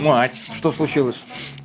Мать, 0.00 0.42
Что 0.54 0.70
случилось? 0.70 1.22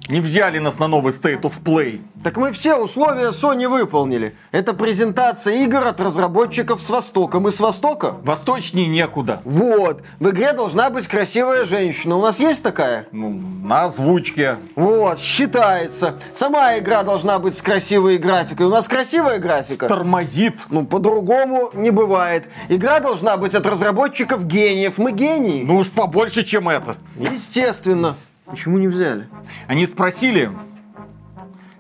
Не 0.10 0.20
взяли 0.20 0.60
нас 0.60 0.80
на 0.80 0.88
новый 0.88 1.14
State 1.14 1.42
of 1.42 1.54
Play. 1.64 2.02
Так 2.24 2.38
мы 2.38 2.52
все 2.52 2.76
условия 2.76 3.30
Sony 3.30 3.68
выполнили. 3.68 4.36
Это 4.52 4.74
презентация 4.74 5.56
игр 5.64 5.86
от 5.86 6.00
разработчиков 6.00 6.82
с 6.82 6.90
Востока. 6.90 7.40
Мы 7.40 7.52
с 7.52 7.60
Востока? 7.60 8.16
Восточнее 8.24 8.88
некуда. 8.88 9.42
Вот. 9.44 10.04
В 10.20 10.30
игре 10.30 10.54
должна 10.54 10.90
быть 10.90 11.08
красивая 11.08 11.66
женщина. 11.66 12.16
У 12.16 12.22
нас 12.22 12.40
есть 12.40 12.64
такая? 12.64 13.08
Ну, 13.12 13.30
на 13.64 13.86
озвучке. 13.86 14.58
Вот, 14.76 15.20
считается. 15.20 16.16
Сама 16.34 16.78
игра 16.78 17.04
должна 17.04 17.40
быть 17.40 17.58
с 17.58 17.62
красивой 17.62 18.18
графикой. 18.18 18.68
У 18.68 18.70
нас 18.70 18.88
красивая 18.88 19.40
графика? 19.40 19.88
Тормозит. 19.88 20.56
Ну, 20.70 20.86
по-другому 20.86 21.72
не 21.74 21.92
бывает. 21.92 22.46
Игра 22.70 23.00
должна 23.00 23.38
быть 23.38 23.56
от 23.56 23.66
разработчиков 23.66 24.46
гениев. 24.46 24.98
Мы 24.98 25.12
гении. 25.12 25.64
Ну 25.64 25.78
уж 25.78 25.90
побольше, 25.90 26.44
чем 26.44 26.70
это. 26.70 26.96
Естественно. 27.18 28.16
Почему 28.46 28.78
не 28.78 28.88
взяли? 28.88 29.28
Они 29.68 29.86
спросили, 29.86 30.52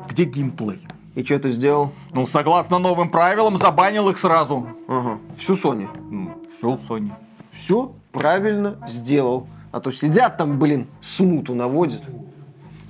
где 0.09 0.25
геймплей? 0.25 0.85
И 1.13 1.23
что 1.23 1.39
ты 1.39 1.49
сделал? 1.51 1.93
Ну, 2.11 2.27
согласно 2.27 2.77
новым 2.77 3.09
правилам, 3.09 3.57
забанил 3.57 4.09
их 4.09 4.19
сразу. 4.19 4.67
Ага. 4.87 5.19
Всю 5.37 5.53
Sony. 5.53 5.87
Все, 6.57 6.77
Sony. 6.87 7.11
Все 7.53 7.93
правильно 8.11 8.77
сделал. 8.87 9.47
А 9.71 9.79
то 9.79 9.91
сидят 9.91 10.37
там, 10.37 10.59
блин, 10.59 10.87
смуту 11.01 11.53
наводят. 11.53 12.01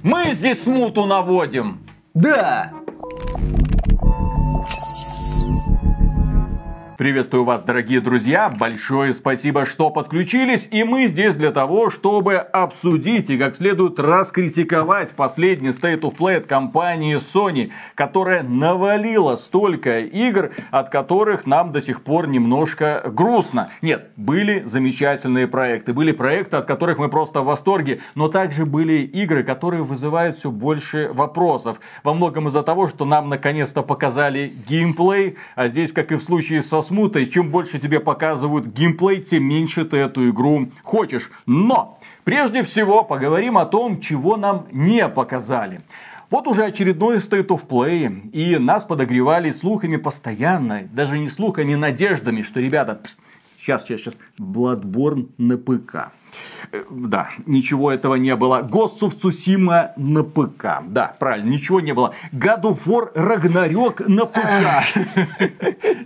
Мы 0.01 0.31
здесь 0.31 0.63
смуту 0.63 1.05
наводим. 1.05 1.79
Да! 2.13 2.71
Приветствую 6.97 7.43
вас, 7.43 7.61
дорогие 7.61 7.99
друзья. 7.99 8.49
Большое 8.49 9.13
спасибо, 9.13 9.65
что 9.65 9.89
подключились. 9.89 10.69
И 10.71 10.85
мы 10.85 11.07
здесь 11.07 11.35
для 11.35 11.51
того, 11.51 11.89
чтобы 11.89 12.35
обсудить 12.35 13.29
и 13.29 13.37
как 13.37 13.57
следует 13.57 13.99
раскритиковать 13.99 15.11
последний 15.11 15.71
State 15.71 16.01
of 16.01 16.15
Play 16.15 16.37
от 16.37 16.45
компании 16.45 17.17
Sony, 17.17 17.71
которая 17.95 18.43
навалила 18.43 19.35
столько 19.35 19.99
игр, 19.99 20.51
от 20.71 20.89
которых 20.89 21.45
нам 21.45 21.73
до 21.73 21.81
сих 21.81 22.01
пор 22.01 22.29
немножко 22.29 23.03
грустно. 23.05 23.71
Нет, 23.81 24.11
были 24.15 24.63
замечательные 24.63 25.49
проекты. 25.49 25.91
Были 25.91 26.13
проекты, 26.13 26.55
от 26.55 26.65
которых 26.65 26.97
мы 26.97 27.09
просто 27.09 27.41
в 27.41 27.45
восторге. 27.45 27.99
Но 28.15 28.29
также 28.29 28.65
были 28.65 28.99
игры, 28.99 29.43
которые 29.43 29.83
вызывают 29.83 30.37
все 30.37 30.49
больше 30.49 31.09
вопросов. 31.11 31.81
Во 32.05 32.13
многом 32.13 32.47
из-за 32.47 32.63
того, 32.63 32.87
что 32.87 33.03
нам 33.03 33.27
наконец-то 33.27 33.81
показали 33.81 34.53
геймплей. 34.69 35.35
А 35.55 35.67
здесь, 35.67 35.91
как 35.91 36.13
и 36.13 36.15
в 36.15 36.23
случае 36.23 36.61
со 36.61 36.84
смутой, 36.85 37.25
чем 37.25 37.49
больше 37.51 37.79
тебе 37.79 37.99
показывают 37.99 38.67
геймплей, 38.67 39.21
тем 39.21 39.43
меньше 39.43 39.85
ты 39.85 39.97
эту 39.97 40.29
игру 40.29 40.69
хочешь. 40.83 41.31
Но, 41.45 41.99
прежде 42.23 42.63
всего, 42.63 43.03
поговорим 43.03 43.57
о 43.57 43.65
том, 43.65 43.99
чего 43.99 44.37
нам 44.37 44.67
не 44.71 45.07
показали. 45.09 45.81
Вот 46.29 46.47
уже 46.47 46.63
очередной 46.63 47.17
State 47.17 47.47
of 47.47 47.67
Play, 47.67 48.29
и 48.31 48.57
нас 48.57 48.83
подогревали 48.83 49.51
слухами 49.51 49.95
постоянно, 49.97 50.83
даже 50.91 51.19
не 51.19 51.29
слухами, 51.29 51.75
надеждами, 51.75 52.41
что, 52.41 52.59
ребята, 52.59 52.95
пс, 52.95 53.17
сейчас, 53.57 53.83
сейчас, 53.83 54.01
сейчас, 54.01 54.13
Bloodborne 54.39 55.29
на 55.37 55.57
ПК. 55.57 56.11
Э, 56.71 56.83
Да, 56.89 57.29
ничего 57.45 57.91
этого 57.91 58.15
не 58.15 58.35
было. 58.35 58.61
Ghost 58.61 59.01
of 59.01 59.17
Tsushima 59.17 59.91
на 59.97 60.23
ПК. 60.23 60.83
Да, 60.87 61.15
правильно, 61.19 61.49
ничего 61.49 61.79
не 61.79 61.93
было. 61.93 62.13
God 62.31 62.61
of 62.63 62.79
War 62.85 63.13
Ragnarok 63.13 64.07
на 64.07 64.25
ПК. 64.25 64.85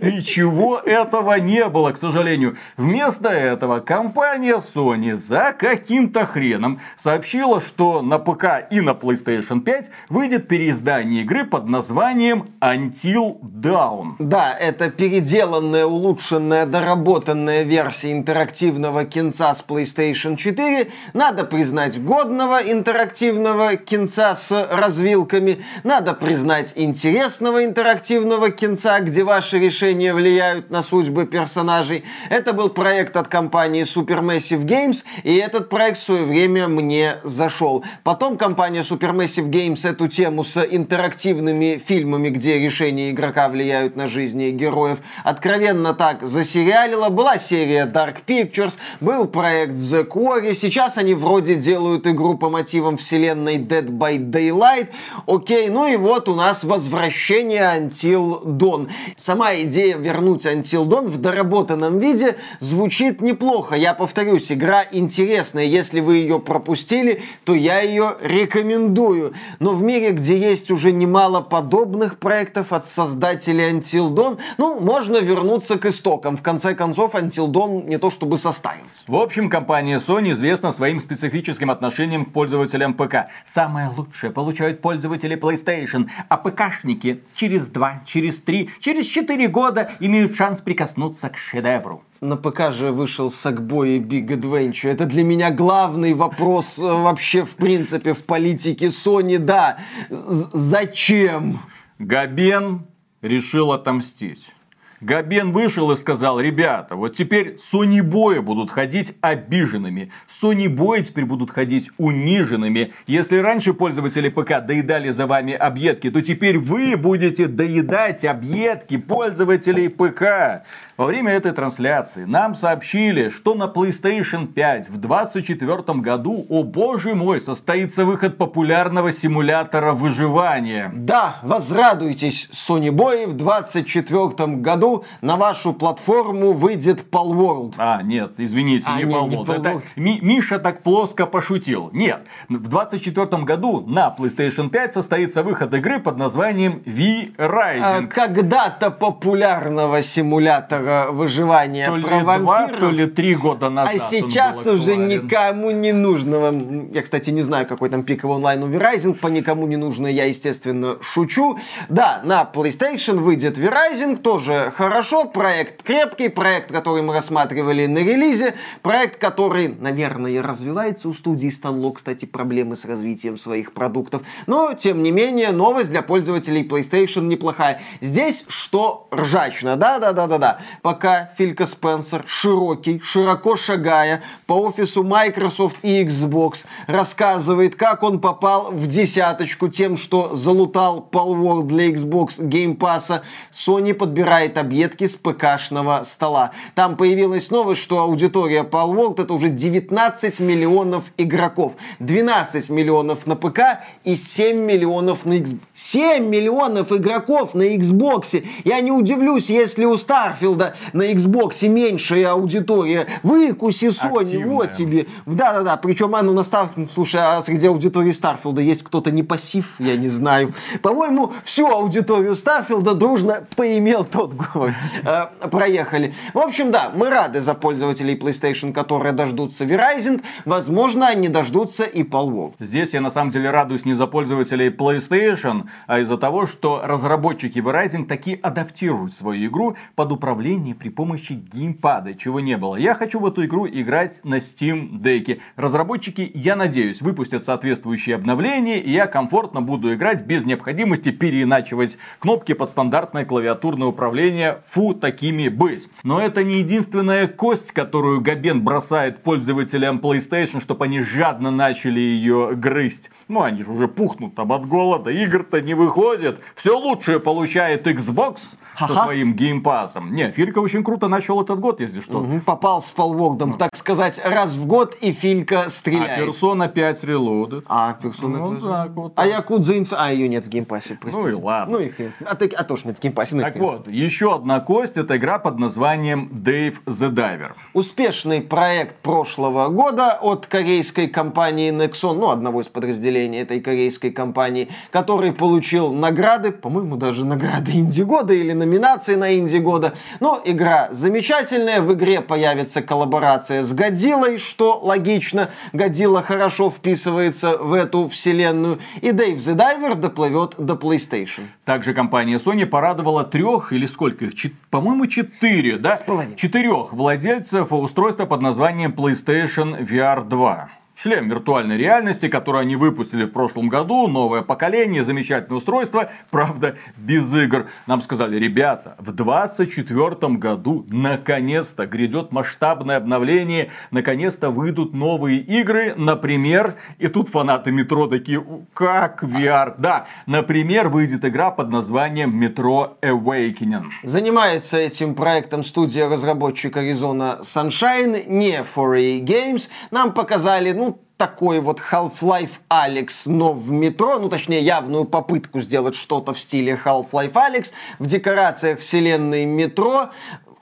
Ничего 0.00 0.78
этого 0.78 1.34
не 1.34 1.66
было, 1.68 1.92
к 1.92 1.98
сожалению. 1.98 2.56
Вместо 2.76 3.28
этого 3.28 3.80
компания 3.80 4.60
Sony 4.74 5.14
за 5.14 5.54
каким-то 5.58 6.26
хреном 6.26 6.80
сообщила, 6.96 7.60
что 7.60 8.02
на 8.02 8.18
ПК 8.18 8.66
и 8.70 8.80
на 8.80 8.90
PlayStation 8.90 9.60
5 9.60 9.90
выйдет 10.08 10.48
переиздание 10.48 11.22
игры 11.22 11.44
под 11.44 11.68
названием 11.68 12.50
Until 12.60 13.40
Dawn. 13.40 14.14
Да, 14.18 14.56
это 14.58 14.90
переделанная, 14.90 15.86
улучшенная, 15.86 16.66
доработанная 16.66 17.62
версия 17.62 18.12
интерактивного 18.12 19.04
кинца 19.04 19.54
с 19.54 19.62
PlayStation 19.66 20.19
4. 20.20 20.90
Надо 21.14 21.44
признать 21.44 22.02
годного 22.02 22.58
интерактивного 22.58 23.76
кинца 23.76 24.36
с 24.36 24.50
развилками. 24.70 25.64
Надо 25.84 26.14
признать 26.14 26.72
интересного 26.76 27.64
интерактивного 27.64 28.50
кинца, 28.50 29.00
где 29.00 29.24
ваши 29.24 29.58
решения 29.58 30.12
влияют 30.12 30.70
на 30.70 30.82
судьбы 30.82 31.26
персонажей. 31.26 32.04
Это 32.28 32.52
был 32.52 32.68
проект 32.68 33.16
от 33.16 33.28
компании 33.28 33.84
Supermassive 33.84 34.64
Games, 34.64 35.04
и 35.22 35.36
этот 35.36 35.68
проект 35.68 35.98
в 35.98 36.02
свое 36.02 36.24
время 36.24 36.68
мне 36.68 37.16
зашел. 37.24 37.84
Потом 38.02 38.36
компания 38.36 38.82
Supermassive 38.82 39.48
Games 39.48 39.88
эту 39.88 40.08
тему 40.08 40.44
с 40.44 40.62
интерактивными 40.62 41.80
фильмами, 41.84 42.28
где 42.30 42.58
решения 42.58 43.10
игрока 43.10 43.48
влияют 43.48 43.96
на 43.96 44.06
жизни 44.06 44.50
героев, 44.50 44.98
откровенно 45.24 45.94
так 45.94 46.24
засериалила. 46.24 47.08
Была 47.08 47.38
серия 47.38 47.86
Dark 47.86 48.18
Pictures, 48.26 48.74
был 49.00 49.26
проект 49.26 49.74
The 49.74 50.06
Quarry, 50.10 50.54
сейчас 50.54 50.98
они 50.98 51.14
вроде 51.14 51.54
делают 51.54 52.06
игру 52.06 52.36
по 52.36 52.50
мотивам 52.50 52.96
вселенной 52.96 53.58
Dead 53.58 53.86
by 53.86 54.18
Daylight. 54.18 54.88
Окей, 55.26 55.68
ну 55.68 55.86
и 55.86 55.96
вот 55.96 56.28
у 56.28 56.34
нас 56.34 56.64
возвращение 56.64 57.62
Until 57.62 58.42
Dawn. 58.44 58.88
Сама 59.16 59.54
идея 59.56 59.96
вернуть 59.96 60.46
Until 60.46 60.86
Dawn 60.86 61.08
в 61.08 61.18
доработанном 61.18 61.98
виде 61.98 62.36
звучит 62.58 63.20
неплохо. 63.20 63.76
Я 63.76 63.94
повторюсь, 63.94 64.50
игра 64.50 64.84
интересная. 64.90 65.64
Если 65.64 66.00
вы 66.00 66.16
ее 66.16 66.40
пропустили, 66.40 67.22
то 67.44 67.54
я 67.54 67.80
ее 67.80 68.16
рекомендую. 68.20 69.34
Но 69.60 69.74
в 69.74 69.82
мире, 69.82 70.10
где 70.10 70.36
есть 70.36 70.70
уже 70.70 70.92
немало 70.92 71.40
подобных 71.40 72.18
проектов 72.18 72.72
от 72.72 72.86
создателей 72.86 73.70
Until 73.70 74.10
Dawn, 74.10 74.38
ну, 74.58 74.80
можно 74.80 75.18
вернуться 75.18 75.78
к 75.78 75.86
истокам. 75.86 76.36
В 76.36 76.42
конце 76.42 76.74
концов, 76.74 77.14
Until 77.14 77.46
Dawn 77.48 77.86
не 77.86 77.98
то 77.98 78.10
чтобы 78.10 78.36
состарился. 78.36 79.00
В 79.06 79.16
общем, 79.16 79.48
компания 79.50 79.89
Sony 79.98 80.32
известна 80.32 80.72
своим 80.72 81.00
специфическим 81.00 81.70
отношением 81.70 82.24
к 82.24 82.32
пользователям 82.32 82.94
ПК. 82.94 83.26
Самое 83.46 83.88
лучшее 83.88 84.30
получают 84.32 84.80
пользователи 84.80 85.36
PlayStation, 85.36 86.08
а 86.28 86.36
ПКшники 86.36 87.22
через 87.34 87.66
2, 87.66 88.02
через 88.06 88.40
3, 88.40 88.70
через 88.80 89.06
4 89.06 89.48
года 89.48 89.90
имеют 90.00 90.34
шанс 90.36 90.60
прикоснуться 90.60 91.28
к 91.28 91.36
шедевру. 91.36 92.02
На 92.20 92.36
ПК 92.36 92.70
же 92.70 92.92
вышел 92.92 93.28
Sackboy 93.28 93.96
и 93.96 94.00
Big 94.00 94.26
Adventure. 94.28 94.90
Это 94.90 95.06
для 95.06 95.24
меня 95.24 95.50
главный 95.50 96.12
вопрос 96.12 96.78
э, 96.78 96.82
вообще 96.82 97.44
в 97.46 97.54
принципе 97.56 98.12
в 98.12 98.24
политике 98.24 98.88
Sony. 98.88 99.38
Да, 99.38 99.78
З- 100.10 100.50
зачем? 100.52 101.60
Габен 101.98 102.82
решил 103.22 103.72
отомстить. 103.72 104.52
Габен 105.00 105.52
вышел 105.52 105.90
и 105.92 105.96
сказал, 105.96 106.40
ребята, 106.40 106.94
вот 106.94 107.16
теперь 107.16 107.58
сонибои 107.58 108.40
будут 108.40 108.70
ходить 108.70 109.14
обиженными. 109.22 110.12
Сонибои 110.28 111.00
теперь 111.00 111.24
будут 111.24 111.50
ходить 111.50 111.90
униженными. 111.96 112.92
Если 113.06 113.38
раньше 113.38 113.72
пользователи 113.72 114.28
ПК 114.28 114.60
доедали 114.60 115.10
за 115.10 115.26
вами 115.26 115.54
объедки, 115.54 116.10
то 116.10 116.20
теперь 116.20 116.58
вы 116.58 116.98
будете 116.98 117.46
доедать 117.46 118.26
объедки 118.26 118.98
пользователей 118.98 119.88
ПК. 119.88 120.66
Во 121.00 121.06
время 121.06 121.32
этой 121.32 121.52
трансляции 121.52 122.24
нам 122.24 122.54
сообщили, 122.54 123.30
что 123.30 123.54
на 123.54 123.68
PlayStation 123.68 124.46
5 124.46 124.90
в 124.90 124.98
2024 124.98 125.98
году, 126.00 126.44
о 126.50 126.62
боже 126.62 127.14
мой, 127.14 127.40
состоится 127.40 128.04
выход 128.04 128.36
популярного 128.36 129.10
симулятора 129.10 129.94
выживания. 129.94 130.92
Да, 130.94 131.36
возрадуйтесь, 131.42 132.50
Sony 132.52 132.90
Boy, 132.90 133.26
в 133.26 133.32
24 133.32 134.56
году 134.56 135.06
на 135.22 135.38
вашу 135.38 135.72
платформу 135.72 136.52
выйдет 136.52 137.06
Palworld. 137.10 137.76
А, 137.78 138.02
нет, 138.02 138.32
извините, 138.36 138.84
А, 138.86 138.98
не 138.98 139.04
не, 139.04 139.14
Palworld. 139.14 139.54
Это 139.54 139.70
Palworld. 139.70 139.82
Ми- 139.96 140.20
Миша 140.20 140.58
так 140.58 140.82
плоско 140.82 141.24
пошутил. 141.24 141.88
Нет, 141.94 142.26
в 142.50 142.68
2024 142.68 143.44
году 143.44 143.86
на 143.86 144.14
PlayStation 144.18 144.68
5 144.68 144.92
состоится 144.92 145.42
выход 145.42 145.72
игры 145.72 145.98
под 145.98 146.18
названием 146.18 146.82
А, 146.84 146.90
V-Rising. 146.90 148.08
Когда-то 148.08 148.90
популярного 148.90 150.02
симулятора 150.02 150.89
выживания 151.10 151.86
то 151.88 151.96
ли 151.96 152.02
про 152.02 152.20
два, 152.20 152.38
вампиров. 152.38 152.80
то 152.80 152.90
ли 152.90 153.06
три 153.06 153.34
года 153.34 153.66
А 153.66 153.70
назад. 153.70 153.94
он 153.94 154.00
сейчас 154.10 154.66
уже 154.66 154.92
актуален. 154.92 155.06
никому 155.06 155.70
не 155.70 155.92
нужного. 155.92 156.52
Я, 156.92 157.02
кстати, 157.02 157.30
не 157.30 157.42
знаю, 157.42 157.66
какой 157.66 157.88
там 157.90 158.02
пиковый 158.02 158.36
онлайн 158.36 158.62
у 158.62 158.68
Verizon. 158.68 159.14
По 159.14 159.28
никому 159.28 159.66
не 159.66 159.76
нужно, 159.76 160.06
я, 160.06 160.24
естественно, 160.24 160.96
шучу. 161.00 161.58
Да, 161.88 162.20
на 162.24 162.48
PlayStation 162.52 163.18
выйдет 163.20 163.58
Verizon, 163.58 164.16
тоже 164.16 164.72
хорошо. 164.76 165.24
Проект 165.24 165.82
крепкий, 165.82 166.28
проект, 166.28 166.70
который 166.72 167.02
мы 167.02 167.14
рассматривали 167.14 167.86
на 167.86 167.98
релизе. 167.98 168.54
Проект, 168.82 169.20
который, 169.20 169.68
наверное, 169.68 170.42
развивается 170.42 171.08
у 171.08 171.14
студии 171.14 171.50
Stanlock, 171.50 171.94
кстати, 171.96 172.24
проблемы 172.24 172.76
с 172.76 172.84
развитием 172.84 173.36
своих 173.38 173.72
продуктов. 173.72 174.22
Но, 174.46 174.74
тем 174.74 175.02
не 175.02 175.10
менее, 175.10 175.50
новость 175.52 175.90
для 175.90 176.02
пользователей 176.02 176.66
PlayStation 176.66 177.22
неплохая. 177.22 177.80
Здесь 178.00 178.44
что 178.48 179.08
ржачно, 179.14 179.76
да-да-да-да-да. 179.76 180.58
Пока 180.82 181.30
Филька 181.36 181.66
Спенсер, 181.66 182.24
широкий, 182.26 183.00
широко 183.00 183.56
шагая 183.56 184.22
по 184.46 184.54
офису 184.54 185.02
Microsoft 185.02 185.76
и 185.82 186.02
Xbox, 186.04 186.64
рассказывает, 186.86 187.76
как 187.76 188.02
он 188.02 188.20
попал 188.20 188.70
в 188.70 188.86
десяточку 188.86 189.68
тем, 189.68 189.96
что 189.96 190.34
залутал 190.34 191.06
Palworld 191.10 191.64
для 191.64 191.90
Xbox 191.90 192.40
Game 192.40 192.76
Pass, 192.76 193.22
Sony 193.52 193.94
подбирает 193.94 194.58
объедки 194.58 195.06
с 195.06 195.16
ПК-шного 195.16 196.04
стола. 196.04 196.52
Там 196.74 196.96
появилась 196.96 197.50
новость, 197.50 197.80
что 197.80 198.00
аудитория 198.00 198.62
Palworld 198.62 199.22
это 199.22 199.34
уже 199.34 199.48
19 199.48 200.40
миллионов 200.40 201.12
игроков. 201.16 201.74
12 201.98 202.70
миллионов 202.70 203.26
на 203.26 203.36
ПК 203.36 203.60
и 204.04 204.16
7 204.16 204.56
миллионов 204.56 205.24
на 205.24 205.34
Xbox. 205.34 205.58
7 205.74 206.26
миллионов 206.26 206.92
игроков 206.92 207.54
на 207.54 207.62
Xbox. 207.76 208.44
Я 208.64 208.80
не 208.80 208.92
удивлюсь, 208.92 209.50
если 209.50 209.84
у 209.84 209.96
Starfield 209.96 210.62
а 210.62 210.69
на 210.92 211.10
Xbox 211.12 211.66
меньшая 211.68 212.30
аудитория. 212.32 213.06
Выкуси 213.22 213.86
Sony, 213.86 214.22
Активная. 214.22 214.46
вот 214.46 214.70
тебе. 214.72 215.06
Да-да-да, 215.26 215.76
причем 215.76 216.14
оно 216.14 216.32
на 216.32 216.42
Starfield, 216.42 216.90
слушай, 216.92 217.20
а 217.20 217.40
среди 217.40 217.66
аудитории 217.66 218.12
Starfield 218.12 218.55
а 218.55 218.60
есть 218.60 218.82
кто-то 218.82 219.10
не 219.10 219.22
пассив, 219.22 219.74
я 219.78 219.96
не 219.96 220.08
знаю. 220.08 220.52
По-моему, 220.82 221.32
всю 221.44 221.66
аудиторию 221.66 222.34
Starfield 222.34 222.88
а 222.88 222.94
дружно 222.94 223.46
поимел 223.56 224.04
тот 224.04 224.34
город. 224.34 224.74
Э, 225.04 225.26
проехали. 225.48 226.14
В 226.34 226.38
общем, 226.38 226.70
да, 226.70 226.90
мы 226.94 227.10
рады 227.10 227.40
за 227.40 227.54
пользователей 227.54 228.16
PlayStation, 228.16 228.72
которые 228.72 229.12
дождутся 229.12 229.64
V-Rising. 229.64 230.22
Возможно, 230.44 231.08
они 231.08 231.28
дождутся 231.28 231.84
и 231.84 232.02
Palworld. 232.02 232.54
Здесь 232.60 232.92
я 232.92 233.00
на 233.00 233.10
самом 233.10 233.30
деле 233.30 233.50
радуюсь 233.50 233.84
не 233.84 233.94
за 233.94 234.06
пользователей 234.06 234.68
PlayStation, 234.68 235.64
а 235.86 236.00
из-за 236.00 236.16
того, 236.18 236.46
что 236.46 236.80
разработчики 236.84 237.58
Verizon 237.58 238.04
таки 238.06 238.38
адаптируют 238.42 239.14
свою 239.14 239.46
игру 239.48 239.76
под 239.94 240.12
управление 240.12 240.49
при 240.74 240.88
помощи 240.88 241.32
геймпада, 241.32 242.14
чего 242.14 242.40
не 242.40 242.56
было. 242.56 242.76
Я 242.76 242.94
хочу 242.94 243.20
в 243.20 243.26
эту 243.26 243.44
игру 243.44 243.68
играть 243.68 244.20
на 244.24 244.38
Steam 244.38 245.00
Deck. 245.00 245.40
Разработчики, 245.56 246.30
я 246.34 246.56
надеюсь, 246.56 247.00
выпустят 247.00 247.44
соответствующие 247.44 248.16
обновления, 248.16 248.80
и 248.80 248.90
я 248.90 249.06
комфортно 249.06 249.60
буду 249.60 249.94
играть 249.94 250.26
без 250.26 250.44
необходимости 250.44 251.10
переиначивать 251.12 251.98
кнопки 252.18 252.52
под 252.52 252.70
стандартное 252.70 253.24
клавиатурное 253.24 253.86
управление 253.86 254.62
фу 254.68 254.92
такими 254.94 255.48
быть. 255.48 255.88
Но 256.02 256.20
это 256.20 256.42
не 256.42 256.58
единственная 256.58 257.28
кость, 257.28 257.72
которую 257.72 258.20
Габен 258.20 258.62
бросает 258.62 259.22
пользователям 259.22 259.98
PlayStation, 259.98 260.60
чтобы 260.60 260.86
они 260.86 261.00
жадно 261.00 261.50
начали 261.50 262.00
ее 262.00 262.52
грызть. 262.54 263.10
Ну, 263.28 263.42
они 263.42 263.62
же 263.62 263.70
уже 263.70 263.86
пухнут 263.86 264.34
там 264.34 264.50
от 264.52 264.66
голода, 264.66 265.10
игр-то 265.10 265.60
не 265.60 265.74
выходит. 265.74 266.40
Все 266.56 266.76
лучшее 266.76 267.20
получает 267.20 267.86
Xbox. 267.86 268.40
Со 268.86 268.94
своим 268.94 269.34
Game 269.34 269.63
Pass 269.63 269.92
ом. 269.92 270.14
Не, 270.14 270.30
Филька 270.30 270.58
очень 270.58 270.84
круто 270.84 271.08
начал 271.08 271.40
этот 271.42 271.60
год, 271.60 271.80
если 271.80 272.00
что. 272.00 272.18
Угу, 272.20 272.40
попал 272.44 272.82
с 272.82 272.90
Palworld 272.90 273.39
ом, 273.39 273.58
так 273.58 273.76
сказать, 273.76 274.20
раз 274.24 274.50
в 274.50 274.66
год, 274.66 274.96
и 275.00 275.12
Филька 275.12 275.68
стреляет. 275.68 276.22
А 276.22 276.26
Персона 276.26 276.68
5 276.68 277.04
Reloaded. 277.04 277.64
А, 277.68 277.92
Персона 277.94 278.38
ну, 278.38 278.54
5. 278.54 278.62
Так, 278.62 278.90
вот, 278.90 279.12
а 279.16 279.26
Yakuza 279.26 279.78
Inf... 279.78 279.92
А, 279.92 280.12
ее 280.12 280.28
нет 280.28 280.44
в 280.44 280.48
Game 280.48 280.68
Pass 280.68 280.88
е, 280.88 280.98
простите. 281.00 281.28
Ну 281.28 281.38
и 281.38 281.42
ладно. 281.42 281.78
Ну 281.78 281.84
и 281.84 281.88
хрен. 281.88 282.12
А, 282.24 282.34
ты, 282.34 282.46
а 282.46 282.64
тоже 282.64 282.82
нет 282.86 282.98
в 282.98 283.02
Game 283.02 283.16
Pass 283.16 283.29
е. 283.29 283.36
Ну 283.36 283.42
так 283.42 283.56
вот, 283.56 283.88
еще 283.88 284.34
одна 284.34 284.60
кость, 284.60 284.96
это 284.96 285.16
игра 285.16 285.38
под 285.38 285.58
названием 285.58 286.30
Dave 286.32 286.76
the 286.86 287.10
Diver. 287.10 287.52
Успешный 287.74 288.40
проект 288.40 288.96
прошлого 288.96 289.68
года 289.68 290.18
от 290.20 290.46
корейской 290.46 291.06
компании 291.06 291.72
Nexon, 291.72 292.14
ну, 292.14 292.30
одного 292.30 292.62
из 292.62 292.68
подразделений 292.68 293.40
этой 293.40 293.60
корейской 293.60 294.10
компании, 294.10 294.68
который 294.90 295.32
получил 295.32 295.92
награды, 295.92 296.52
по-моему, 296.52 296.96
даже 296.96 297.24
награды 297.24 297.72
Инди 297.72 298.02
года 298.02 298.34
или 298.34 298.52
номинации 298.52 298.69
на 298.78 299.38
Инди 299.38 299.56
года. 299.56 299.94
Но 300.20 300.40
игра 300.44 300.88
замечательная, 300.90 301.80
в 301.80 301.92
игре 301.92 302.20
появится 302.20 302.82
коллаборация 302.82 303.62
с 303.62 303.72
Годзиллой, 303.72 304.38
что 304.38 304.78
логично, 304.82 305.50
Годзилла 305.72 306.22
хорошо 306.22 306.70
вписывается 306.70 307.56
в 307.56 307.72
эту 307.72 308.08
вселенную, 308.08 308.78
и 309.00 309.08
Dave 309.08 309.36
the 309.36 309.54
Diver 309.54 309.94
доплывет 309.94 310.54
до 310.58 310.74
PlayStation. 310.74 311.42
Также 311.64 311.94
компания 311.94 312.38
Sony 312.38 312.66
порадовала 312.66 313.24
трех 313.24 313.72
или 313.72 313.86
сколько 313.86 314.24
их, 314.24 314.34
по-моему, 314.70 315.06
четыре, 315.06 315.78
да? 315.78 315.96
Четырех 316.36 316.92
владельцев 316.92 317.72
устройства 317.72 318.26
под 318.26 318.40
названием 318.40 318.92
PlayStation 318.92 319.86
VR 319.86 320.26
2. 320.26 320.79
Шлем 321.02 321.30
виртуальной 321.30 321.78
реальности, 321.78 322.28
который 322.28 322.60
они 322.60 322.76
выпустили 322.76 323.24
в 323.24 323.32
прошлом 323.32 323.70
году, 323.70 324.06
новое 324.06 324.42
поколение, 324.42 325.02
замечательное 325.02 325.56
устройство, 325.56 326.10
правда, 326.28 326.76
без 326.98 327.32
игр. 327.32 327.68
Нам 327.86 328.02
сказали, 328.02 328.36
ребята, 328.36 328.96
в 328.98 329.10
2024 329.10 330.34
году 330.34 330.84
наконец-то 330.90 331.86
грядет 331.86 332.32
масштабное 332.32 332.98
обновление, 332.98 333.70
наконец-то 333.90 334.50
выйдут 334.50 334.92
новые 334.92 335.38
игры, 335.38 335.94
например, 335.96 336.74
и 336.98 337.08
тут 337.08 337.30
фанаты 337.30 337.72
метро 337.72 338.06
такие, 338.06 338.44
как 338.74 339.22
VR? 339.22 339.76
Да, 339.78 340.06
например, 340.26 340.90
выйдет 340.90 341.24
игра 341.24 341.50
под 341.50 341.70
названием 341.70 342.38
Metro 342.42 342.98
Awakening. 343.00 343.86
Занимается 344.02 344.76
этим 344.76 345.14
проектом 345.14 345.64
студия 345.64 346.10
разработчика 346.10 346.80
Arizona 346.80 347.40
Sunshine, 347.40 348.26
не 348.26 348.62
4A 348.62 349.24
Games. 349.24 349.70
Нам 349.90 350.12
показали, 350.12 350.72
ну, 350.72 350.89
такой 351.20 351.60
вот 351.60 351.82
Half-Life 351.92 352.60
Alex, 352.70 353.26
но 353.26 353.52
в 353.52 353.70
метро, 353.70 354.18
ну 354.18 354.30
точнее 354.30 354.62
явную 354.62 355.04
попытку 355.04 355.60
сделать 355.60 355.94
что-то 355.94 356.32
в 356.32 356.40
стиле 356.40 356.80
Half-Life 356.82 357.34
Alex 357.34 357.72
в 357.98 358.06
декорациях 358.06 358.80
вселенной 358.80 359.44
метро. 359.44 360.08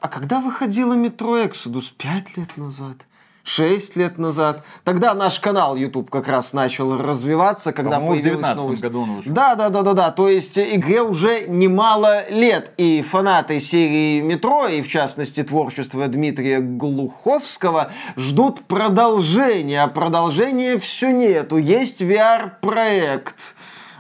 А 0.01 0.09
когда 0.09 0.41
выходила 0.41 0.95
метро 0.95 1.39
Exodus? 1.39 1.93
Пять 1.97 2.37
лет 2.37 2.57
назад? 2.57 2.97
6 3.49 3.97
лет 3.97 4.19
назад. 4.19 4.63
Тогда 4.85 5.15
наш 5.15 5.41
канал 5.41 5.75
YouTube 5.75 6.11
как 6.11 6.29
раз 6.29 6.53
начал 6.53 6.99
развиваться, 6.99 7.73
когда 7.73 7.99
появилась 7.99 8.47
в 8.47 8.57
новость. 8.57 8.83
году 8.83 9.03
он 9.03 9.17
вышел. 9.17 9.33
Да, 9.33 9.55
да, 9.55 9.71
да, 9.71 9.83
да, 9.83 9.95
да. 9.95 10.11
То 10.11 10.29
есть 10.29 10.59
игре 10.59 11.01
уже 11.01 11.47
немало 11.49 12.29
лет. 12.29 12.73
И 12.77 13.03
фанаты 13.03 13.59
серии 13.61 14.21
Метро, 14.21 14.67
и 14.67 14.83
в 14.83 14.89
частности 14.89 15.43
творчества 15.43 16.07
Дмитрия 16.09 16.61
Глуховского, 16.61 17.91
ждут 18.17 18.61
продолжения. 18.67 19.83
А 19.83 19.89
продолжения 19.89 20.79
все 20.79 21.11
нету. 21.11 21.57
Есть 21.57 22.03
VR-проект. 22.03 23.37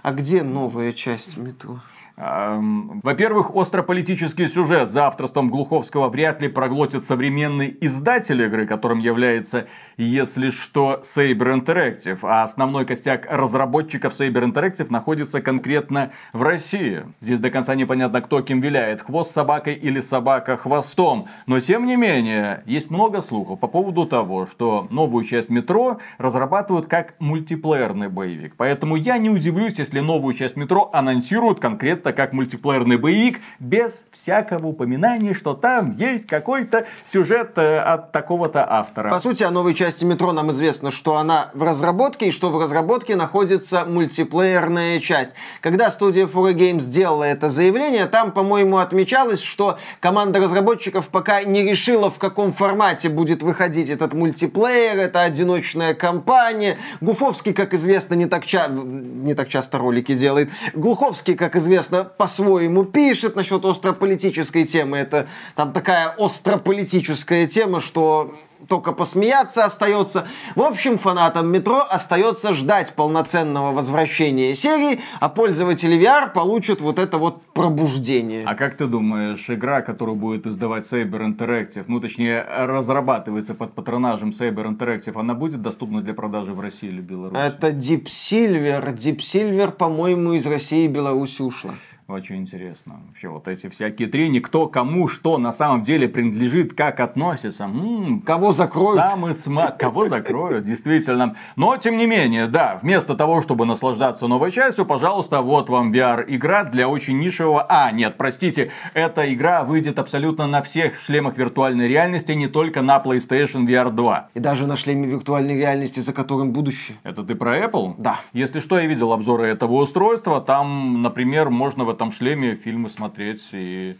А 0.02 0.12
где 0.12 0.42
новая 0.42 0.92
часть 0.92 1.38
метро? 1.38 1.80
Во-первых, 2.18 3.54
острополитический 3.54 4.48
сюжет 4.48 4.90
за 4.90 5.06
авторством 5.06 5.50
Глуховского 5.50 6.08
вряд 6.08 6.42
ли 6.42 6.48
проглотит 6.48 7.04
современный 7.04 7.76
издатель 7.80 8.42
игры, 8.42 8.66
которым 8.66 8.98
является 8.98 9.68
если 9.98 10.50
что, 10.50 11.02
Saber 11.02 11.60
Interactive, 11.60 12.18
а 12.22 12.44
основной 12.44 12.86
костяк 12.86 13.26
разработчиков 13.28 14.12
Saber 14.12 14.44
Interactive 14.44 14.86
находится 14.90 15.40
конкретно 15.40 16.12
в 16.32 16.42
России. 16.42 17.04
Здесь 17.20 17.40
до 17.40 17.50
конца 17.50 17.74
непонятно, 17.74 18.20
кто 18.22 18.40
кем 18.42 18.60
виляет, 18.60 19.00
хвост 19.00 19.32
собакой 19.32 19.74
или 19.74 20.00
собака 20.00 20.56
хвостом. 20.56 21.26
Но 21.46 21.60
тем 21.60 21.84
не 21.84 21.96
менее, 21.96 22.62
есть 22.64 22.90
много 22.90 23.20
слухов 23.20 23.58
по 23.58 23.66
поводу 23.66 24.06
того, 24.06 24.46
что 24.46 24.86
новую 24.90 25.24
часть 25.24 25.50
метро 25.50 25.98
разрабатывают 26.18 26.86
как 26.86 27.14
мультиплеерный 27.18 28.08
боевик. 28.08 28.54
Поэтому 28.56 28.94
я 28.94 29.18
не 29.18 29.30
удивлюсь, 29.30 29.78
если 29.78 29.98
новую 29.98 30.34
часть 30.34 30.56
метро 30.56 30.90
анонсируют 30.92 31.58
конкретно 31.58 32.07
как 32.12 32.32
мультиплеерный 32.32 32.96
боевик, 32.96 33.40
без 33.58 34.04
всякого 34.12 34.68
упоминания, 34.68 35.34
что 35.34 35.54
там 35.54 35.92
есть 35.92 36.26
какой-то 36.26 36.86
сюжет 37.04 37.52
э, 37.56 37.78
от 37.78 38.12
такого-то 38.12 38.64
автора. 38.68 39.10
По 39.10 39.20
сути, 39.20 39.42
о 39.42 39.50
новой 39.50 39.74
части 39.74 40.04
метро 40.04 40.32
нам 40.32 40.50
известно, 40.50 40.90
что 40.90 41.16
она 41.16 41.50
в 41.54 41.62
разработке, 41.62 42.28
и 42.28 42.32
что 42.32 42.50
в 42.50 42.60
разработке 42.60 43.16
находится 43.16 43.84
мультиплеерная 43.84 45.00
часть. 45.00 45.32
Когда 45.60 45.90
студия 45.90 46.26
Fura 46.26 46.52
Games 46.52 46.80
сделала 46.80 47.24
это 47.24 47.50
заявление, 47.50 48.06
там, 48.06 48.32
по-моему, 48.32 48.78
отмечалось, 48.78 49.40
что 49.40 49.78
команда 50.00 50.40
разработчиков 50.40 51.08
пока 51.08 51.42
не 51.42 51.62
решила, 51.62 52.10
в 52.10 52.18
каком 52.18 52.52
формате 52.52 53.08
будет 53.08 53.42
выходить 53.42 53.88
этот 53.88 54.12
мультиплеер, 54.12 54.98
это 54.98 55.22
одиночная 55.22 55.94
кампания. 55.94 56.78
Гуфовский, 57.00 57.52
как 57.52 57.74
известно, 57.74 58.14
не 58.14 58.26
так, 58.26 58.46
ча... 58.46 58.68
не 58.68 59.34
так 59.34 59.48
часто 59.48 59.78
ролики 59.78 60.14
делает. 60.14 60.50
Глуховский, 60.74 61.34
как 61.34 61.56
известно, 61.56 61.97
по-своему 62.04 62.84
пишет 62.84 63.36
насчет 63.36 63.64
острополитической 63.64 64.64
темы. 64.64 64.98
Это 64.98 65.28
там 65.54 65.72
такая 65.72 66.08
острополитическая 66.18 67.46
тема, 67.46 67.80
что 67.80 68.34
только 68.66 68.92
посмеяться 68.92 69.64
остается. 69.64 70.26
В 70.54 70.62
общем, 70.62 70.98
фанатам 70.98 71.50
метро 71.50 71.82
остается 71.88 72.52
ждать 72.52 72.94
полноценного 72.94 73.72
возвращения 73.72 74.54
серии, 74.54 75.00
а 75.20 75.28
пользователи 75.28 75.98
VR 75.98 76.32
получат 76.32 76.80
вот 76.80 76.98
это 76.98 77.18
вот 77.18 77.42
пробуждение. 77.54 78.44
А 78.46 78.54
как 78.54 78.76
ты 78.76 78.86
думаешь, 78.86 79.48
игра, 79.48 79.82
которую 79.82 80.16
будет 80.16 80.46
издавать 80.46 80.86
Saber 80.90 81.20
Interactive, 81.20 81.84
ну 81.86 82.00
точнее 82.00 82.42
разрабатывается 82.42 83.54
под 83.54 83.74
патронажем 83.74 84.30
Saber 84.30 84.66
Interactive, 84.66 85.18
она 85.18 85.34
будет 85.34 85.62
доступна 85.62 86.02
для 86.02 86.14
продажи 86.14 86.52
в 86.52 86.60
России 86.60 86.88
или 86.88 87.00
Беларуси? 87.00 87.40
Это 87.40 87.68
Deep 87.68 88.06
Silver. 88.06 88.94
Deep 88.94 89.18
Silver, 89.18 89.70
по-моему, 89.70 90.32
из 90.32 90.46
России 90.46 90.84
и 90.84 90.88
Беларуси 90.88 91.42
ушла. 91.42 91.74
Очень 92.08 92.36
интересно. 92.36 93.02
Вообще 93.06 93.28
вот 93.28 93.46
эти 93.48 93.68
всякие 93.68 94.08
трения, 94.08 94.40
кто 94.40 94.66
кому 94.66 95.08
что 95.08 95.36
на 95.36 95.52
самом 95.52 95.82
деле 95.82 96.08
принадлежит, 96.08 96.72
как 96.72 97.00
относится. 97.00 97.64
М-м, 97.64 98.22
Кого 98.22 98.52
закроют? 98.52 98.98
Самый 98.98 99.34
смак. 99.34 99.76
Кого 99.78 100.08
закроют, 100.08 100.64
действительно. 100.64 101.36
Но, 101.56 101.76
тем 101.76 101.98
не 101.98 102.06
менее, 102.06 102.46
да, 102.46 102.78
вместо 102.80 103.14
того, 103.14 103.42
чтобы 103.42 103.66
наслаждаться 103.66 104.26
новой 104.26 104.52
частью, 104.52 104.86
пожалуйста, 104.86 105.42
вот 105.42 105.68
вам 105.68 105.92
VR-игра 105.92 106.64
для 106.64 106.88
очень 106.88 107.18
нишевого... 107.18 107.66
А, 107.68 107.92
нет, 107.92 108.14
простите, 108.16 108.70
эта 108.94 109.30
игра 109.30 109.62
выйдет 109.62 109.98
абсолютно 109.98 110.46
на 110.46 110.62
всех 110.62 110.98
шлемах 111.00 111.36
виртуальной 111.36 111.88
реальности, 111.88 112.32
не 112.32 112.46
только 112.46 112.80
на 112.80 113.02
PlayStation 113.04 113.66
VR 113.66 113.90
2. 113.90 114.30
И 114.32 114.40
даже 114.40 114.66
на 114.66 114.78
шлеме 114.78 115.06
виртуальной 115.08 115.58
реальности, 115.58 116.00
за 116.00 116.14
которым 116.14 116.52
будущее. 116.52 116.96
Это 117.02 117.22
ты 117.22 117.34
про 117.34 117.58
Apple? 117.58 117.96
Да. 117.98 118.20
Если 118.32 118.60
что, 118.60 118.78
я 118.78 118.86
видел 118.86 119.12
обзоры 119.12 119.46
этого 119.46 119.74
устройства. 119.74 120.40
Там, 120.40 121.02
например, 121.02 121.50
можно 121.50 121.84
в 121.84 121.97
этом 121.98 122.12
шлеме 122.12 122.54
фильмы 122.54 122.90
смотреть 122.90 123.42
и 123.50 123.98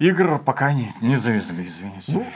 игр 0.00 0.40
пока 0.40 0.72
не, 0.72 0.90
не 1.00 1.16
завезли, 1.16 1.68
извините. 1.68 2.10
Ну, 2.12 2.26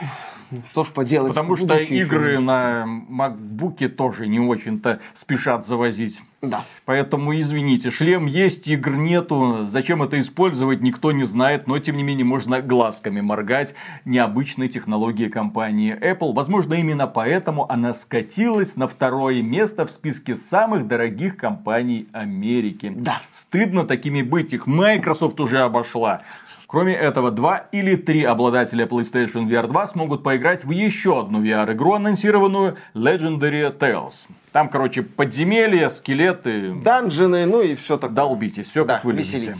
что 0.69 0.83
ж 0.83 0.89
поделать. 0.89 1.33
Потому 1.33 1.55
что 1.55 1.77
игры 1.77 2.39
на 2.39 2.85
MacBook 3.09 3.87
тоже 3.89 4.27
не 4.27 4.39
очень-то 4.39 4.99
спешат 5.15 5.65
завозить. 5.65 6.21
Да. 6.41 6.63
Поэтому, 6.85 7.37
извините, 7.37 7.91
шлем 7.91 8.25
есть, 8.25 8.67
игр 8.67 8.95
нету. 8.95 9.67
Зачем 9.67 10.01
это 10.01 10.21
использовать, 10.21 10.81
никто 10.81 11.11
не 11.11 11.25
знает. 11.25 11.67
Но, 11.67 11.77
тем 11.79 11.97
не 11.97 12.03
менее, 12.03 12.23
можно 12.23 12.61
глазками 12.61 13.19
моргать 13.19 13.73
необычной 14.05 14.69
технологии 14.69 15.27
компании 15.27 15.97
Apple. 15.99 16.33
Возможно, 16.33 16.75
именно 16.75 17.07
поэтому 17.07 17.69
она 17.69 17.93
скатилась 17.93 18.77
на 18.77 18.87
второе 18.87 19.41
место 19.41 19.85
в 19.85 19.91
списке 19.91 20.35
самых 20.35 20.87
дорогих 20.87 21.35
компаний 21.35 22.07
Америки. 22.13 22.93
Да. 22.95 23.21
Стыдно 23.33 23.83
такими 23.83 24.21
быть. 24.21 24.53
Их 24.53 24.65
Microsoft 24.65 25.39
уже 25.41 25.59
обошла. 25.59 26.21
Кроме 26.69 26.93
этого, 26.93 27.31
два 27.31 27.65
или 27.71 27.95
три 27.95 28.23
обладателя 28.23 28.85
PlayStation 28.85 29.47
VR 29.47 29.65
2 29.65 29.87
смогут 29.87 30.21
поиграть 30.21 30.63
в 30.63 30.69
еще 30.69 31.19
одну 31.19 31.43
VR-игру, 31.43 31.93
анонсированную 31.93 32.77
Legendary 32.93 33.75
Tales. 33.75 34.13
Там, 34.51 34.69
короче, 34.69 35.01
подземелья, 35.01 35.89
скелеты, 35.89 36.75
Данжены, 36.75 37.47
ну 37.47 37.61
и 37.61 37.73
все 37.73 37.97
такое. 37.97 38.15
долбитесь, 38.15 38.69
все 38.69 38.85
Да, 38.85 38.97
как 38.97 39.05
вы 39.05 39.13
любите. 39.13 39.55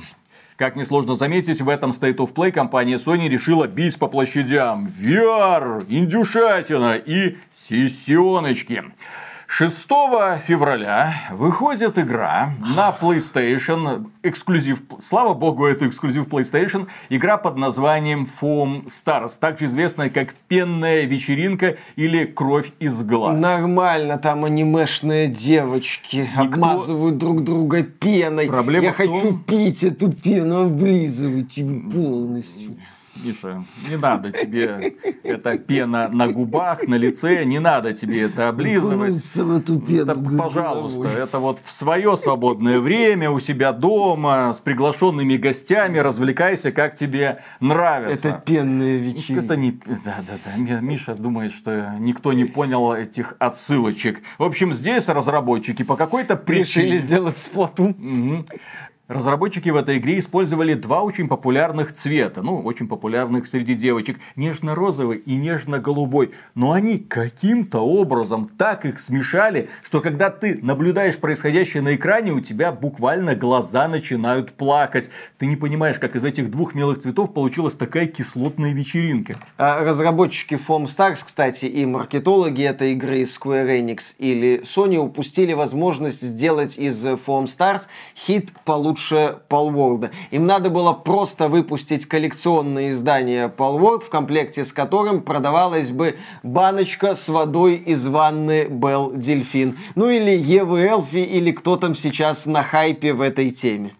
Как 0.55 0.75
несложно 0.75 1.15
заметить, 1.15 1.61
в 1.61 1.69
этом 1.69 1.91
State 1.91 2.17
of 2.17 2.31
Play 2.31 2.51
компания 2.51 2.97
Sony 2.97 3.27
решила 3.27 3.65
бить 3.65 3.97
по 3.97 4.05
площадям 4.05 4.85
VR, 4.85 5.83
индюшатина 5.89 6.93
и 6.93 7.37
сисеночки. 7.57 8.83
6 9.51 9.87
февраля 10.45 11.15
выходит 11.31 11.97
игра 11.97 12.53
на 12.59 12.95
PlayStation, 13.01 14.05
эксклюзив, 14.21 14.83
слава 15.01 15.33
богу, 15.33 15.65
это 15.65 15.87
эксклюзив 15.87 16.27
PlayStation, 16.27 16.85
игра 17.09 17.35
под 17.37 17.57
названием 17.57 18.29
Foam 18.39 18.85
Stars, 18.85 19.31
также 19.39 19.65
известная 19.65 20.11
как 20.11 20.35
Пенная 20.47 21.05
вечеринка 21.05 21.77
или 21.95 22.25
Кровь 22.25 22.71
из 22.79 23.01
глаз. 23.01 23.41
Нормально, 23.41 24.19
там 24.19 24.45
анимешные 24.45 25.27
девочки 25.27 26.29
обмазывают 26.35 27.17
друг 27.17 27.43
друга 27.43 27.81
пеной. 27.81 28.45
Проблема 28.45 28.85
Я 28.85 28.93
в 28.93 28.97
том- 28.97 29.19
хочу 29.19 29.37
пить 29.39 29.83
эту 29.83 30.11
пену, 30.11 30.65
облизывать 30.65 31.57
ее 31.57 31.81
полностью. 31.91 32.75
Миша, 33.23 33.63
не 33.89 33.97
надо 33.97 34.31
тебе 34.31 34.95
эта 35.23 35.57
пена 35.57 36.07
на 36.07 36.27
губах, 36.27 36.87
на 36.87 36.95
лице, 36.95 37.43
не 37.45 37.59
надо 37.59 37.93
тебе 37.93 38.23
это 38.23 38.49
облизывать. 38.49 39.15
В 39.15 39.57
эту 39.57 39.79
пену. 39.79 40.03
Это, 40.03 40.15
головой. 40.15 40.37
пожалуйста, 40.37 41.07
это 41.07 41.39
вот 41.39 41.59
в 41.65 41.71
свое 41.71 42.17
свободное 42.17 42.79
время 42.79 43.29
у 43.29 43.39
себя 43.39 43.73
дома 43.73 44.53
с 44.53 44.59
приглашенными 44.59 45.37
гостями 45.37 45.97
развлекайся, 45.97 46.71
как 46.71 46.95
тебе 46.95 47.41
нравится. 47.59 48.29
Это 48.29 48.43
пенная 48.45 48.97
вечеринка. 48.97 49.45
Это 49.45 49.55
не... 49.57 49.71
Да, 49.71 50.17
да, 50.27 50.37
да. 50.45 50.57
Ми- 50.57 50.81
Миша 50.81 51.15
думает, 51.15 51.53
что 51.53 51.95
никто 51.99 52.33
не 52.33 52.45
понял 52.45 52.93
этих 52.93 53.35
отсылочек. 53.39 54.21
В 54.37 54.43
общем, 54.43 54.73
здесь 54.73 55.07
разработчики 55.07 55.83
по 55.83 55.95
какой-то 55.95 56.35
причине... 56.35 56.85
Решили 56.85 56.97
сделать 56.99 57.37
сплатун. 57.37 57.95
Мгм. 57.97 58.45
Разработчики 59.09 59.69
в 59.69 59.75
этой 59.75 59.97
игре 59.97 60.19
использовали 60.19 60.75
два 60.75 61.01
очень 61.01 61.27
популярных 61.27 61.93
цвета, 61.95 62.43
ну, 62.43 62.59
очень 62.59 62.87
популярных 62.87 63.47
среди 63.47 63.73
девочек, 63.73 64.19
нежно-розовый 64.35 65.17
и 65.17 65.35
нежно-голубой. 65.35 66.29
Но 66.53 66.73
они 66.73 66.99
каким-то 66.99 67.79
образом 67.79 68.51
так 68.55 68.85
их 68.85 68.99
смешали, 68.99 69.69
что 69.81 70.01
когда 70.01 70.29
ты 70.29 70.59
наблюдаешь 70.61 71.17
происходящее 71.17 71.81
на 71.81 71.95
экране, 71.95 72.33
у 72.33 72.39
тебя 72.39 72.71
буквально 72.71 73.33
глаза 73.33 73.87
начинают 73.87 74.51
плакать. 74.51 75.09
Ты 75.39 75.47
не 75.47 75.55
понимаешь, 75.55 75.97
как 75.97 76.15
из 76.15 76.23
этих 76.23 76.51
двух 76.51 76.75
милых 76.75 76.99
цветов 77.01 77.33
получилась 77.33 77.73
такая 77.73 78.05
кислотная 78.05 78.73
вечеринка. 78.73 79.37
А 79.57 79.83
Разработчики 79.83 80.53
Foam 80.53 80.85
Stars, 80.85 81.23
кстати, 81.25 81.65
и 81.65 81.83
маркетологи 81.87 82.61
этой 82.61 82.91
игры 82.91 83.21
из 83.21 83.35
Square 83.35 83.79
Enix 83.79 84.13
или 84.19 84.61
Sony 84.61 84.97
упустили 84.97 85.53
возможность 85.53 86.21
сделать 86.21 86.77
из 86.77 87.03
Foam 87.03 87.45
Stars 87.45 87.87
хит 88.15 88.51
получше 88.65 88.98
Palworld. 89.49 90.11
Им 90.31 90.45
надо 90.45 90.69
было 90.69 90.93
просто 90.93 91.47
выпустить 91.47 92.05
коллекционное 92.05 92.89
издание 92.89 93.51
Palworld, 93.55 94.01
в 94.01 94.09
комплекте 94.09 94.65
с 94.65 94.73
которым 94.73 95.21
продавалась 95.21 95.91
бы 95.91 96.17
баночка 96.43 97.15
с 97.15 97.29
водой 97.29 97.75
из 97.75 98.05
ванны 98.07 98.65
Bell 98.65 99.13
Delfin. 99.13 99.77
Ну 99.95 100.09
или 100.09 100.31
Евы 100.31 100.81
Элфи, 100.81 101.17
или 101.17 101.51
кто 101.51 101.75
там 101.75 101.95
сейчас 101.95 102.45
на 102.45 102.63
хайпе 102.63 103.13
в 103.13 103.21
этой 103.21 103.49
теме. 103.49 103.93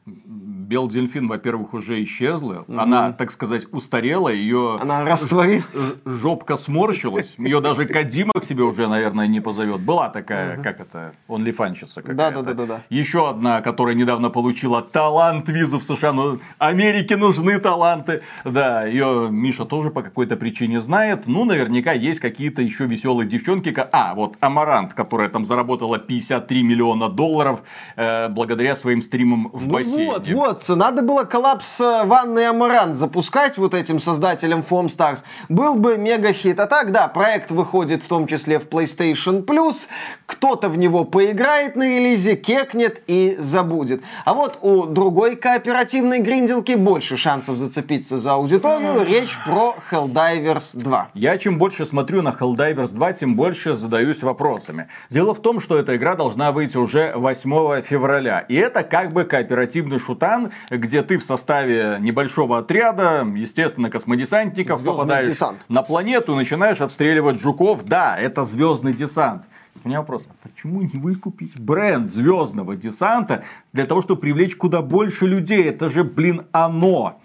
Бел 0.70 0.88
дельфин, 0.88 1.28
во-первых, 1.28 1.74
уже 1.74 2.04
исчезла. 2.04 2.64
Она, 2.68 3.12
так 3.12 3.32
сказать, 3.32 3.66
устарела, 3.72 4.30
ее 4.30 4.78
Она 4.80 5.04
растворилась. 5.04 5.66
жопка 6.06 6.58
сморщилась. 6.58 7.34
Ее 7.40 7.60
даже 7.60 7.88
Кадима 7.88 8.34
к 8.40 8.44
себе 8.46 8.62
уже, 8.62 8.88
наверное, 8.88 9.26
не 9.26 9.40
позовет. 9.42 9.82
Была 9.82 10.10
такая, 10.10 10.62
как 10.62 10.80
это, 10.80 11.14
онлифанщица 11.28 12.04
какая-то. 12.04 12.44
Да-да-да-да-да. 12.44 12.82
Еще 12.92 13.28
одна, 13.28 13.62
которая 13.62 13.96
недавно 13.96 14.30
получила 14.30 14.84
талант 14.84 15.50
визу 15.50 15.80
в 15.80 15.84
США. 15.84 16.14
Ну, 16.14 16.38
Америке 16.60 17.18
нужны 17.18 17.58
таланты. 17.60 18.22
Да, 18.46 18.86
ее 18.86 19.28
Миша 19.32 19.66
тоже 19.66 19.90
по 19.90 20.04
какой-то 20.04 20.36
причине 20.36 20.82
знает. 20.82 21.26
Ну, 21.26 21.46
наверняка 21.46 21.94
есть 21.94 22.20
какие-то 22.20 22.62
еще 22.62 22.86
веселые 22.86 23.28
девчонки. 23.28 23.76
А, 23.92 24.14
вот 24.14 24.36
Амарант, 24.40 24.94
которая 24.94 25.30
там 25.30 25.46
заработала 25.46 25.98
53 25.98 26.62
миллиона 26.62 27.10
долларов 27.10 27.64
э, 27.96 28.30
благодаря 28.30 28.76
своим 28.76 29.02
стримам 29.02 29.50
в 29.52 29.66
Ну 29.66 29.74
бассейне. 29.74 30.06
вот, 30.12 30.28
вот, 30.28 30.59
надо 30.68 31.02
было 31.02 31.24
коллапс 31.24 31.80
э, 31.80 32.04
ванны 32.06 32.46
Амарант 32.46 32.96
запускать 32.96 33.58
вот 33.58 33.74
этим 33.74 34.00
создателем 34.00 34.64
Foam 34.68 34.88
Stars. 34.88 35.20
Был 35.48 35.76
бы 35.76 35.98
мега 35.98 36.34
хит. 36.34 36.60
А 36.60 36.68
так, 36.68 36.92
да, 36.92 37.08
проект 37.08 37.52
выходит 37.52 38.04
в 38.04 38.08
том 38.08 38.28
числе 38.28 38.60
в 38.60 38.68
PlayStation 38.68 39.46
Plus. 39.46 39.88
Кто-то 40.26 40.70
в 40.70 40.78
него 40.78 41.06
поиграет 41.06 41.76
на 41.76 41.84
релизе, 41.84 42.36
кекнет 42.36 43.02
и 43.08 43.38
забудет. 43.40 44.02
А 44.26 44.34
вот 44.34 44.60
у 44.62 44.86
другой 44.86 45.36
кооперативной 45.36 46.20
гринделки 46.20 46.74
больше 46.74 47.18
шансов 47.18 47.58
зацепиться 47.58 48.20
за 48.20 48.34
аудиторию. 48.34 49.06
Речь 49.06 49.38
про 49.46 49.76
Helldivers 49.92 50.78
2. 50.78 51.10
Я 51.14 51.38
чем 51.38 51.58
больше 51.58 51.86
смотрю 51.86 52.22
на 52.22 52.30
Helldivers 52.30 52.92
2, 52.92 53.14
тем 53.14 53.36
больше 53.36 53.76
задаюсь 53.76 54.22
вопросами. 54.24 54.88
Дело 55.10 55.34
в 55.34 55.42
том, 55.42 55.60
что 55.60 55.78
эта 55.78 55.96
игра 55.96 56.16
должна 56.16 56.52
выйти 56.52 56.78
уже 56.78 57.14
8 57.16 57.82
февраля. 57.84 58.40
И 58.42 58.56
это 58.56 58.84
как 58.84 59.14
бы 59.14 59.24
кооперативный 59.24 60.00
шутан, 60.00 60.49
где 60.70 61.02
ты 61.04 61.18
в 61.18 61.24
составе 61.24 61.98
небольшого 62.00 62.60
отряда, 62.60 63.26
естественно, 63.36 63.90
космодесантников, 63.90 64.78
Звездный 64.80 64.92
попадаешь 64.94 65.28
десант. 65.28 65.60
на 65.70 65.82
планету 65.82 66.36
начинаешь 66.36 66.82
отстреливать 66.82 67.40
жуков. 67.40 67.86
Да, 67.86 68.18
это 68.18 68.44
звездный 68.46 68.94
десант. 68.94 69.44
У 69.84 69.88
меня 69.88 70.00
вопрос, 70.00 70.28
а 70.30 70.48
почему 70.48 70.82
не 70.82 71.00
выкупить 71.00 71.58
бренд 71.60 72.10
звездного 72.10 72.76
десанта 72.76 73.44
для 73.72 73.86
того, 73.86 74.02
чтобы 74.02 74.20
привлечь 74.22 74.56
куда 74.58 74.82
больше 74.82 75.26
людей? 75.26 75.64
Это 75.64 75.90
же, 75.90 76.04
блин, 76.04 76.46
оно. 76.52 77.22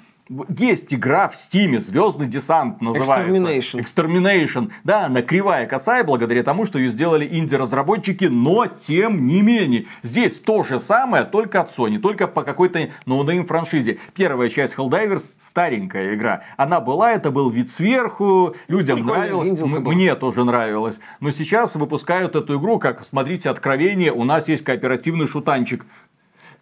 Есть 0.57 0.95
игра 0.95 1.29
в 1.29 1.37
Steam 1.37 1.68
е, 1.68 1.81
Звездный 1.81 2.27
десант 2.27 2.81
называется. 2.81 3.29
Extermination. 3.29 3.85
Extermination. 3.85 4.71
Да, 4.83 5.05
она 5.05 5.21
кривая 5.21 5.67
косая, 5.67 6.03
благодаря 6.03 6.43
тому, 6.43 6.65
что 6.65 6.79
ее 6.79 6.91
сделали 6.91 7.29
инди-разработчики, 7.31 8.25
но 8.25 8.67
тем 8.67 9.27
не 9.27 9.43
менее. 9.43 9.85
Здесь 10.03 10.39
то 10.39 10.63
же 10.63 10.81
самое, 10.81 11.25
только 11.25 11.61
от 11.61 11.77
Sony, 11.77 11.99
только 11.99 12.27
по 12.27 12.43
какой-то 12.43 12.89
ноунейм 13.05 13.47
франшизе. 13.47 13.99
Первая 14.15 14.49
часть 14.49 14.77
Helldivers 14.77 15.33
старенькая 15.39 16.15
игра. 16.15 16.45
Она 16.57 16.81
была, 16.81 17.13
это 17.13 17.31
был 17.31 17.51
вид 17.51 17.71
сверху, 17.71 18.57
людям 18.67 19.01
Прикольная 19.01 19.29
нравилось, 19.29 19.61
мне 19.95 20.15
тоже 20.15 20.45
нравилось. 20.45 20.97
Но 21.21 21.33
сейчас 21.33 21.75
выпускают 21.75 22.35
эту 22.35 22.59
игру, 22.59 22.79
как, 22.79 23.05
смотрите, 23.07 23.51
откровение, 23.51 24.11
у 24.11 24.25
нас 24.25 24.49
есть 24.49 24.65
кооперативный 24.65 25.27
шутанчик. 25.27 25.85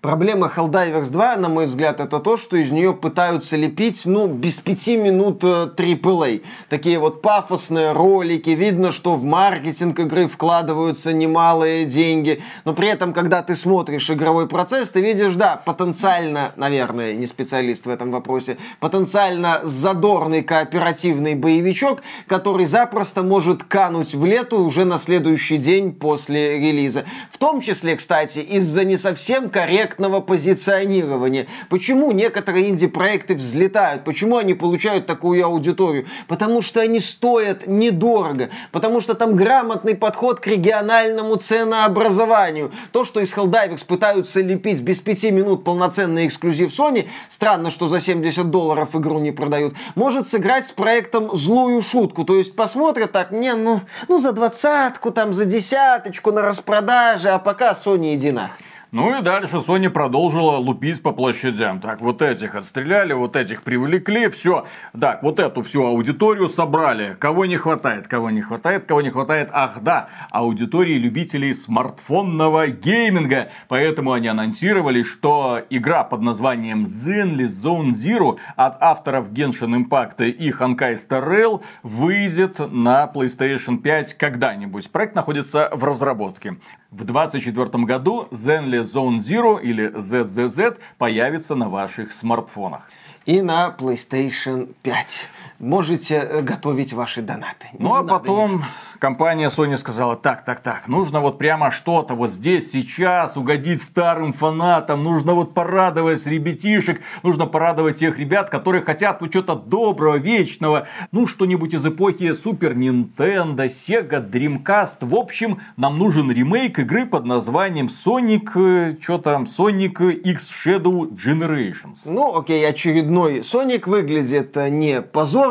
Проблема 0.02 0.52
Helldivers 0.52 1.10
2, 1.10 1.36
на 1.36 1.48
мой 1.48 1.66
взгляд, 1.66 2.00
это 2.00 2.18
то, 2.18 2.36
что 2.36 2.56
из 2.56 2.72
нее 2.72 2.92
пытаются 2.92 3.54
лепить, 3.56 4.02
ну, 4.04 4.26
без 4.26 4.58
пяти 4.58 4.96
минут 4.96 5.44
AAA. 5.44 6.38
Э, 6.38 6.40
Такие 6.68 6.98
вот 6.98 7.22
пафосные 7.22 7.92
ролики, 7.92 8.50
видно, 8.50 8.90
что 8.90 9.14
в 9.14 9.22
маркетинг 9.22 10.00
игры 10.00 10.26
вкладываются 10.26 11.12
немалые 11.12 11.84
деньги, 11.84 12.42
но 12.64 12.74
при 12.74 12.88
этом, 12.88 13.12
когда 13.12 13.42
ты 13.42 13.54
смотришь 13.54 14.10
игровой 14.10 14.48
процесс, 14.48 14.90
ты 14.90 15.00
видишь, 15.00 15.34
да, 15.34 15.62
потенциально, 15.64 16.52
наверное, 16.56 17.12
не 17.12 17.28
специалист 17.28 17.86
в 17.86 17.88
этом 17.88 18.10
вопросе, 18.10 18.56
потенциально 18.80 19.60
задорный 19.62 20.42
кооперативный 20.42 21.36
боевичок, 21.36 22.02
который 22.26 22.66
запросто 22.66 23.22
может 23.22 23.62
кануть 23.62 24.16
в 24.16 24.24
лету 24.24 24.64
уже 24.64 24.84
на 24.84 24.98
следующий 24.98 25.58
день 25.58 25.92
после 25.92 26.58
релиза. 26.58 27.04
В 27.30 27.38
том 27.38 27.60
числе, 27.60 27.94
кстати, 27.94 28.40
из-за 28.40 28.84
не 28.84 28.96
совсем 28.96 29.48
корректного 29.48 29.91
корректного 29.92 30.20
позиционирования. 30.20 31.46
Почему 31.68 32.12
некоторые 32.12 32.70
инди-проекты 32.70 33.34
взлетают? 33.34 34.04
Почему 34.04 34.38
они 34.38 34.54
получают 34.54 35.06
такую 35.06 35.44
аудиторию? 35.44 36.06
Потому 36.28 36.62
что 36.62 36.80
они 36.80 37.00
стоят 37.00 37.66
недорого. 37.66 38.48
Потому 38.70 39.00
что 39.00 39.14
там 39.14 39.36
грамотный 39.36 39.94
подход 39.94 40.40
к 40.40 40.46
региональному 40.46 41.36
ценообразованию. 41.36 42.72
То, 42.92 43.04
что 43.04 43.20
из 43.20 43.34
Helldivers 43.34 43.84
пытаются 43.86 44.40
лепить 44.40 44.80
без 44.80 45.00
пяти 45.00 45.30
минут 45.30 45.64
полноценный 45.64 46.26
эксклюзив 46.26 46.70
Sony, 46.70 47.08
странно, 47.28 47.70
что 47.70 47.88
за 47.88 48.00
70 48.00 48.50
долларов 48.50 48.96
игру 48.96 49.18
не 49.18 49.32
продают, 49.32 49.74
может 49.94 50.28
сыграть 50.28 50.66
с 50.66 50.72
проектом 50.72 51.36
злую 51.36 51.82
шутку. 51.82 52.24
То 52.24 52.36
есть 52.36 52.56
посмотрят 52.56 53.12
так, 53.12 53.30
не, 53.30 53.54
ну, 53.54 53.80
ну 54.08 54.18
за 54.18 54.32
двадцатку, 54.32 55.10
там 55.10 55.34
за 55.34 55.44
десяточку 55.44 56.32
на 56.32 56.42
распродаже, 56.42 57.30
а 57.30 57.38
пока 57.38 57.72
Sony 57.72 58.14
иди 58.14 58.30
нахрен. 58.30 58.71
Ну 58.94 59.18
и 59.18 59.22
дальше 59.22 59.56
Sony 59.56 59.88
продолжила 59.88 60.58
лупить 60.58 61.00
по 61.00 61.12
площадям. 61.12 61.80
Так, 61.80 62.02
вот 62.02 62.20
этих 62.20 62.54
отстреляли, 62.54 63.14
вот 63.14 63.36
этих 63.36 63.62
привлекли, 63.62 64.28
все. 64.28 64.66
Так, 65.00 65.22
вот 65.22 65.40
эту 65.40 65.62
всю 65.62 65.86
аудиторию 65.86 66.50
собрали. 66.50 67.16
Кого 67.18 67.46
не 67.46 67.56
хватает, 67.56 68.06
кого 68.06 68.28
не 68.28 68.42
хватает, 68.42 68.84
кого 68.84 69.00
не 69.00 69.08
хватает. 69.08 69.48
Ах, 69.50 69.78
да, 69.80 70.10
аудитории 70.30 70.98
любителей 70.98 71.54
смартфонного 71.54 72.66
гейминга. 72.66 73.48
Поэтому 73.68 74.12
они 74.12 74.28
анонсировали, 74.28 75.04
что 75.04 75.62
игра 75.70 76.04
под 76.04 76.20
названием 76.20 76.84
Zenly 76.84 77.48
Zone 77.48 77.92
Zero 77.92 78.36
от 78.56 78.76
авторов 78.82 79.30
Genshin 79.32 79.86
Impact 79.86 80.22
и 80.28 80.50
Honkai 80.50 80.96
Star 80.96 81.26
Rail 81.26 81.62
выйдет 81.82 82.58
на 82.58 83.10
PlayStation 83.10 83.78
5 83.78 84.18
когда-нибудь. 84.18 84.90
Проект 84.92 85.14
находится 85.14 85.70
в 85.72 85.82
разработке. 85.82 86.58
В 86.92 87.04
2024 87.04 87.84
году 87.84 88.28
Zenly 88.32 88.84
Zone 88.84 89.16
Zero 89.16 89.58
или 89.58 89.88
ZZZ 89.88 90.76
появится 90.98 91.54
на 91.54 91.70
ваших 91.70 92.12
смартфонах. 92.12 92.82
И 93.24 93.40
на 93.40 93.74
PlayStation 93.78 94.74
5. 94.82 95.26
Можете 95.62 96.16
э, 96.16 96.42
готовить 96.42 96.92
ваши 96.92 97.22
донаты. 97.22 97.68
Ну 97.78 97.94
а 97.94 98.02
потом 98.02 98.64
компания 99.02 99.48
Sony 99.48 99.76
сказала, 99.76 100.14
так, 100.14 100.44
так, 100.44 100.60
так, 100.60 100.86
нужно 100.86 101.20
вот 101.20 101.36
прямо 101.36 101.72
что-то 101.72 102.14
вот 102.14 102.30
здесь, 102.30 102.70
сейчас 102.70 103.36
угодить 103.36 103.82
старым 103.82 104.32
фанатам, 104.32 105.02
нужно 105.02 105.34
вот 105.34 105.54
порадовать 105.54 106.24
ребятишек, 106.24 107.00
нужно 107.24 107.46
порадовать 107.46 107.98
тех 107.98 108.16
ребят, 108.16 108.48
которые 108.48 108.82
хотят 108.82 109.20
ну 109.20 109.26
что-то 109.28 109.56
доброго, 109.56 110.18
вечного, 110.18 110.86
ну 111.10 111.26
что-нибудь 111.26 111.74
из 111.74 111.84
эпохи 111.84 112.32
Super 112.40 112.74
Nintendo, 112.74 113.66
Sega, 113.66 114.24
Dreamcast. 114.24 114.98
В 115.00 115.16
общем, 115.16 115.60
нам 115.76 115.98
нужен 115.98 116.30
ремейк 116.30 116.78
игры 116.78 117.04
под 117.04 117.24
названием 117.24 117.88
Sonic, 117.88 118.50
э, 118.54 118.96
что 119.00 119.18
там, 119.18 119.44
Sonic 119.44 120.12
X 120.12 120.48
Shadow 120.64 121.08
Generations. 121.10 121.98
Ну, 122.04 122.38
окей, 122.38 122.64
очередной 122.68 123.40
Sonic 123.40 123.88
выглядит 123.88 124.56
э, 124.56 124.68
не 124.68 125.02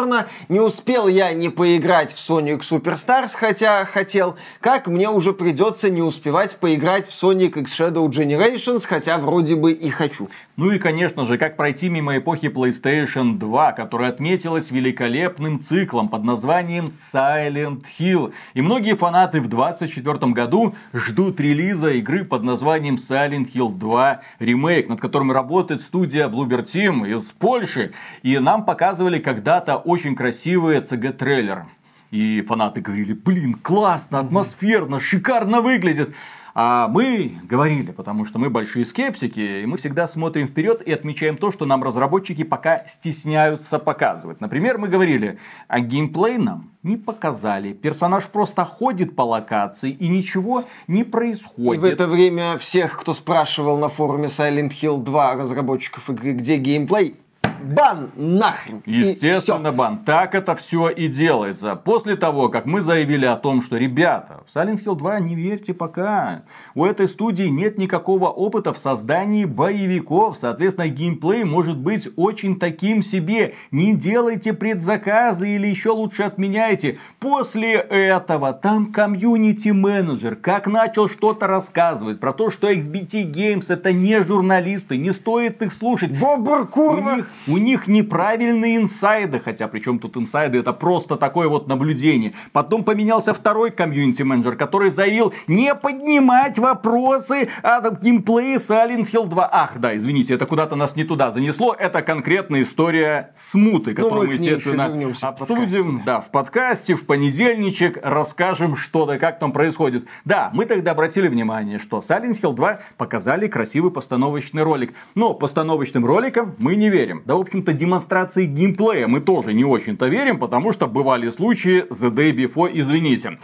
позорно. 0.01 0.27
Не 0.49 0.59
успел 0.59 1.07
я 1.07 1.31
не 1.33 1.49
поиграть 1.49 2.13
в 2.13 2.17
Sonic 2.17 2.59
Superstars, 2.59 3.31
хотя 3.33 3.85
хотел, 3.85 4.35
как 4.59 4.87
мне 4.87 5.09
уже 5.09 5.33
придется 5.33 5.89
не 5.89 6.01
успевать 6.01 6.57
поиграть 6.57 7.07
в 7.07 7.11
Sonic 7.11 7.59
X 7.59 7.79
Shadow 7.79 8.07
Generations, 8.07 8.85
хотя 8.85 9.17
вроде 9.17 9.55
бы 9.55 9.71
и 9.71 9.89
хочу. 9.89 10.29
Ну 10.57 10.69
и, 10.71 10.79
конечно 10.79 11.23
же, 11.23 11.37
как 11.37 11.55
пройти 11.55 11.87
мимо 11.87 12.17
эпохи 12.17 12.47
PlayStation 12.47 13.39
2, 13.39 13.71
которая 13.71 14.09
отметилась 14.09 14.69
великолепным 14.69 15.63
циклом 15.63 16.09
под 16.09 16.25
названием 16.25 16.91
Silent 17.13 17.85
Hill. 17.97 18.33
И 18.53 18.61
многие 18.61 18.97
фанаты 18.97 19.39
в 19.39 19.47
2024 19.47 20.33
году 20.33 20.75
ждут 20.93 21.39
релиза 21.39 21.91
игры 21.91 22.25
под 22.25 22.43
названием 22.43 22.95
Silent 22.95 23.49
Hill 23.53 23.73
2 23.73 24.21
ремейк, 24.39 24.89
над 24.89 24.99
которым 24.99 25.31
работает 25.31 25.83
студия 25.83 26.27
Bloober 26.27 26.65
Team 26.65 27.07
из 27.07 27.31
Польши. 27.31 27.93
И 28.21 28.37
нам 28.37 28.65
показывали 28.65 29.19
когда-то 29.19 29.77
очень 29.77 30.17
красивый 30.17 30.79
CG-трейлер. 30.79 31.65
И 32.11 32.41
фанаты 32.45 32.81
говорили, 32.81 33.13
блин, 33.13 33.53
классно, 33.53 34.19
атмосферно, 34.19 34.99
шикарно 34.99 35.61
выглядит. 35.61 36.13
А 36.53 36.87
мы 36.89 37.39
говорили, 37.43 37.91
потому 37.91 38.25
что 38.25 38.37
мы 38.39 38.49
большие 38.49 38.85
скептики, 38.85 39.61
и 39.61 39.65
мы 39.65 39.77
всегда 39.77 40.07
смотрим 40.07 40.47
вперед 40.47 40.81
и 40.81 40.91
отмечаем 40.91 41.37
то, 41.37 41.51
что 41.51 41.65
нам 41.65 41.83
разработчики 41.83 42.43
пока 42.43 42.85
стесняются 42.87 43.79
показывать. 43.79 44.41
Например, 44.41 44.77
мы 44.77 44.87
говорили, 44.89 45.39
а 45.67 45.79
геймплей 45.79 46.37
нам 46.37 46.71
не 46.83 46.97
показали. 46.97 47.73
Персонаж 47.73 48.25
просто 48.25 48.65
ходит 48.65 49.15
по 49.15 49.21
локации 49.21 49.91
и 49.91 50.07
ничего 50.07 50.65
не 50.87 51.03
происходит. 51.03 51.75
И 51.75 51.85
в 51.85 51.85
это 51.85 52.07
время 52.07 52.57
всех, 52.57 52.99
кто 52.99 53.13
спрашивал 53.13 53.77
на 53.77 53.89
форуме 53.89 54.27
Silent 54.27 54.71
Hill 54.71 55.01
2 55.03 55.35
разработчиков 55.35 56.09
игры, 56.09 56.33
где 56.33 56.57
геймплей, 56.57 57.15
бан 57.63 58.11
нахрен. 58.15 58.81
Естественно, 58.85 59.71
бан. 59.71 59.99
Так 59.99 60.35
это 60.35 60.55
все 60.55 60.89
и 60.89 61.07
делается. 61.07 61.75
После 61.75 62.15
того, 62.15 62.49
как 62.49 62.65
мы 62.65 62.81
заявили 62.81 63.25
о 63.25 63.35
том, 63.35 63.61
что, 63.61 63.77
ребята, 63.77 64.43
в 64.47 64.55
Silent 64.55 64.83
Hill 64.83 64.95
2 64.95 65.19
не 65.19 65.35
верьте 65.35 65.73
пока. 65.73 66.43
У 66.75 66.85
этой 66.85 67.07
студии 67.07 67.43
нет 67.43 67.77
никакого 67.77 68.27
опыта 68.29 68.73
в 68.73 68.77
создании 68.77 69.45
боевиков. 69.45 70.37
Соответственно, 70.39 70.87
геймплей 70.87 71.43
может 71.43 71.77
быть 71.77 72.09
очень 72.15 72.59
таким 72.59 73.03
себе. 73.03 73.55
Не 73.71 73.95
делайте 73.95 74.53
предзаказы 74.53 75.49
или 75.49 75.67
еще 75.67 75.91
лучше 75.91 76.23
отменяйте. 76.23 76.99
После 77.19 77.75
этого 77.75 78.53
там 78.53 78.91
комьюнити-менеджер 78.91 80.35
как 80.35 80.67
начал 80.67 81.09
что-то 81.09 81.47
рассказывать 81.47 82.19
про 82.19 82.33
то, 82.33 82.49
что 82.49 82.71
XBT 82.71 83.31
Games 83.31 83.65
это 83.69 83.93
не 83.93 84.21
журналисты, 84.23 84.97
не 84.97 85.11
стоит 85.11 85.61
их 85.61 85.73
слушать. 85.73 86.11
Бобр, 86.11 86.67
курва! 86.67 87.11
У 87.11 87.17
них 87.17 87.27
у 87.51 87.57
них 87.57 87.87
неправильные 87.87 88.77
инсайды, 88.77 89.39
хотя 89.39 89.67
причем 89.67 89.99
тут 89.99 90.15
инсайды, 90.15 90.59
это 90.59 90.71
просто 90.71 91.17
такое 91.17 91.49
вот 91.49 91.67
наблюдение. 91.67 92.33
Потом 92.53 92.83
поменялся 92.83 93.33
второй 93.33 93.71
комьюнити-менеджер, 93.71 94.55
который 94.55 94.89
заявил 94.89 95.33
не 95.47 95.75
поднимать 95.75 96.57
вопросы 96.57 97.49
о 97.61 97.81
геймплее 97.91 98.55
Silent 98.55 99.11
Hill 99.11 99.27
2. 99.27 99.49
Ах, 99.51 99.79
да, 99.79 99.95
извините, 99.97 100.35
это 100.35 100.45
куда-то 100.45 100.75
нас 100.75 100.95
не 100.95 101.03
туда 101.03 101.31
занесло. 101.31 101.75
Это 101.77 102.01
конкретная 102.01 102.61
история 102.61 103.31
смуты, 103.35 103.93
которую 103.93 104.23
ну, 104.23 104.27
мы, 104.27 104.33
естественно, 104.33 104.85
обсудим 104.85 105.97
в 105.97 106.05
да. 106.05 106.15
да, 106.17 106.21
в 106.21 106.31
подкасте, 106.31 106.95
в 106.95 107.05
понедельничек, 107.05 107.99
расскажем, 108.01 108.75
что 108.75 109.05
да 109.05 109.17
как 109.17 109.39
там 109.39 109.51
происходит. 109.51 110.05
Да, 110.23 110.51
мы 110.53 110.65
тогда 110.65 110.91
обратили 110.91 111.27
внимание, 111.27 111.79
что 111.79 111.99
Silent 111.99 112.39
Hill 112.41 112.53
2 112.53 112.79
показали 112.97 113.47
красивый 113.47 113.91
постановочный 113.91 114.63
ролик. 114.63 114.93
Но 115.15 115.33
постановочным 115.33 116.05
роликам 116.05 116.55
мы 116.57 116.75
не 116.75 116.89
верим. 116.89 117.23
Да, 117.25 117.40
в 117.41 117.43
общем-то, 117.43 117.73
демонстрации 117.73 118.45
геймплея 118.45 119.07
мы 119.07 119.19
тоже 119.19 119.53
не 119.53 119.65
очень-то 119.65 120.05
верим, 120.05 120.37
потому 120.37 120.73
что 120.73 120.85
бывали 120.85 121.31
случаи 121.31 121.87
The 121.89 122.11
Day 122.11 122.31
Before, 122.31 122.69
извините. 122.71 123.39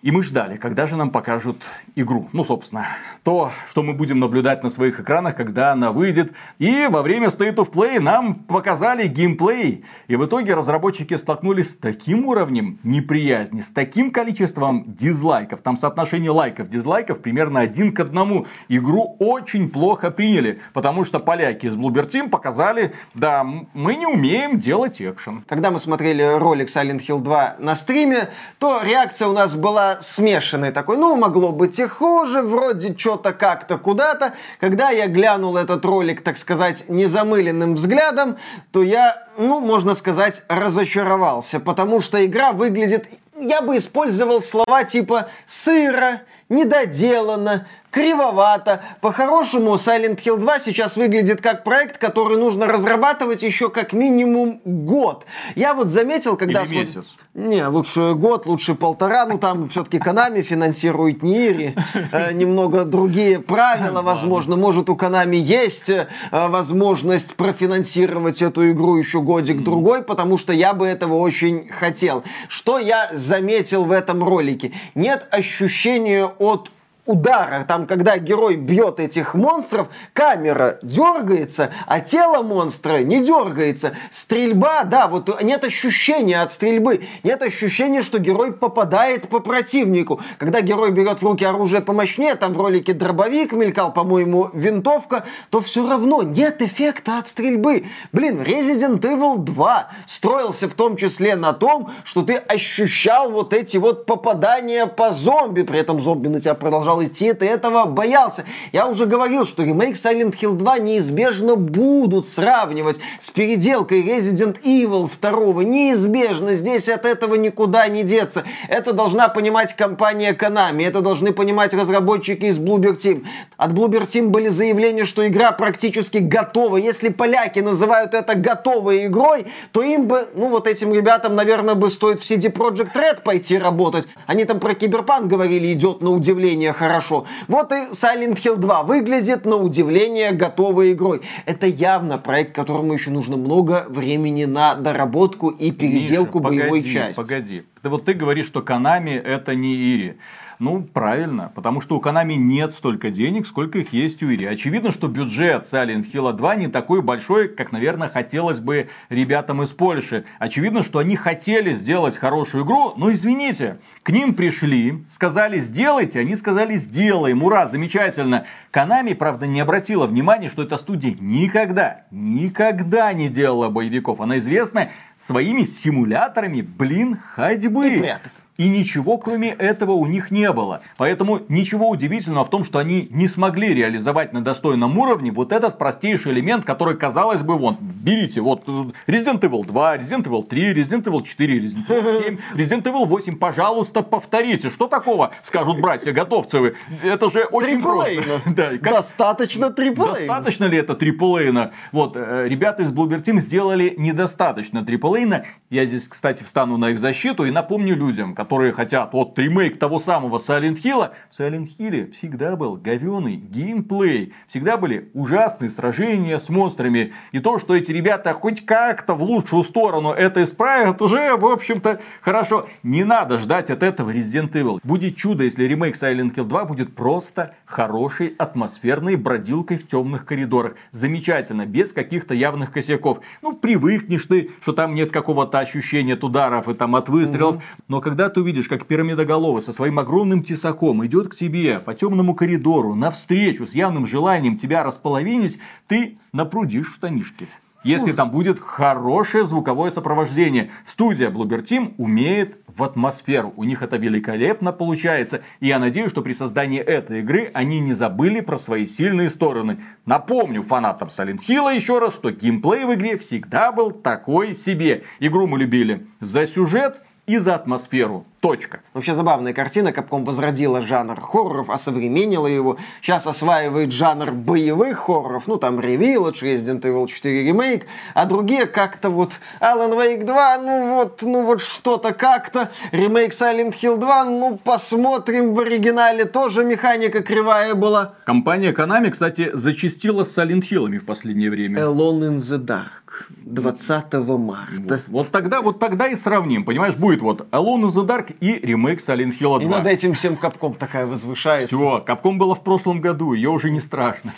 И 0.00 0.12
мы 0.12 0.22
ждали, 0.22 0.56
когда 0.56 0.86
же 0.86 0.96
нам 0.96 1.10
покажут 1.10 1.64
игру. 1.96 2.28
Ну, 2.32 2.44
собственно, 2.44 2.86
то, 3.24 3.50
что 3.68 3.82
мы 3.82 3.94
будем 3.94 4.20
наблюдать 4.20 4.62
на 4.62 4.70
своих 4.70 5.00
экранах, 5.00 5.34
когда 5.34 5.72
она 5.72 5.90
выйдет. 5.90 6.32
И 6.60 6.86
во 6.88 7.02
время 7.02 7.28
State 7.28 7.56
of 7.56 7.72
Play 7.72 7.98
нам 7.98 8.34
показали 8.34 9.08
геймплей. 9.08 9.84
И 10.06 10.14
в 10.14 10.24
итоге 10.24 10.54
разработчики 10.54 11.14
столкнулись 11.14 11.70
с 11.70 11.76
таким 11.76 12.26
уровнем 12.26 12.78
неприязни, 12.84 13.60
с 13.60 13.68
таким 13.68 14.12
количеством 14.12 14.84
дизлайков. 14.86 15.62
Там 15.62 15.76
соотношение 15.76 16.30
лайков, 16.30 16.70
дизлайков 16.70 17.20
примерно 17.20 17.58
один 17.58 17.92
к 17.92 17.98
одному. 17.98 18.46
Игру 18.68 19.16
очень 19.18 19.68
плохо 19.68 20.12
приняли, 20.12 20.60
потому 20.74 21.04
что 21.04 21.18
поляки 21.18 21.66
из 21.66 21.74
Bloober 21.74 22.08
Team 22.08 22.28
показали, 22.28 22.94
да, 23.14 23.42
мы 23.42 23.96
не 23.96 24.06
умеем 24.06 24.60
делать 24.60 25.02
экшен. 25.02 25.42
Когда 25.48 25.72
мы 25.72 25.80
смотрели 25.80 26.22
ролик 26.22 26.68
Silent 26.68 27.00
Hill 27.04 27.18
2 27.18 27.56
на 27.58 27.74
стриме, 27.74 28.28
то 28.60 28.80
реакция 28.84 29.26
у 29.26 29.32
нас 29.32 29.54
была 29.56 29.87
смешанный 30.00 30.70
такой, 30.70 30.96
ну, 30.96 31.16
могло 31.16 31.52
быть 31.52 31.78
и 31.78 31.86
хуже, 31.86 32.42
вроде 32.42 32.96
что-то 32.96 33.32
как-то 33.32 33.78
куда-то. 33.78 34.34
Когда 34.60 34.90
я 34.90 35.06
глянул 35.06 35.56
этот 35.56 35.84
ролик, 35.84 36.22
так 36.22 36.36
сказать, 36.36 36.84
незамыленным 36.88 37.74
взглядом, 37.74 38.36
то 38.72 38.82
я, 38.82 39.26
ну, 39.38 39.60
можно 39.60 39.94
сказать, 39.94 40.42
разочаровался, 40.48 41.60
потому 41.60 42.00
что 42.00 42.24
игра 42.24 42.52
выглядит 42.52 43.08
я 43.40 43.62
бы 43.62 43.76
использовал 43.76 44.42
слова 44.42 44.84
типа 44.84 45.28
сыро, 45.46 46.22
недоделано, 46.48 47.68
кривовато. 47.90 48.82
По-хорошему, 49.00 49.74
Silent 49.74 50.22
Hill 50.22 50.38
2 50.38 50.60
сейчас 50.60 50.96
выглядит 50.96 51.40
как 51.40 51.64
проект, 51.64 51.98
который 51.98 52.36
нужно 52.36 52.66
разрабатывать 52.66 53.42
еще 53.42 53.70
как 53.70 53.92
минимум 53.92 54.60
год. 54.64 55.24
Я 55.54 55.74
вот 55.74 55.88
заметил, 55.88 56.36
когда... 56.36 56.62
Или 56.64 56.80
месяц. 56.80 57.06
Не, 57.34 57.66
лучше 57.66 58.14
год, 58.14 58.46
лучше 58.46 58.74
полтора. 58.74 59.26
Ну, 59.26 59.38
там 59.38 59.68
все-таки 59.68 59.98
Konami 59.98 60.42
финансирует 60.42 61.22
Нири. 61.22 61.74
Э, 62.12 62.32
немного 62.32 62.84
другие 62.84 63.38
правила, 63.38 64.02
возможно. 64.02 64.56
Может, 64.56 64.90
у 64.90 64.94
Konami 64.94 65.36
есть 65.36 65.88
э, 65.88 66.08
возможность 66.32 67.34
профинансировать 67.36 68.42
эту 68.42 68.70
игру 68.70 68.96
еще 68.96 69.20
годик-другой, 69.20 70.02
потому 70.02 70.38
что 70.38 70.52
я 70.52 70.72
бы 70.74 70.86
этого 70.86 71.14
очень 71.14 71.68
хотел. 71.68 72.24
Что 72.48 72.78
я 72.78 73.08
заметил 73.12 73.84
в 73.84 73.92
этом 73.92 74.24
ролике? 74.24 74.72
Нет 74.94 75.26
ощущения 75.30 76.24
от 76.26 76.70
удара, 77.08 77.64
там, 77.66 77.86
когда 77.86 78.18
герой 78.18 78.56
бьет 78.56 79.00
этих 79.00 79.34
монстров, 79.34 79.88
камера 80.12 80.78
дергается, 80.82 81.72
а 81.86 82.00
тело 82.00 82.42
монстра 82.42 82.98
не 82.98 83.24
дергается. 83.24 83.94
Стрельба, 84.10 84.84
да, 84.84 85.08
вот 85.08 85.42
нет 85.42 85.64
ощущения 85.64 86.40
от 86.42 86.52
стрельбы, 86.52 87.06
нет 87.24 87.42
ощущения, 87.42 88.02
что 88.02 88.18
герой 88.18 88.52
попадает 88.52 89.28
по 89.28 89.40
противнику. 89.40 90.20
Когда 90.36 90.60
герой 90.60 90.92
берет 90.92 91.22
в 91.22 91.24
руки 91.24 91.44
оружие 91.44 91.80
помощнее, 91.80 92.34
там 92.34 92.52
в 92.52 92.60
ролике 92.60 92.92
дробовик 92.92 93.52
мелькал, 93.52 93.92
по-моему, 93.92 94.50
винтовка, 94.52 95.24
то 95.48 95.60
все 95.62 95.88
равно 95.88 96.22
нет 96.22 96.60
эффекта 96.60 97.18
от 97.18 97.28
стрельбы. 97.28 97.86
Блин, 98.12 98.42
Resident 98.42 99.00
Evil 99.00 99.38
2 99.38 99.88
строился 100.06 100.68
в 100.68 100.74
том 100.74 100.96
числе 100.96 101.36
на 101.36 101.54
том, 101.54 101.90
что 102.04 102.22
ты 102.22 102.34
ощущал 102.34 103.30
вот 103.30 103.54
эти 103.54 103.78
вот 103.78 104.04
попадания 104.04 104.86
по 104.86 105.14
зомби, 105.14 105.62
при 105.62 105.78
этом 105.78 106.00
зомби 106.00 106.28
на 106.28 106.42
тебя 106.42 106.54
продолжал 106.54 106.97
продолжал 106.98 107.02
идти, 107.04 107.32
ты 107.32 107.46
этого 107.46 107.84
боялся. 107.86 108.44
Я 108.72 108.86
уже 108.86 109.06
говорил, 109.06 109.46
что 109.46 109.62
ремейк 109.62 109.96
Silent 109.96 110.34
Hill 110.40 110.54
2 110.54 110.78
неизбежно 110.78 111.56
будут 111.56 112.28
сравнивать 112.28 112.96
с 113.20 113.30
переделкой 113.30 114.02
Resident 114.02 114.60
Evil 114.62 115.10
2. 115.20 115.64
Неизбежно. 115.64 116.54
Здесь 116.54 116.88
от 116.88 117.04
этого 117.04 117.34
никуда 117.34 117.88
не 117.88 118.02
деться. 118.02 118.44
Это 118.68 118.92
должна 118.92 119.28
понимать 119.28 119.74
компания 119.76 120.32
Konami. 120.32 120.86
Это 120.86 121.00
должны 121.00 121.32
понимать 121.32 121.74
разработчики 121.74 122.46
из 122.46 122.58
Bloober 122.58 122.96
Team. 122.96 123.24
От 123.56 123.72
Bloober 123.72 124.06
Team 124.06 124.28
были 124.28 124.48
заявления, 124.48 125.04
что 125.04 125.26
игра 125.26 125.52
практически 125.52 126.18
готова. 126.18 126.76
Если 126.76 127.08
поляки 127.08 127.60
называют 127.60 128.14
это 128.14 128.34
готовой 128.34 129.06
игрой, 129.06 129.46
то 129.72 129.82
им 129.82 130.06
бы, 130.06 130.28
ну 130.34 130.48
вот 130.48 130.66
этим 130.66 130.94
ребятам, 130.94 131.34
наверное, 131.34 131.74
бы 131.74 131.90
стоит 131.90 132.20
в 132.20 132.30
CD 132.30 132.52
Project 132.52 132.94
Red 132.94 133.22
пойти 133.22 133.58
работать. 133.58 134.06
Они 134.26 134.44
там 134.44 134.60
про 134.60 134.74
Киберпанк 134.74 135.26
говорили, 135.26 135.72
идет 135.72 136.02
на 136.02 136.10
удивление 136.10 136.72
хорошо 136.72 136.87
хорошо. 136.88 137.26
Вот 137.46 137.72
и 137.72 137.90
Silent 137.92 138.36
Hill 138.36 138.56
2 138.56 138.82
выглядит 138.82 139.44
на 139.44 139.56
удивление 139.56 140.32
готовой 140.32 140.92
игрой. 140.92 141.22
Это 141.44 141.66
явно 141.66 142.18
проект, 142.18 142.54
которому 142.54 142.92
еще 142.92 143.10
нужно 143.10 143.36
много 143.36 143.86
времени 143.88 144.44
на 144.44 144.74
доработку 144.74 145.50
и 145.50 145.70
переделку 145.70 146.38
Миша, 146.38 146.48
боевой 146.48 146.80
погоди, 146.80 146.92
части. 146.92 147.16
Погоди, 147.16 147.62
вот 147.82 148.04
ты 148.04 148.14
говоришь, 148.14 148.46
что 148.46 148.60
Konami 148.60 149.20
это 149.20 149.54
не 149.54 149.74
Ири. 149.74 150.16
Ну, 150.58 150.82
правильно, 150.82 151.52
потому 151.54 151.80
что 151.80 151.96
у 151.96 152.00
Konami 152.00 152.34
нет 152.34 152.72
столько 152.72 153.10
денег, 153.10 153.46
сколько 153.46 153.78
их 153.78 153.92
есть 153.92 154.24
у 154.24 154.32
Ири. 154.32 154.44
Очевидно, 154.44 154.90
что 154.90 155.06
бюджет 155.06 155.62
Silent 155.62 156.10
Hill 156.12 156.32
2 156.32 156.54
не 156.56 156.66
такой 156.66 157.00
большой, 157.00 157.48
как, 157.48 157.70
наверное, 157.70 158.08
хотелось 158.08 158.58
бы 158.58 158.88
ребятам 159.08 159.62
из 159.62 159.70
Польши. 159.70 160.24
Очевидно, 160.40 160.82
что 160.82 160.98
они 160.98 161.14
хотели 161.14 161.74
сделать 161.74 162.16
хорошую 162.16 162.64
игру, 162.64 162.94
но 162.96 163.12
извините, 163.12 163.78
к 164.02 164.10
ним 164.10 164.34
пришли, 164.34 165.04
сказали 165.08 165.60
сделайте, 165.60 166.18
они 166.18 166.34
сказали 166.34 166.76
сделаем, 166.76 167.44
ура, 167.44 167.68
замечательно. 167.68 168.46
Konami, 168.72 169.14
правда, 169.14 169.46
не 169.46 169.60
обратила 169.60 170.08
внимания, 170.08 170.48
что 170.48 170.64
эта 170.64 170.76
студия 170.76 171.14
никогда, 171.20 172.02
никогда 172.10 173.12
не 173.12 173.28
делала 173.28 173.68
боевиков. 173.68 174.20
Она 174.20 174.38
известна 174.38 174.90
своими 175.20 175.62
симуляторами, 175.62 176.62
блин, 176.62 177.18
ходьбы. 177.34 177.94
И 177.94 177.98
пряток. 178.00 178.32
И 178.58 178.68
ничего 178.68 179.18
кроме 179.18 179.50
этого 179.50 179.92
у 179.92 180.04
них 180.06 180.32
не 180.32 180.50
было. 180.52 180.82
Поэтому 180.96 181.42
ничего 181.48 181.88
удивительного 181.88 182.44
в 182.44 182.50
том, 182.50 182.64
что 182.64 182.80
они 182.80 183.06
не 183.12 183.28
смогли 183.28 183.72
реализовать 183.72 184.32
на 184.32 184.42
достойном 184.42 184.98
уровне 184.98 185.30
вот 185.30 185.52
этот 185.52 185.78
простейший 185.78 186.32
элемент, 186.32 186.64
который, 186.64 186.96
казалось 186.96 187.42
бы, 187.42 187.56
вон, 187.56 187.76
берите, 187.80 188.40
вот 188.40 188.64
э, 188.66 188.70
Resident 189.06 189.38
Evil 189.42 189.64
2, 189.64 189.98
Resident 189.98 190.24
Evil 190.24 190.42
3, 190.44 190.72
Resident 190.72 191.04
Evil 191.04 191.22
4, 191.22 191.60
Resident 191.60 191.86
Evil 191.86 192.22
7, 192.24 192.38
Resident 192.54 192.82
Evil 192.82 193.06
8, 193.06 193.36
пожалуйста, 193.36 194.02
повторите. 194.02 194.70
Что 194.70 194.88
такого, 194.88 195.30
скажут 195.44 195.80
братья 195.80 196.10
готовцевы? 196.10 196.74
Это 197.04 197.30
же 197.30 197.44
очень 197.44 197.80
просто. 197.80 198.08
Да, 198.46 198.70
как... 198.78 198.92
Достаточно 198.94 199.70
триплейна. 199.70 200.14
Достаточно 200.14 200.64
ли 200.64 200.78
это 200.78 200.94
триплейна? 200.94 201.70
Вот, 201.92 202.16
э, 202.16 202.48
ребята 202.48 202.82
из 202.82 202.90
Bloober 202.90 203.22
Team 203.22 203.38
сделали 203.38 203.94
недостаточно 203.96 204.84
триплейна. 204.84 205.44
Я 205.70 205.86
здесь, 205.86 206.08
кстати, 206.08 206.42
встану 206.42 206.76
на 206.76 206.90
их 206.90 206.98
защиту 206.98 207.44
и 207.44 207.52
напомню 207.52 207.94
людям, 207.94 208.34
которые 208.34 208.47
хотят 208.72 209.12
вот 209.12 209.38
ремейк 209.38 209.78
того 209.78 209.98
самого 209.98 210.38
Silent 210.38 210.82
Hill, 210.82 211.10
в 211.30 211.38
Silent 211.38 211.68
Hill 211.78 212.12
всегда 212.12 212.56
был 212.56 212.76
говеный 212.76 213.36
геймплей. 213.36 214.32
Всегда 214.46 214.76
были 214.76 215.10
ужасные 215.14 215.70
сражения 215.70 216.38
с 216.38 216.48
монстрами. 216.48 217.12
И 217.32 217.40
то, 217.40 217.58
что 217.58 217.74
эти 217.74 217.92
ребята 217.92 218.32
хоть 218.34 218.64
как-то 218.64 219.14
в 219.14 219.22
лучшую 219.22 219.64
сторону 219.64 220.10
это 220.10 220.42
исправят, 220.42 221.02
уже, 221.02 221.36
в 221.36 221.46
общем-то, 221.46 222.00
хорошо. 222.20 222.68
Не 222.82 223.04
надо 223.04 223.38
ждать 223.38 223.70
от 223.70 223.82
этого 223.82 224.10
Resident 224.10 224.52
Evil. 224.52 224.80
Будет 224.82 225.16
чудо, 225.16 225.44
если 225.44 225.64
ремейк 225.64 225.96
Silent 225.96 226.34
Hill 226.34 226.44
2 226.44 226.64
будет 226.64 226.94
просто 226.94 227.54
хорошей 227.64 228.34
атмосферной 228.38 229.16
бродилкой 229.16 229.78
в 229.78 229.86
темных 229.86 230.24
коридорах. 230.24 230.74
Замечательно, 230.92 231.66
без 231.66 231.92
каких-то 231.92 232.34
явных 232.34 232.72
косяков. 232.72 233.20
Ну, 233.42 233.54
привыкнешь 233.54 234.24
ты, 234.24 234.50
что 234.60 234.72
там 234.72 234.94
нет 234.94 235.12
какого-то 235.12 235.58
ощущения 235.58 236.14
от 236.14 236.24
ударов 236.24 236.68
и 236.68 236.74
там 236.74 236.96
от 236.96 237.08
выстрелов. 237.08 237.56
Угу. 237.56 237.62
Но 237.88 238.00
когда 238.00 238.28
ты 238.28 238.37
ты 238.38 238.42
увидишь, 238.42 238.68
как 238.68 238.86
пирамидоголовый 238.86 239.60
со 239.60 239.72
своим 239.72 239.98
огромным 239.98 240.44
тесаком 240.44 241.04
идет 241.04 241.28
к 241.28 241.34
тебе 241.34 241.80
по 241.80 241.92
темному 241.92 242.36
коридору 242.36 242.94
навстречу 242.94 243.66
с 243.66 243.74
явным 243.74 244.06
желанием 244.06 244.56
тебя 244.56 244.84
располовинить, 244.84 245.58
ты 245.88 246.18
напрудишь 246.32 246.86
в 246.86 246.94
штанишки 246.94 247.48
если 247.84 248.12
там 248.12 248.30
будет 248.30 248.58
хорошее 248.58 249.46
звуковое 249.46 249.90
сопровождение. 249.90 250.70
Студия 250.86 251.30
Bloober 251.30 251.64
Team 251.64 251.94
умеет 251.96 252.58
в 252.66 252.82
атмосферу. 252.82 253.52
У 253.56 253.64
них 253.64 253.82
это 253.82 253.96
великолепно 253.96 254.72
получается. 254.72 255.42
И 255.60 255.68
я 255.68 255.78
надеюсь, 255.78 256.10
что 256.10 256.22
при 256.22 256.32
создании 256.32 256.80
этой 256.80 257.20
игры 257.20 257.50
они 257.54 257.78
не 257.80 257.94
забыли 257.94 258.40
про 258.40 258.58
свои 258.58 258.86
сильные 258.86 259.30
стороны. 259.30 259.78
Напомню 260.06 260.62
фанатам 260.62 261.08
Silent 261.08 261.40
Hill 261.48 261.74
еще 261.74 261.98
раз, 261.98 262.14
что 262.14 262.30
геймплей 262.30 262.84
в 262.84 262.94
игре 262.94 263.16
всегда 263.16 263.72
был 263.72 263.92
такой 263.92 264.54
себе. 264.54 265.04
Игру 265.20 265.46
мы 265.46 265.58
любили 265.58 266.06
за 266.20 266.46
сюжет 266.46 267.00
и 267.28 267.36
за 267.38 267.54
атмосферу. 267.54 268.24
Точка. 268.40 268.80
Вообще 268.94 269.14
забавная 269.14 269.52
картина. 269.52 269.92
Капком 269.92 270.24
возродила 270.24 270.82
жанр 270.82 271.20
хорроров, 271.20 271.70
осовременила 271.70 272.46
его. 272.46 272.78
Сейчас 273.02 273.26
осваивает 273.26 273.92
жанр 273.92 274.32
боевых 274.32 274.98
хорроров. 274.98 275.46
Ну, 275.48 275.56
там 275.56 275.78
Revillage, 275.80 276.42
Resident 276.42 276.82
Evil 276.82 277.06
4 277.08 277.42
ремейк. 277.42 277.86
А 278.14 278.26
другие 278.26 278.66
как-то 278.66 279.10
вот 279.10 279.40
Alan 279.60 279.92
Wake 279.96 280.24
2, 280.24 280.58
ну 280.58 280.94
вот, 280.94 281.22
ну 281.22 281.42
вот 281.44 281.60
что-то 281.60 282.14
как-то. 282.14 282.70
Ремейк 282.92 283.32
Silent 283.32 283.74
Hill 283.74 283.98
2, 283.98 284.24
ну 284.24 284.56
посмотрим. 284.56 285.54
В 285.54 285.60
оригинале 285.60 286.24
тоже 286.24 286.64
механика 286.64 287.22
кривая 287.22 287.74
была. 287.74 288.14
Компания 288.24 288.72
Konami, 288.72 289.10
кстати, 289.10 289.50
зачастила 289.52 290.24
с 290.24 290.38
Silent 290.38 290.62
Hill'ами 290.70 290.98
в 290.98 291.04
последнее 291.04 291.50
время. 291.50 291.82
Alone 291.82 292.20
in 292.20 292.36
the 292.36 292.58
Dark. 292.58 293.26
20 293.44 294.12
марта. 294.14 294.78
Вот, 294.78 295.00
вот 295.08 295.30
тогда, 295.30 295.60
вот 295.62 295.78
тогда 295.78 296.08
и 296.08 296.14
сравним. 296.14 296.64
Понимаешь, 296.64 296.96
будет 296.96 297.17
вот 297.20 297.46
Alone 297.50 297.82
in 297.82 297.90
the 297.90 298.06
Dark 298.06 298.34
и 298.40 298.54
ремейк 298.54 299.00
Silent 299.00 299.38
Hill 299.38 299.60
2. 299.60 299.62
И 299.62 299.66
над 299.66 299.86
этим 299.86 300.14
всем 300.14 300.36
Капком 300.36 300.74
такая 300.74 301.06
возвышается. 301.06 301.74
Все, 301.74 302.00
Капком 302.00 302.38
было 302.38 302.54
в 302.54 302.62
прошлом 302.62 303.00
году, 303.00 303.32
ее 303.32 303.50
уже 303.50 303.70
не 303.70 303.80
страшно. 303.80 304.34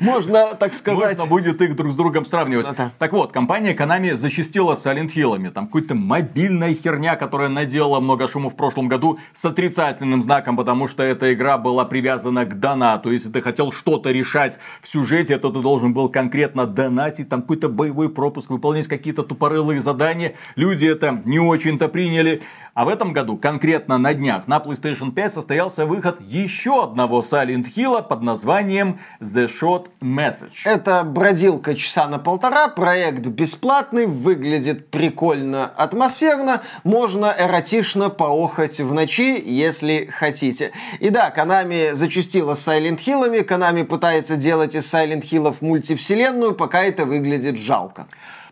Можно, 0.00 0.54
так 0.54 0.74
сказать... 0.74 1.18
Можно 1.18 1.26
будет 1.26 1.60
их 1.60 1.76
друг 1.76 1.92
с 1.92 1.94
другом 1.94 2.26
сравнивать. 2.26 2.66
Это. 2.66 2.92
Так 2.98 3.12
вот, 3.12 3.32
компания 3.32 3.74
Konami 3.74 4.14
зачастила 4.14 4.74
с 4.74 4.84
Silent 4.84 5.14
Hill'ами. 5.14 5.50
Там 5.50 5.66
какая-то 5.66 5.94
мобильная 5.94 6.74
херня, 6.74 7.16
которая 7.16 7.48
наделала 7.48 8.00
много 8.00 8.28
шума 8.28 8.50
в 8.50 8.56
прошлом 8.56 8.88
году 8.88 9.18
с 9.34 9.44
отрицательным 9.44 10.22
знаком, 10.22 10.56
потому 10.56 10.88
что 10.88 11.02
эта 11.02 11.32
игра 11.32 11.58
была 11.58 11.84
привязана 11.84 12.44
к 12.44 12.58
донату. 12.58 13.10
Если 13.10 13.28
ты 13.28 13.42
хотел 13.42 13.72
что-то 13.72 14.10
решать 14.10 14.58
в 14.82 14.88
сюжете, 14.88 15.38
то 15.38 15.50
ты 15.50 15.60
должен 15.60 15.92
был 15.92 16.08
конкретно 16.08 16.66
донатить, 16.66 17.28
там 17.28 17.42
какой-то 17.42 17.68
боевой 17.68 18.08
пропуск, 18.08 18.50
выполнять 18.50 18.88
какие-то 18.88 19.22
тупорылые 19.22 19.80
задания. 19.80 20.34
Люди 20.56 20.86
это 20.86 21.22
не 21.24 21.38
очень-то 21.38 21.88
приняли. 21.88 22.42
А 22.78 22.84
в 22.84 22.88
этом 22.88 23.12
году, 23.12 23.36
конкретно 23.36 23.98
на 23.98 24.14
днях, 24.14 24.46
на 24.46 24.58
PlayStation 24.58 25.10
5 25.10 25.32
состоялся 25.32 25.84
выход 25.84 26.20
еще 26.20 26.84
одного 26.84 27.22
Silent 27.22 27.66
Hill 27.74 28.06
под 28.06 28.22
названием 28.22 29.00
The 29.20 29.50
Shot 29.50 29.88
Message. 30.00 30.60
Это 30.64 31.02
бродилка 31.02 31.74
часа 31.74 32.06
на 32.06 32.20
полтора, 32.20 32.68
проект 32.68 33.26
бесплатный, 33.26 34.06
выглядит 34.06 34.92
прикольно, 34.92 35.66
атмосферно, 35.66 36.62
можно 36.84 37.34
эротично 37.36 38.10
поохать 38.10 38.78
в 38.78 38.94
ночи, 38.94 39.42
если 39.44 40.06
хотите. 40.06 40.70
И 41.00 41.10
да, 41.10 41.34
Konami 41.36 41.94
зачастила 41.94 42.54
с 42.54 42.68
Silent 42.68 43.00
Hill'ами, 43.04 43.44
Konami 43.44 43.82
пытается 43.82 44.36
делать 44.36 44.76
из 44.76 44.84
Silent 44.84 45.22
Hill'ов 45.28 45.56
мультивселенную, 45.62 46.54
пока 46.54 46.84
это 46.84 47.06
выглядит 47.06 47.58
жалко. 47.58 48.06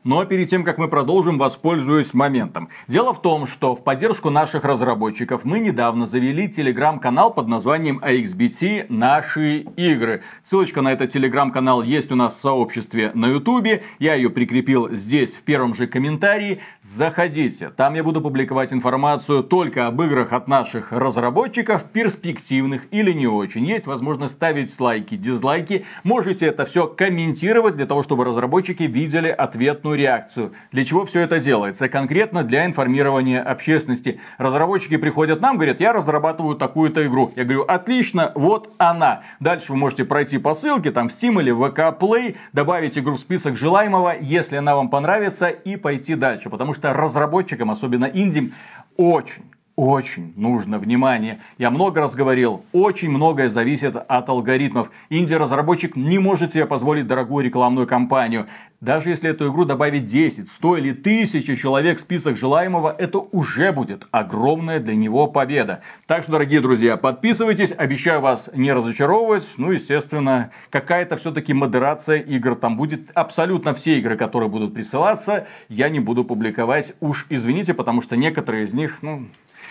Но 0.06 0.24
перед 0.24 0.48
тем, 0.48 0.62
как 0.62 0.78
мы 0.78 0.86
продолжим, 0.86 1.36
воспользуюсь 1.36 2.14
моментом. 2.14 2.68
Дело 2.86 3.12
в 3.12 3.20
том, 3.20 3.48
что 3.48 3.74
в 3.74 3.82
поддержку 3.82 4.30
наших 4.30 4.62
разработчиков 4.62 5.44
мы 5.44 5.58
недавно 5.58 6.06
завели 6.06 6.48
телеграм-канал 6.48 7.34
под 7.34 7.48
названием 7.48 7.98
AXBT 7.98 8.86
«Наши 8.88 9.62
игры». 9.76 10.22
Ссылочка 10.44 10.80
на 10.80 10.92
этот 10.92 11.10
телеграм-канал 11.10 11.82
есть 11.82 12.12
у 12.12 12.14
нас 12.14 12.36
в 12.36 12.40
сообществе 12.40 13.10
на 13.14 13.26
ютубе. 13.26 13.82
Я 13.98 14.14
ее 14.14 14.30
прикрепил 14.30 14.94
здесь 14.94 15.34
в 15.34 15.42
первом 15.42 15.74
же 15.74 15.88
комментарии. 15.88 16.60
Заходите. 16.82 17.70
Там 17.70 17.94
я 17.94 18.04
буду 18.04 18.20
публиковать 18.20 18.72
информацию 18.72 19.42
только 19.42 19.88
об 19.88 20.00
играх 20.02 20.32
от 20.32 20.46
наших 20.46 20.92
разработчиков, 20.92 21.82
перспективных 21.82 22.82
или 22.92 23.10
не 23.10 23.26
очень. 23.26 23.66
Есть 23.66 23.88
возможность 23.88 24.34
ставить 24.34 24.78
лайки, 24.78 25.16
дизлайки. 25.16 25.84
Можете 26.04 26.46
это 26.46 26.64
все 26.64 26.86
комментировать 26.86 27.74
для 27.74 27.86
того, 27.86 28.04
чтобы 28.04 28.24
разработчики 28.24 28.84
видели 28.84 29.30
ответную 29.30 29.95
реакцию. 29.96 30.52
Для 30.72 30.84
чего 30.84 31.04
все 31.04 31.20
это 31.20 31.40
делается? 31.40 31.88
Конкретно 31.88 32.44
для 32.44 32.64
информирования 32.66 33.42
общественности. 33.42 34.20
Разработчики 34.38 34.96
приходят 34.96 35.40
нам, 35.40 35.56
говорят, 35.56 35.80
я 35.80 35.92
разрабатываю 35.92 36.56
такую-то 36.56 37.06
игру. 37.06 37.32
Я 37.36 37.44
говорю, 37.44 37.62
отлично, 37.62 38.32
вот 38.34 38.72
она. 38.78 39.22
Дальше 39.40 39.72
вы 39.72 39.78
можете 39.78 40.04
пройти 40.04 40.38
по 40.38 40.54
ссылке, 40.54 40.92
там 40.92 41.08
в 41.08 41.12
Steam 41.12 41.40
или 41.40 41.52
VK 41.52 41.98
Play, 41.98 42.36
добавить 42.52 42.96
игру 42.96 43.16
в 43.16 43.20
список 43.20 43.56
желаемого, 43.56 44.14
если 44.20 44.56
она 44.56 44.76
вам 44.76 44.88
понравится, 44.88 45.48
и 45.48 45.76
пойти 45.76 46.14
дальше. 46.14 46.50
Потому 46.50 46.74
что 46.74 46.92
разработчикам, 46.92 47.70
особенно 47.70 48.04
инди, 48.04 48.52
очень 48.96 49.42
очень 49.76 50.32
нужно 50.36 50.78
внимание. 50.78 51.40
Я 51.58 51.70
много 51.70 52.00
раз 52.00 52.14
говорил, 52.14 52.64
очень 52.72 53.10
многое 53.10 53.50
зависит 53.50 53.94
от 53.94 54.28
алгоритмов. 54.28 54.90
Инди-разработчик 55.10 55.96
не 55.96 56.18
может 56.18 56.54
себе 56.54 56.64
позволить 56.64 57.06
дорогую 57.06 57.44
рекламную 57.44 57.86
кампанию. 57.86 58.46
Даже 58.80 59.10
если 59.10 59.30
эту 59.30 59.50
игру 59.50 59.64
добавить 59.64 60.04
10, 60.04 60.50
100 60.50 60.76
или 60.76 60.90
1000 60.92 61.56
человек 61.56 61.98
в 61.98 62.00
список 62.00 62.36
желаемого, 62.36 62.94
это 62.96 63.18
уже 63.18 63.72
будет 63.72 64.06
огромная 64.10 64.80
для 64.80 64.94
него 64.94 65.26
победа. 65.26 65.80
Так 66.06 66.22
что, 66.22 66.32
дорогие 66.32 66.60
друзья, 66.60 66.96
подписывайтесь, 66.98 67.72
обещаю 67.76 68.20
вас 68.20 68.50
не 68.54 68.72
разочаровывать. 68.72 69.46
Ну, 69.56 69.72
естественно, 69.72 70.50
какая-то 70.70 71.16
все-таки 71.16 71.54
модерация 71.54 72.18
игр 72.18 72.54
там 72.54 72.76
будет. 72.76 73.10
Абсолютно 73.14 73.74
все 73.74 73.98
игры, 73.98 74.16
которые 74.16 74.50
будут 74.50 74.74
присылаться, 74.74 75.46
я 75.68 75.88
не 75.88 76.00
буду 76.00 76.24
публиковать. 76.24 76.94
Уж 77.00 77.26
извините, 77.30 77.72
потому 77.72 78.02
что 78.02 78.16
некоторые 78.16 78.64
из 78.64 78.74
них, 78.74 78.98
ну, 79.00 79.26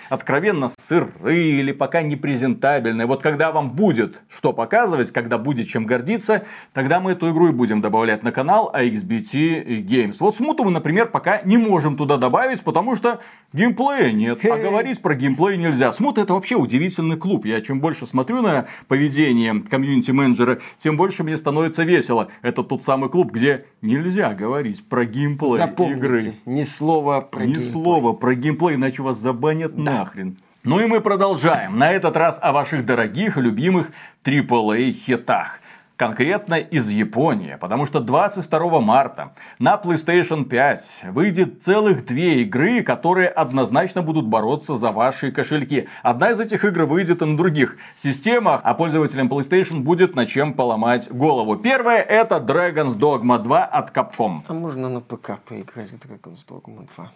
откровенно 0.10 0.69
сырые 0.78 1.60
или 1.60 1.71
пока 1.71 2.02
не 2.02 2.15
презентабельные. 2.15 3.08
Вот 3.08 3.21
когда 3.21 3.52
вам 3.52 3.71
будет 3.71 4.21
что 4.30 4.54
показывать, 4.54 5.12
когда 5.12 5.38
будет 5.38 5.67
чем 5.67 5.86
гордиться, 5.86 6.43
тогда 6.74 7.00
мы 7.00 7.13
эту 7.13 7.32
игру 7.32 7.50
и 7.50 7.52
будем 7.52 7.82
добавлять 7.82 8.24
на 8.24 8.32
канал 8.32 8.71
AXBT 8.74 9.86
Games. 9.86 10.17
Вот 10.19 10.36
смуту 10.36 10.63
мы, 10.63 10.71
например, 10.71 11.08
пока 11.08 11.41
не 11.43 11.58
можем 11.58 11.98
туда 11.98 12.17
добавить, 12.17 12.62
потому 12.62 12.95
что 12.95 13.21
геймплея 13.56 14.12
нет. 14.12 14.46
А 14.46 14.58
говорить 14.58 15.02
про 15.02 15.15
геймплей 15.15 15.58
нельзя. 15.58 15.91
Смута 15.91 16.22
это 16.22 16.34
вообще 16.34 16.56
удивительный 16.56 17.18
клуб. 17.18 17.46
Я 17.46 17.62
чем 17.62 17.80
больше 17.80 18.06
смотрю 18.06 18.41
на 18.41 18.68
поведение 18.88 19.63
комьюнити-менеджера, 19.70 20.60
тем 20.80 20.98
больше 20.98 21.24
мне 21.24 21.38
становится 21.38 21.84
весело. 21.84 22.30
Это 22.41 22.63
тот 22.63 22.84
самый 22.84 23.10
клуб, 23.10 23.32
где 23.32 23.65
нельзя 23.82 24.34
говорить 24.34 24.84
про 24.88 25.06
геймплей 25.06 25.58
Запомните, 25.58 25.98
игры. 25.98 26.34
Ни 26.46 26.63
слова 26.63 27.22
про 27.22 27.46
Ни 27.46 27.54
геймплей. 27.54 27.72
слова 27.72 28.13
про 28.13 28.36
геймплей, 28.36 28.76
иначе 28.76 29.02
вас 29.02 29.18
забанят 29.18 29.78
нахрен. 29.78 30.38
Ну 30.63 30.80
и 30.80 30.88
мы 30.88 31.00
продолжаем. 31.00 31.78
На 31.78 31.91
этот 31.91 32.18
раз 32.18 32.39
о 32.41 32.52
ваших 32.52 32.86
дорогих 32.86 33.38
любимых 33.38 33.91
AAA 34.24 34.94
хитах. 34.94 35.60
Конкретно 35.97 36.55
из 36.55 36.89
Японии, 36.89 37.58
потому 37.60 37.86
что 37.86 38.01
22 38.01 38.81
марта 38.81 39.31
на 39.60 39.79
PlayStation 39.81 40.43
5 40.43 41.03
выйдет 41.12 41.63
целых 41.63 42.05
две 42.05 42.41
игры, 42.41 42.84
которые 42.84 43.29
однозначно 43.29 44.01
будут 44.01 44.27
бороться 44.27 44.75
за 44.75 44.91
ваши 44.91 45.31
кошельки. 45.31 45.88
Одна 46.03 46.31
из 46.31 46.39
этих 46.41 46.65
игр 46.65 46.84
выйдет 46.84 47.21
и 47.21 47.25
на 47.25 47.38
других 47.38 47.77
системах, 47.97 48.60
а 48.65 48.73
пользователям 48.73 49.29
PlayStation 49.29 49.79
будет 49.79 50.15
на 50.15 50.25
чем 50.25 50.53
поломать 50.53 51.10
голову. 51.10 51.55
Первая 51.55 52.01
это 52.01 52.39
Dragon's 52.39 52.97
Dogma 52.97 53.39
2 53.39 53.63
от 53.63 53.95
Capcom. 53.95 54.41
А 54.47 54.53
можно 54.53 54.89
на 54.89 54.99
ПК 54.99 55.39
поиграть 55.47 55.91
в 55.91 55.95
Dragon's 55.95 56.45
Dogma 56.45 56.89
2? 56.97 57.12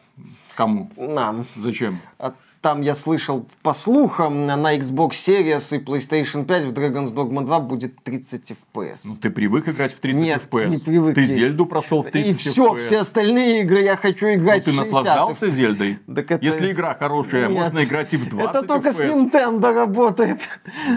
Кому? 0.55 0.89
Нам. 0.95 1.45
Зачем? 1.57 1.99
А 2.17 2.31
там 2.61 2.81
я 2.81 2.93
слышал 2.95 3.45
по 3.63 3.73
слухам, 3.73 4.45
на 4.45 4.75
Xbox 4.75 5.11
Series 5.11 5.75
и 5.77 5.79
PlayStation 5.83 6.45
5 6.45 6.63
в 6.65 6.73
Dragon's 6.73 7.13
Dogma 7.13 7.45
2 7.45 7.59
будет 7.61 8.03
30 8.03 8.51
FPS. 8.51 8.99
Ну, 9.05 9.15
ты 9.15 9.29
привык 9.29 9.69
играть 9.69 9.93
в 9.93 9.99
30 9.99 10.21
Нет, 10.21 10.41
FPS. 10.51 10.67
не 10.69 10.77
привык. 10.77 11.15
Ты 11.15 11.25
Зельду 11.25 11.65
прошел 11.65 12.03
в 12.03 12.11
30 12.11 12.29
И 12.29 12.33
все, 12.33 12.73
FPS. 12.73 12.85
все 12.87 12.99
остальные 12.99 13.61
игры 13.61 13.81
я 13.81 13.95
хочу 13.95 14.25
Ну, 14.27 14.33
играть 14.35 14.65
ты 14.65 14.71
в 14.71 14.75
60 14.75 14.93
наслаждался 14.93 15.49
Зельдой? 15.49 15.99
Так 16.13 16.31
это- 16.31 16.45
Если 16.45 16.71
игра 16.71 16.95
хорошая, 16.95 17.47
Нет. 17.47 17.57
можно 17.63 17.83
играть 17.83 18.13
и 18.13 18.17
в 18.17 18.27
20 18.29 18.49
Это 18.55 18.67
только 18.67 18.91
с 18.91 18.99
FPS. 18.99 19.13
Nintendo 19.31 19.73
работает. 19.73 20.41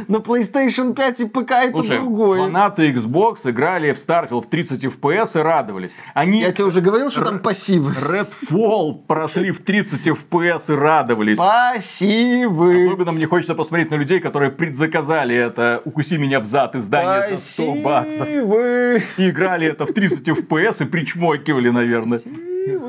На 0.09 0.17
PlayStation 0.17 0.95
5 0.95 1.21
и 1.21 1.25
ПК 1.27 1.51
это 1.53 1.73
Слушай, 1.73 1.99
другое. 1.99 2.41
фанаты 2.43 2.91
Xbox 2.93 3.39
играли 3.49 3.93
в 3.93 3.99
Starfield 4.05 4.43
в 4.43 4.47
30 4.49 4.85
FPS 4.85 5.39
и 5.39 5.43
радовались. 5.43 5.93
Они 6.15 6.41
Я 6.41 6.51
тебе 6.53 6.65
уже 6.65 6.81
говорил, 6.81 7.11
что 7.11 7.25
там 7.25 7.39
пассивы. 7.39 7.93
Redfall 7.93 9.07
прошли 9.07 9.51
в 9.53 9.63
30 9.63 10.09
FPS 10.09 10.73
и 10.73 10.77
радовались. 10.77 11.39
Пассивы. 11.53 12.87
Особенно 12.87 13.13
мне 13.13 13.27
хочется 13.27 13.55
посмотреть 13.55 13.91
на 13.91 13.97
людей, 13.97 14.21
которые 14.21 14.51
предзаказали 14.51 15.37
это 15.37 15.83
«Укуси 15.85 16.17
меня 16.17 16.41
в 16.41 16.47
зад» 16.47 16.75
издание 16.75 17.37
за 17.37 17.43
100 17.43 17.75
баксов. 17.75 18.29
И 18.29 19.29
играли 19.29 19.67
это 19.67 19.85
в 19.85 19.93
30 19.93 20.29
FPS 20.29 20.83
и 20.83 20.87
причмокивали, 20.87 21.69
наверное. 21.69 22.23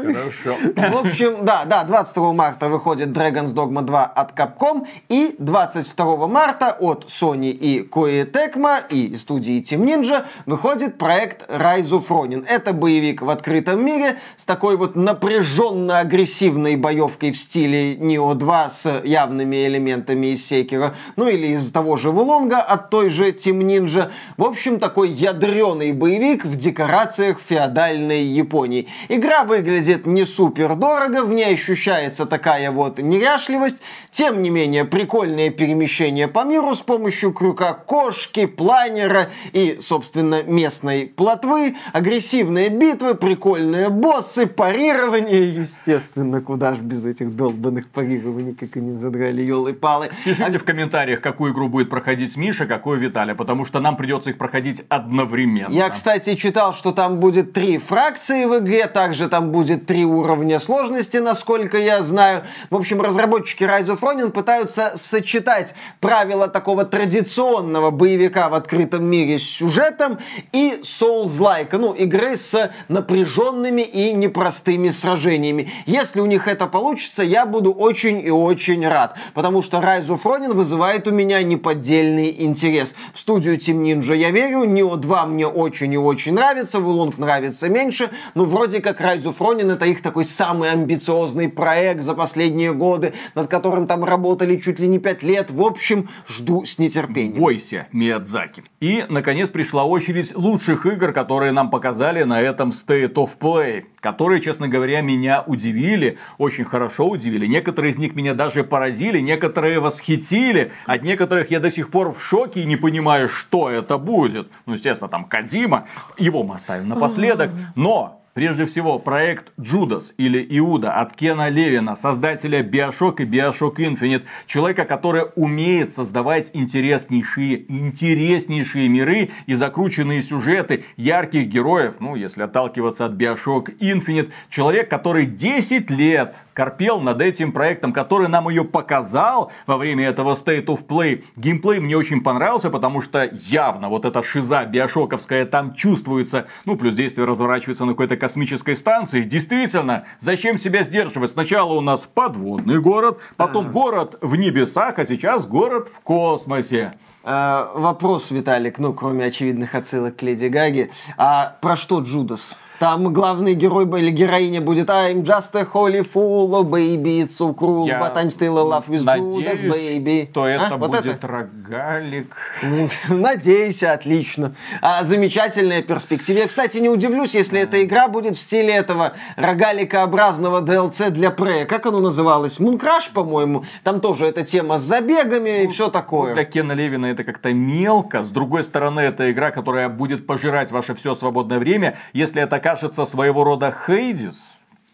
Хорошо. 0.03 0.57
В 0.75 0.97
общем, 0.97 1.45
да, 1.45 1.65
да, 1.65 1.83
22 1.83 2.33
марта 2.33 2.67
выходит 2.67 3.09
Dragon's 3.09 3.53
Dogma 3.53 3.81
2 3.81 4.03
от 4.03 4.37
Capcom, 4.37 4.85
и 5.09 5.35
22 5.39 6.27
марта 6.27 6.75
от 6.79 7.05
Sony 7.05 7.51
и 7.51 7.87
Koei 7.87 8.29
Tecmo 8.29 8.81
и 8.89 9.15
студии 9.15 9.61
Team 9.61 9.85
Ninja 9.85 10.25
выходит 10.45 10.97
проект 10.97 11.49
Rise 11.49 11.89
of 11.89 12.07
Ronin. 12.09 12.45
Это 12.47 12.73
боевик 12.73 13.21
в 13.21 13.29
открытом 13.29 13.85
мире 13.85 14.17
с 14.37 14.45
такой 14.45 14.75
вот 14.75 14.95
напряженно-агрессивной 14.95 16.75
боевкой 16.75 17.31
в 17.31 17.37
стиле 17.37 17.95
Neo 17.95 18.33
2 18.33 18.69
с 18.69 19.01
явными 19.03 19.65
элементами 19.67 20.27
из 20.27 20.45
Секера, 20.45 20.95
ну 21.15 21.27
или 21.27 21.47
из 21.47 21.71
того 21.71 21.95
же 21.95 22.11
Вулонга 22.11 22.59
от 22.59 22.89
той 22.89 23.09
же 23.09 23.31
Team 23.31 23.59
Ninja. 23.59 24.11
В 24.37 24.43
общем, 24.43 24.79
такой 24.79 25.09
ядреный 25.09 25.93
боевик 25.93 26.45
в 26.45 26.55
декорациях 26.55 27.39
феодальной 27.39 28.23
Японии. 28.23 28.87
Игра 29.07 29.43
выглядит 29.43 29.92
не 30.05 30.25
супер 30.25 30.75
дорого, 30.75 31.23
в 31.23 31.33
ней 31.33 31.53
ощущается 31.53 32.25
такая 32.25 32.71
вот 32.71 32.99
неряшливость. 32.99 33.81
Тем 34.11 34.41
не 34.41 34.49
менее, 34.49 34.85
прикольное 34.85 35.49
перемещение 35.49 36.27
по 36.27 36.43
миру 36.43 36.75
с 36.75 36.81
помощью 36.81 37.33
крюка 37.33 37.73
кошки, 37.73 38.45
планера 38.45 39.29
и, 39.51 39.77
собственно, 39.81 40.43
местной 40.43 41.07
плотвы. 41.07 41.75
Агрессивные 41.93 42.69
битвы, 42.69 43.15
прикольные 43.15 43.89
боссы, 43.89 44.45
парирование, 44.45 45.53
естественно, 45.53 46.41
куда 46.41 46.75
ж 46.75 46.79
без 46.79 47.05
этих 47.05 47.35
долбанных 47.35 47.89
парирований, 47.89 48.53
как 48.53 48.75
они 48.77 48.93
задрали, 48.93 49.41
елы-палы. 49.41 50.09
Пишите 50.25 50.57
в 50.57 50.63
комментариях, 50.63 51.21
какую 51.21 51.53
игру 51.53 51.69
будет 51.69 51.89
проходить 51.89 52.37
Миша, 52.37 52.65
какую 52.65 52.99
Виталий, 52.99 53.35
потому 53.35 53.65
что 53.65 53.79
нам 53.79 53.97
придется 53.97 54.29
их 54.29 54.37
проходить 54.37 54.83
одновременно. 54.89 55.73
Я, 55.73 55.89
кстати, 55.89 56.35
читал, 56.35 56.73
что 56.73 56.91
там 56.91 57.19
будет 57.19 57.53
три 57.53 57.77
фракции 57.77 58.45
в 58.45 58.59
игре, 58.59 58.87
также 58.87 59.27
там 59.29 59.51
будет 59.51 59.82
три 59.85 60.05
уровня 60.05 60.59
сложности, 60.59 61.17
насколько 61.17 61.77
я 61.77 62.03
знаю. 62.03 62.43
В 62.69 62.75
общем, 62.75 63.01
разработчики 63.01 63.63
Rise 63.63 63.87
of 63.87 63.99
Ronin 64.01 64.31
пытаются 64.31 64.93
сочетать 64.95 65.73
правила 65.99 66.47
такого 66.47 66.85
традиционного 66.85 67.91
боевика 67.91 68.49
в 68.49 68.53
открытом 68.53 69.05
мире 69.05 69.39
с 69.39 69.43
сюжетом 69.43 70.17
и 70.51 70.81
Souls-like, 70.83 71.77
ну, 71.77 71.93
игры 71.93 72.37
с 72.37 72.71
напряженными 72.87 73.81
и 73.81 74.13
непростыми 74.13 74.89
сражениями. 74.89 75.71
Если 75.85 76.19
у 76.19 76.25
них 76.25 76.47
это 76.47 76.67
получится, 76.67 77.23
я 77.23 77.45
буду 77.45 77.71
очень 77.71 78.19
и 78.25 78.29
очень 78.29 78.87
рад, 78.87 79.15
потому 79.33 79.61
что 79.61 79.77
Rise 79.77 80.07
of 80.07 80.23
Ronin 80.23 80.53
вызывает 80.53 81.07
у 81.07 81.11
меня 81.11 81.41
неподдельный 81.43 82.35
интерес. 82.43 82.95
В 83.13 83.19
студию 83.19 83.57
Team 83.57 83.83
Ninja 83.83 84.15
я 84.15 84.31
верю, 84.31 84.63
Neo 84.63 84.95
2 84.95 85.25
мне 85.25 85.47
очень 85.47 85.93
и 85.93 85.97
очень 85.97 86.33
нравится, 86.33 86.79
Вулонг 86.79 87.17
нравится 87.17 87.69
меньше, 87.69 88.09
но 88.35 88.45
вроде 88.45 88.81
как 88.81 89.01
Rise 89.01 89.23
of 89.23 89.37
Ronin 89.39 89.72
это 89.73 89.85
их 89.85 90.01
такой 90.01 90.25
самый 90.25 90.71
амбициозный 90.71 91.49
проект 91.49 92.01
за 92.03 92.13
последние 92.13 92.73
годы, 92.73 93.13
над 93.35 93.49
которым 93.49 93.87
там 93.87 94.03
работали 94.03 94.57
чуть 94.57 94.79
ли 94.79 94.87
не 94.87 94.99
пять 94.99 95.23
лет. 95.23 95.51
В 95.51 95.61
общем, 95.61 96.09
жду 96.27 96.65
с 96.65 96.79
нетерпением. 96.79 97.39
Бойся, 97.39 97.87
Миядзаки. 97.91 98.63
И, 98.79 99.05
наконец, 99.09 99.49
пришла 99.49 99.85
очередь 99.85 100.35
лучших 100.35 100.85
игр, 100.85 101.11
которые 101.11 101.51
нам 101.51 101.69
показали 101.69 102.23
на 102.23 102.41
этом 102.41 102.69
State 102.69 103.13
of 103.13 103.31
Play, 103.39 103.85
которые, 103.99 104.41
честно 104.41 104.67
говоря, 104.67 105.01
меня 105.01 105.43
удивили, 105.45 106.17
очень 106.37 106.65
хорошо 106.65 107.09
удивили. 107.09 107.45
Некоторые 107.45 107.91
из 107.91 107.97
них 107.97 108.15
меня 108.15 108.33
даже 108.33 108.63
поразили, 108.63 109.19
некоторые 109.19 109.79
восхитили, 109.79 110.71
от 110.85 111.03
некоторых 111.03 111.51
я 111.51 111.59
до 111.59 111.71
сих 111.71 111.89
пор 111.89 112.13
в 112.13 112.21
шоке 112.21 112.61
и 112.61 112.65
не 112.65 112.75
понимаю, 112.75 113.29
что 113.29 113.69
это 113.69 113.97
будет. 113.97 114.49
Ну, 114.65 114.73
естественно, 114.73 115.09
там 115.09 115.25
Кадима, 115.25 115.87
его 116.17 116.43
мы 116.43 116.55
оставим 116.55 116.87
напоследок, 116.87 117.51
но 117.75 118.22
Прежде 118.33 118.65
всего, 118.65 118.97
проект 118.97 119.51
Джудас 119.61 120.11
или 120.17 120.43
Иуда 120.57 120.93
от 120.93 121.15
Кена 121.15 121.49
Левина, 121.49 121.95
создателя 121.95 122.63
Bioshock 122.63 123.21
и 123.21 123.25
Bioshock 123.25 123.75
Infinite. 123.75 124.23
Человека, 124.47 124.85
который 124.85 125.25
умеет 125.35 125.93
создавать 125.93 126.49
интереснейшие, 126.53 127.71
интереснейшие 127.71 128.89
миры 128.89 129.29
и 129.45 129.53
закрученные 129.53 130.23
сюжеты, 130.23 130.85
ярких 130.97 131.47
героев. 131.47 131.97
Ну, 131.99 132.15
если 132.15 132.41
отталкиваться 132.41 133.05
от 133.05 133.11
Bioshock 133.11 133.77
Infinite. 133.77 134.31
Человек, 134.49 134.89
который 134.89 135.27
10 135.27 135.91
лет 135.91 136.37
корпел 136.53 136.99
над 136.99 137.21
этим 137.21 137.51
проектом, 137.51 137.93
который 137.93 138.27
нам 138.27 138.49
ее 138.49 138.63
показал 138.63 139.51
во 139.67 139.77
время 139.77 140.07
этого 140.07 140.35
State 140.35 140.65
of 140.65 140.85
Play. 140.85 141.23
Геймплей 141.35 141.79
мне 141.79 141.97
очень 141.97 142.21
понравился, 142.21 142.69
потому 142.69 143.01
что 143.01 143.29
явно 143.31 143.89
вот 143.89 144.05
эта 144.05 144.23
шиза 144.23 144.65
биошоковская 144.65 145.45
там 145.45 145.73
чувствуется. 145.73 146.47
Ну, 146.65 146.75
плюс 146.75 146.95
действие 146.95 147.25
разворачивается 147.25 147.85
на 147.85 147.93
какой-то 147.93 148.17
космической 148.17 148.75
станции. 148.75 149.23
Действительно, 149.23 150.05
зачем 150.19 150.57
себя 150.57 150.83
сдерживать? 150.83 151.31
Сначала 151.31 151.73
у 151.73 151.81
нас 151.81 152.07
подводный 152.11 152.79
город, 152.79 153.19
потом 153.37 153.65
ага. 153.65 153.73
город 153.73 154.17
в 154.21 154.35
небесах, 154.35 154.99
а 154.99 155.05
сейчас 155.05 155.45
город 155.47 155.89
в 155.93 155.99
космосе. 156.01 156.93
А, 157.25 157.71
вопрос, 157.73 158.31
Виталик, 158.31 158.79
ну, 158.79 158.93
кроме 158.93 159.25
очевидных 159.25 159.75
отсылок 159.75 160.17
к 160.17 160.21
Леди 160.23 160.47
Гаге. 160.47 160.91
А 161.17 161.57
про 161.61 161.75
что 161.77 162.01
Джудас? 162.01 162.53
Там 162.79 163.13
главный 163.13 163.53
герой 163.53 163.85
или 163.99 164.09
героиня 164.09 164.61
будет 164.61 164.89
I'm 164.89 165.23
just 165.23 165.55
a 165.55 165.63
holy 165.63 166.03
fool, 166.03 166.53
oh 166.55 166.63
baby, 166.63 167.21
it's 167.21 167.35
so 167.37 167.53
cruel, 167.53 167.87
Я 167.87 167.99
but 167.99 168.15
I'm 168.15 168.29
still 168.29 168.57
in 168.57 168.69
love 168.69 168.87
with 168.87 169.03
надеюсь, 169.03 169.59
Judas, 169.59 169.61
baby. 169.61 170.29
то 170.33 170.47
это 170.47 170.67
а? 170.73 170.77
будет 170.77 171.05
это? 171.05 171.27
рогалик. 171.27 172.35
Надеюсь, 173.09 173.83
отлично. 173.83 174.55
А, 174.81 175.03
замечательная 175.03 175.81
перспектива. 175.81 176.39
Я, 176.39 176.47
кстати, 176.47 176.77
не 176.77 176.89
удивлюсь, 176.89 177.35
если 177.35 177.59
эта 177.59 177.83
игра 177.83 178.07
будет 178.07 178.35
в 178.37 178.41
стиле 178.41 178.73
этого 178.73 179.13
рогаликообразного 179.35 180.61
DLC 180.61 181.09
для 181.09 181.29
Prey. 181.29 181.65
Как 181.65 181.85
оно 181.85 181.99
называлось? 181.99 182.59
Мункраш, 182.59 183.09
по-моему. 183.09 183.65
Там 183.83 184.01
тоже 184.01 184.25
эта 184.27 184.43
тема 184.43 184.77
с 184.77 184.81
забегами 184.81 185.63
ну, 185.63 185.63
и 185.63 185.67
все 185.67 185.89
такое. 185.89 186.33
Для 186.33 186.45
Кена 186.45 186.73
Левина 186.73 187.07
это 187.07 187.23
как-то 187.23 187.53
мелко. 187.53 188.23
С 188.23 188.29
другой 188.29 188.63
стороны, 188.63 189.01
это 189.01 189.31
игра, 189.31 189.51
которая 189.51 189.89
будет 189.89 190.25
пожирать 190.27 190.71
ваше 190.71 190.95
все 190.95 191.15
свободное 191.15 191.59
время. 191.59 191.97
Если 192.13 192.41
это 192.41 192.59
кажется 192.63 193.05
своего 193.05 193.43
рода 193.43 193.75
Хейдис, 193.85 194.41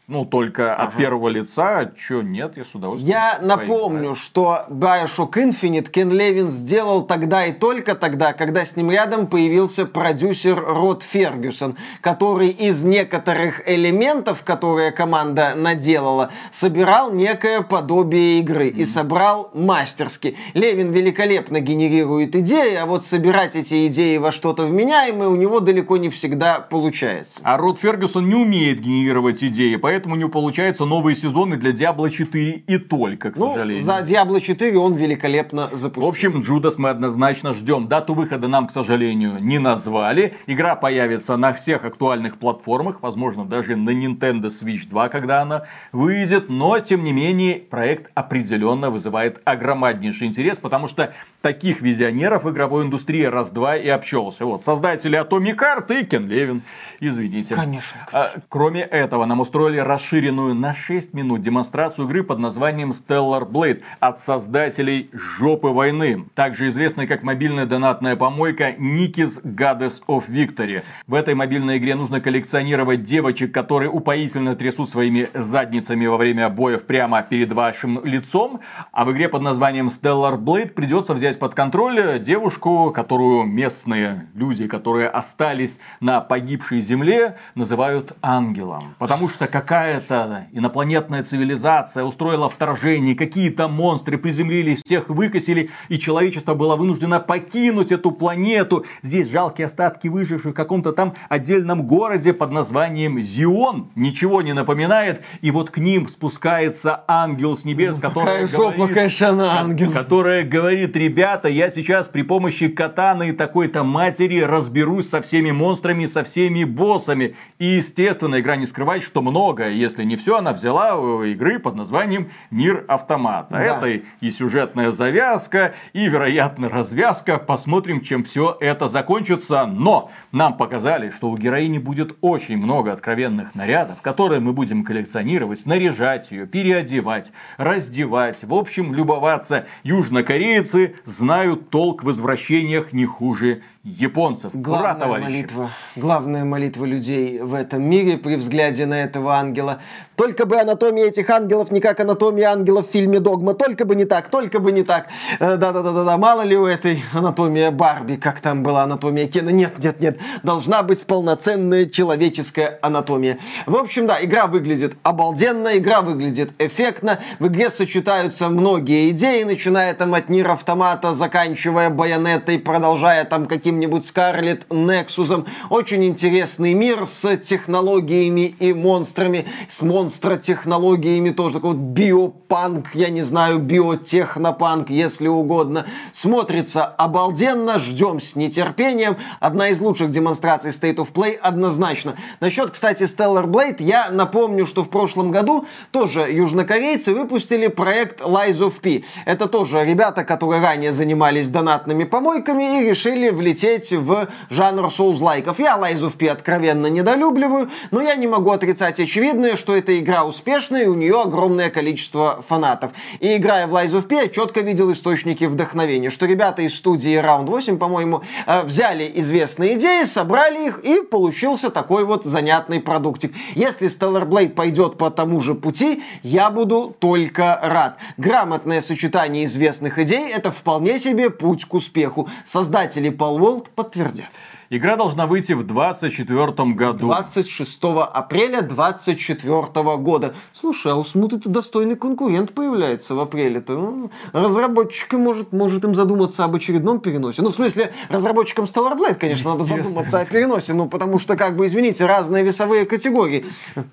ну, 0.10 0.26
только 0.26 0.74
ага. 0.74 0.86
от 0.86 0.98
первого 0.98 1.30
лица, 1.30 1.92
что 1.96 2.24
нет, 2.24 2.54
я 2.58 2.66
с 2.66 2.74
удовольствием. 2.74 3.12
Я 3.12 3.38
напомню, 3.42 4.16
что 4.16 4.66
Bioshock 4.68 5.34
Infinite 5.34 5.92
Кен 5.92 6.12
Левин 6.12 6.50
сделал 6.50 7.04
тогда 7.04 7.46
и 7.46 7.54
только 7.54 7.94
тогда, 7.94 8.34
когда 8.34 8.66
с 8.66 8.76
ним 8.76 8.90
рядом 8.90 9.28
появился 9.28 9.86
продюсер 9.86 10.60
Род 10.60 11.04
Фергюсон, 11.04 11.78
который 12.02 12.50
из 12.50 12.84
некоторых 12.84 13.62
элементов, 13.70 14.42
которые 14.44 14.92
команда 14.92 15.54
наделала, 15.56 16.32
собирал 16.52 17.14
некое 17.14 17.62
подобие 17.62 18.40
игры 18.40 18.70
mm. 18.70 18.78
и 18.78 18.86
собрал 18.86 19.52
мастерски. 19.54 20.36
Левин 20.56 20.92
великолепно 20.92 21.60
генерирует 21.60 22.36
идеи, 22.36 22.74
а 22.74 22.88
вот 22.88 23.06
собирать 23.06 23.56
эти 23.56 23.86
идеи 23.86 24.18
во 24.18 24.32
что-то 24.32 24.66
вменяемое 24.66 25.28
у 25.28 25.36
него 25.36 25.60
далеко 25.60 25.98
не 25.98 26.10
всегда 26.10 26.60
получается. 26.60 27.42
А 27.44 27.58
Род 27.58 27.78
Фергюсон 27.80 28.28
не 28.28 28.36
умеет 28.36 28.80
генерировать 28.80 29.44
идеи, 29.44 29.76
поэтому 29.76 29.99
поэтому 30.00 30.16
не 30.16 30.30
получаются 30.30 30.86
новые 30.86 31.18
сезоны 31.18 31.58
для 31.58 31.72
Diablo 31.72 32.10
4 32.10 32.64
и 32.68 32.78
только, 32.78 33.32
к 33.32 33.36
ну, 33.36 33.50
сожалению. 33.50 33.84
За 33.84 34.00
Diablo 34.00 34.40
4 34.40 34.78
он 34.78 34.94
великолепно 34.96 35.70
запустил. 35.74 36.04
В 36.04 36.08
общем, 36.08 36.40
Джудас 36.40 36.78
мы 36.78 36.90
однозначно 36.90 37.54
ждем. 37.54 37.90
Дату 37.90 38.14
выхода 38.14 38.48
нам, 38.48 38.68
к 38.68 38.72
сожалению, 38.72 39.40
не 39.42 39.60
назвали. 39.60 40.36
Игра 40.48 40.76
появится 40.76 41.36
на 41.36 41.52
всех 41.52 41.84
актуальных 41.84 42.38
платформах, 42.38 43.02
возможно, 43.02 43.44
даже 43.44 43.76
на 43.76 43.90
Nintendo 43.90 44.48
Switch 44.48 44.88
2, 44.88 45.10
когда 45.10 45.42
она 45.42 45.64
выйдет. 45.92 46.48
Но, 46.48 46.80
тем 46.80 47.04
не 47.04 47.12
менее, 47.12 47.56
проект 47.56 48.10
определенно 48.16 48.92
вызывает 48.92 49.42
огромнейший 49.44 50.28
интерес, 50.28 50.60
потому 50.60 50.88
что 50.88 51.14
таких 51.42 51.82
визионеров 51.82 52.44
в 52.44 52.52
игровой 52.52 52.84
индустрии 52.86 53.24
раз-два 53.24 53.78
и 53.78 53.88
общался. 53.88 54.46
Вот, 54.46 54.64
создатели 54.64 55.20
Atomic 55.20 55.58
Heart 55.58 56.02
и 56.02 56.06
Кен 56.06 56.28
Левин. 56.28 56.62
Извините. 57.00 57.56
Конечно. 57.56 57.80
конечно. 57.80 58.08
А, 58.12 58.32
кроме 58.50 58.82
этого, 58.82 59.26
нам 59.26 59.40
устроили 59.40 59.78
расширенную 59.78 60.54
на 60.54 60.74
6 60.74 61.14
минут 61.14 61.42
демонстрацию 61.42 62.06
игры 62.08 62.24
под 62.24 62.40
названием 62.40 62.92
Stellar 62.92 63.50
Blade 63.50 63.82
от 64.00 64.20
создателей 64.22 65.10
Жопы 65.14 65.68
войны, 65.68 66.26
также 66.36 66.70
известной 66.70 67.08
как 67.08 67.24
мобильная 67.24 67.66
донатная 67.66 68.16
помойка 68.16 68.72
Nikis 68.72 69.42
Goddess 69.44 70.02
of 70.08 70.28
Victory. 70.28 70.84
В 71.08 71.14
этой 71.14 71.36
мобильной 71.36 71.78
игре 71.78 71.96
нужно 71.96 72.22
коллекционировать 72.22 73.04
девочек, 73.04 73.54
которые 73.54 73.90
упоительно 73.90 74.56
трясут 74.56 74.90
своими 74.90 75.30
задницами 75.34 76.06
во 76.06 76.18
время 76.18 76.50
боев 76.50 76.84
прямо 76.84 77.22
перед 77.22 77.52
вашим 77.52 78.04
лицом, 78.04 78.60
а 78.92 79.06
в 79.06 79.12
игре 79.12 79.30
под 79.30 79.42
названием 79.42 79.88
Stellar 79.88 80.38
Blade 80.38 80.70
придется 80.74 81.14
взять 81.14 81.29
под 81.38 81.54
контроль 81.54 82.20
девушку, 82.20 82.92
которую 82.96 83.44
местные 83.44 84.28
люди, 84.34 84.68
которые 84.68 85.10
остались 85.10 85.78
на 86.00 86.22
погибшей 86.22 86.82
земле, 86.82 87.36
называют 87.56 88.14
ангелом. 88.22 88.96
Потому 88.98 89.30
что 89.30 89.48
какая 89.48 90.00
какая-то 90.00 90.48
инопланетная 90.52 91.24
цивилизация 91.24 92.04
устроила 92.04 92.50
вторжение, 92.50 93.16
какие-то 93.16 93.68
монстры 93.68 94.18
приземлились, 94.18 94.82
всех 94.84 95.10
выкосили, 95.10 95.70
и 95.90 95.98
человечество 96.00 96.54
было 96.54 96.76
вынуждено 96.76 97.20
покинуть 97.20 97.92
эту 97.92 98.12
планету. 98.12 98.86
Здесь 99.02 99.30
жалкие 99.30 99.66
остатки 99.66 100.08
выживших 100.08 100.52
в 100.52 100.56
каком-то 100.56 100.92
там 100.92 101.14
отдельном 101.30 101.84
городе 101.88 102.34
под 102.34 102.52
названием 102.52 103.22
Зион. 103.22 103.90
Ничего 103.96 104.42
не 104.42 104.54
напоминает. 104.54 105.22
И 105.42 105.52
вот 105.52 105.70
к 105.70 105.78
ним 105.78 106.08
спускается 106.08 107.04
ангел 107.08 107.56
с 107.56 107.64
небес, 107.64 107.98
ну, 108.02 108.10
который 108.10 108.48
говорит, 108.48 108.94
конечно, 108.94 109.60
ангел. 109.60 109.92
которая 109.92 110.44
говорит, 110.44 110.96
ребята, 110.96 111.19
я 111.20 111.70
сейчас 111.70 112.08
при 112.08 112.22
помощи 112.22 112.68
катаны 112.68 113.30
и 113.30 113.32
такой-то 113.32 113.84
матери 113.84 114.40
разберусь 114.40 115.10
со 115.10 115.22
всеми 115.22 115.52
монстрами, 115.52 116.06
со 116.06 116.24
всеми 116.24 116.64
боссами. 116.64 117.36
И, 117.58 117.66
естественно, 117.66 118.40
игра 118.40 118.56
не 118.56 118.66
скрывает, 118.66 119.04
что 119.04 119.22
много 119.22 119.70
если 119.70 120.04
не 120.04 120.16
все, 120.16 120.38
она 120.38 120.54
взяла 120.54 121.26
игры 121.26 121.60
под 121.60 121.76
названием 121.76 122.32
Мир 122.52 122.86
Автомата. 122.88 123.50
Да. 123.52 123.64
Это 123.64 124.02
и 124.22 124.32
сюжетная 124.32 124.92
завязка, 124.92 125.74
и, 125.94 126.08
вероятно, 126.08 126.70
развязка. 126.70 127.38
Посмотрим, 127.38 128.02
чем 128.02 128.24
все 128.24 128.56
это 128.60 128.88
закончится. 128.88 129.66
Но 129.66 130.12
нам 130.32 130.56
показали, 130.58 131.10
что 131.10 131.30
у 131.30 131.38
героини 131.38 131.80
будет 131.80 132.18
очень 132.22 132.58
много 132.58 132.94
откровенных 132.94 133.56
нарядов, 133.56 134.02
которые 134.02 134.40
мы 134.40 134.54
будем 134.54 134.84
коллекционировать, 134.84 135.66
наряжать 135.66 136.32
ее, 136.32 136.46
переодевать, 136.46 137.32
раздевать. 137.58 138.44
В 138.44 138.54
общем, 138.54 138.94
любоваться. 138.94 139.66
Южнокорейцы 139.84 140.96
знают 141.10 141.70
толк 141.70 142.04
в 142.04 142.12
извращениях 142.12 142.94
не 142.94 143.06
хуже 143.06 143.62
японцев. 143.84 144.52
Главная 144.54 144.92
Ура, 144.92 145.00
товарищи. 145.00 145.26
молитва, 145.30 145.72
главная 145.96 146.44
молитва 146.44 146.86
людей 146.86 147.40
в 147.40 147.54
этом 147.54 147.82
мире 147.82 148.18
при 148.18 148.36
взгляде 148.36 148.86
на 148.86 149.02
этого 149.02 149.36
ангела. 149.36 149.80
Только 150.18 150.46
бы 150.46 150.60
анатомия 150.60 151.06
этих 151.06 151.30
ангелов 151.30 151.72
не 151.72 151.80
как 151.80 152.02
анатомия 152.02 152.50
ангелов 152.50 152.90
в 152.90 152.92
фильме 152.92 153.22
«Догма». 153.22 153.54
Только 153.54 153.86
бы 153.86 153.96
не 153.96 154.04
так, 154.04 154.30
только 154.30 154.60
бы 154.60 154.74
не 154.74 154.84
так. 154.84 155.08
Э, 155.40 155.56
да-да-да-да, 155.56 156.18
мало 156.18 156.42
ли 156.42 156.58
у 156.58 156.66
этой 156.66 157.02
анатомия 157.14 157.72
Барби, 157.72 158.16
как 158.16 158.42
там 158.42 158.64
была 158.64 158.84
анатомия 158.84 159.28
Кена. 159.28 159.50
Нет, 159.50 159.82
нет, 159.82 160.02
нет, 160.02 160.20
должна 160.44 160.84
быть 160.84 161.06
полноценная 161.06 161.86
человеческая 161.86 162.80
анатомия. 162.82 163.40
В 163.66 163.78
общем, 163.78 164.08
да, 164.08 164.22
игра 164.22 164.48
выглядит 164.48 164.98
обалденно, 165.04 165.78
игра 165.78 166.02
выглядит 166.02 166.52
эффектно. 166.60 167.20
В 167.40 167.48
игре 167.48 167.70
сочетаются 167.70 168.50
многие 168.50 169.12
идеи, 169.12 169.44
начиная 169.44 169.94
там 169.94 170.14
от 170.16 170.28
Нир 170.28 170.50
Автомата, 170.50 171.14
заканчивая 171.14 171.90
Байонетой, 171.90 172.60
продолжая 172.60 173.24
там 173.24 173.46
какие 173.46 173.69
каким-нибудь 173.70 174.04
Scarlet 174.04 174.68
Nexus. 174.70 175.46
Очень 175.70 176.04
интересный 176.06 176.74
мир 176.74 177.06
с 177.06 177.38
технологиями 177.38 178.56
и 178.60 178.74
монстрами, 178.74 179.46
с 179.70 179.84
монстротехнологиями 179.84 181.30
тоже 181.30 181.56
такой 181.56 181.74
вот 181.74 181.80
биопанк, 181.80 182.96
я 182.96 183.10
не 183.10 183.22
знаю, 183.22 183.60
биотехнопанк, 183.60 184.90
если 184.90 185.28
угодно. 185.28 185.86
Смотрится 186.14 186.84
обалденно, 186.84 187.78
ждем 187.78 188.20
с 188.20 188.36
нетерпением. 188.36 189.18
Одна 189.40 189.70
из 189.70 189.80
лучших 189.80 190.10
демонстраций 190.10 190.72
State 190.72 190.96
of 190.96 191.14
Play 191.14 191.36
однозначно. 191.36 192.16
Насчет, 192.40 192.72
кстати, 192.72 193.04
Stellar 193.04 193.46
Blade, 193.46 193.84
я 193.84 194.10
напомню, 194.10 194.66
что 194.66 194.84
в 194.84 194.90
прошлом 194.90 195.30
году 195.30 195.68
тоже 195.92 196.22
южнокорейцы 196.22 197.14
выпустили 197.14 197.68
проект 197.68 198.20
Lies 198.22 198.58
of 198.58 198.80
P. 198.82 199.04
Это 199.26 199.48
тоже 199.48 199.84
ребята, 199.84 200.24
которые 200.24 200.60
ранее 200.60 200.92
занимались 200.92 201.50
донатными 201.50 202.06
помойками 202.06 202.80
и 202.80 202.90
решили 202.90 203.30
влететь 203.30 203.59
в 203.60 204.28
жанр 204.50 204.86
Souls-лайков. 204.86 205.56
Я 205.60 205.78
Lies 205.78 206.02
of 206.02 206.18
P 206.18 206.28
откровенно 206.28 206.88
недолюбливаю, 206.88 207.70
но 207.92 208.02
я 208.02 208.16
не 208.16 208.28
могу 208.28 208.52
отрицать 208.52 209.00
очевидное, 209.00 209.56
что 209.56 209.76
эта 209.76 210.00
игра 210.00 210.24
успешная 210.24 210.84
и 210.84 210.88
у 210.88 210.96
нее 210.96 211.22
огромное 211.22 211.70
количество 211.70 212.44
фанатов. 212.48 212.92
И 213.20 213.36
играя 213.36 213.68
в 213.68 213.76
Lies 213.76 213.92
of 213.92 214.04
P, 214.04 214.16
я 214.16 214.28
четко 214.30 214.62
видел 214.62 214.92
источники 214.92 215.44
вдохновения, 215.44 216.10
что 216.10 216.26
ребята 216.26 216.62
из 216.62 216.76
студии 216.76 217.20
Round 217.20 217.46
8, 217.46 217.78
по-моему, 217.78 218.24
э, 218.46 218.64
взяли 218.64 219.12
известные 219.16 219.76
идеи, 219.76 220.04
собрали 220.04 220.68
их 220.68 220.80
и 220.84 221.02
получился 221.02 221.70
такой 221.70 222.06
вот 222.06 222.26
занятный 222.26 222.80
продуктик. 222.80 223.34
Если 223.56 223.90
Stellar 223.90 224.28
Blade 224.28 224.50
пойдет 224.50 224.98
по 224.98 225.10
тому 225.12 225.40
же 225.42 225.56
пути, 225.56 226.04
я 226.24 226.50
буду 226.50 226.96
только 227.00 227.60
рад. 227.62 227.98
Грамотное 228.18 228.82
сочетание 228.82 229.46
известных 229.46 230.00
идей– 230.00 230.30
это 230.34 230.52
вполне 230.52 231.00
себе 231.00 231.30
путь 231.30 231.66
к 231.66 231.74
успеху. 231.74 232.30
Создатели 232.46 233.10
Paul 233.10 233.40
World 233.50 233.70
подтвердят. 233.76 234.30
Игра 234.72 234.98
должна 234.98 235.26
выйти 235.26 235.54
в 235.54 235.66
2024 235.66 236.74
году. 236.74 237.08
26 237.08 237.80
апреля 238.14 238.62
2024 238.62 239.98
года. 239.98 240.36
Слушай, 240.54 240.92
а 240.92 240.96
у 240.96 241.04
Смуты-то 241.04 241.50
достойный 241.50 241.96
конкурент 241.96 242.54
появляется 242.54 243.16
в 243.16 243.20
апреле-то. 243.20 243.74
Ну, 243.74 244.12
разработчикам 244.32 245.22
может, 245.22 245.52
может 245.54 245.84
им 245.86 245.96
задуматься 245.96 246.44
об 246.44 246.54
очередном 246.54 247.00
переносе. 247.00 247.42
Ну, 247.42 247.50
в 247.50 247.56
смысле, 247.56 247.94
разработчикам 248.10 248.66
Stellar 248.66 248.96
Blade, 248.96 249.16
конечно, 249.16 249.54
надо 249.54 249.64
задуматься 249.64 250.20
о 250.20 250.26
переносе. 250.26 250.74
Ну, 250.74 250.88
потому 250.88 251.18
что, 251.18 251.36
как 251.36 251.58
бы, 251.58 251.66
извините, 251.66 252.06
разные 252.06 252.44
весовые 252.44 252.86
категории. 252.86 253.48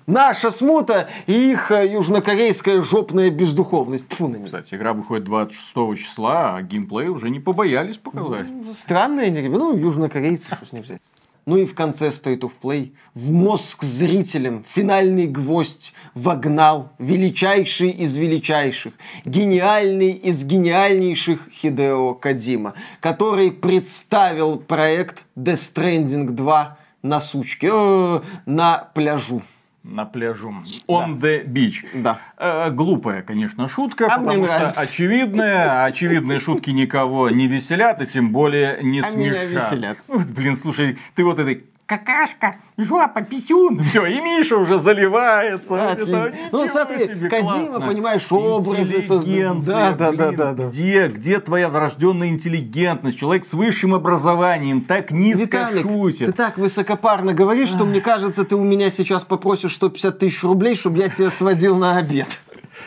Наша 0.05 0.51
Смута 0.51 1.09
и 1.25 1.53
их 1.53 1.71
э, 1.71 1.87
южнокорейская 1.91 2.83
жопная 2.83 3.31
бездуховность. 3.31 4.13
Фу, 4.13 4.27
на 4.27 4.45
Кстати, 4.45 4.75
игра 4.75 4.93
выходит 4.93 5.23
26 5.25 5.97
числа, 5.97 6.57
а 6.57 6.61
геймплей 6.61 7.07
уже 7.07 7.31
не 7.31 7.39
побоялись 7.39 7.97
показать. 7.97 8.45
Ну, 8.47 8.73
странные, 8.73 9.49
ну, 9.49 9.75
южнокорейцы, 9.75 10.55
с 10.67 10.71
ним 10.71 10.83
взять? 10.83 11.01
Ну 11.47 11.55
и 11.55 11.65
в 11.65 11.73
конце 11.73 12.09
State 12.09 12.41
of 12.41 12.51
Play 12.61 12.91
в 13.13 13.31
мозг 13.31 13.83
зрителям 13.83 14.65
финальный 14.69 15.27
гвоздь 15.27 15.93
вогнал 16.13 16.91
величайший 16.99 17.89
из 17.91 18.17
величайших, 18.17 18.93
гениальный 19.23 20.11
из 20.11 20.43
гениальнейших 20.43 21.49
Хидео 21.49 22.15
Кадима, 22.15 22.73
который 22.99 23.51
представил 23.51 24.57
проект 24.57 25.23
Death 25.37 25.73
Stranding 25.73 26.31
2 26.31 26.77
на 27.01 27.19
сучке, 27.21 27.69
э, 27.71 28.21
на 28.45 28.89
пляжу 28.93 29.41
на 29.87 30.05
пляжу. 30.05 30.53
On 30.87 31.17
да. 31.19 31.27
the 31.27 31.45
beach. 31.45 31.85
Да. 31.93 32.19
Э, 32.37 32.69
глупая, 32.71 33.21
конечно, 33.21 33.67
шутка, 33.67 34.07
а 34.07 34.19
потому 34.19 34.45
что 34.45 34.69
очевидная, 34.69 35.85
очевидные 35.85 36.39
шутки 36.39 36.69
никого 36.71 37.29
не 37.29 37.47
веселят, 37.47 38.01
и 38.01 38.07
тем 38.07 38.31
более 38.31 38.83
не 38.83 38.99
а 38.99 39.03
смешат. 39.03 39.17
Меня 39.17 39.45
веселят. 39.45 39.97
Блин, 40.07 40.57
слушай, 40.57 40.97
ты 41.15 41.23
вот 41.23 41.39
этой 41.39 41.65
какашка, 41.87 42.57
жопа, 42.77 43.21
писюн. 43.21 43.81
Все, 43.89 44.05
и 44.05 44.21
Миша 44.21 44.57
уже 44.57 44.77
заливается. 44.77 45.75
Это, 45.75 46.33
ну, 46.51 46.67
смотри, 46.67 47.07
Кадима, 47.29 47.79
понимаешь, 47.79 48.27
образы 48.29 49.01
создают. 49.01 49.65
Да, 49.65 49.93
да, 49.93 50.11
да, 50.11 50.31
да, 50.31 50.53
да. 50.53 50.63
Где, 50.65 51.07
где 51.07 51.39
твоя 51.39 51.69
врожденная 51.69 52.27
интеллигентность? 52.27 53.17
Человек 53.17 53.45
с 53.45 53.53
высшим 53.53 53.95
образованием 53.95 54.81
так 54.81 55.11
низко 55.11 55.45
Виталик, 55.45 55.81
шутит. 55.83 56.25
ты 56.27 56.33
так 56.33 56.57
высокопарно 56.57 57.33
говоришь, 57.33 57.69
что 57.69 57.85
мне 57.85 58.01
кажется, 58.01 58.43
ты 58.43 58.55
у 58.55 58.63
меня 58.63 58.91
сейчас 58.91 59.23
попросишь 59.23 59.73
150 59.75 60.19
тысяч 60.19 60.43
рублей, 60.43 60.75
чтобы 60.75 60.99
я 60.99 61.09
тебя 61.09 61.31
сводил 61.31 61.77
на 61.77 61.97
обед. 61.97 62.27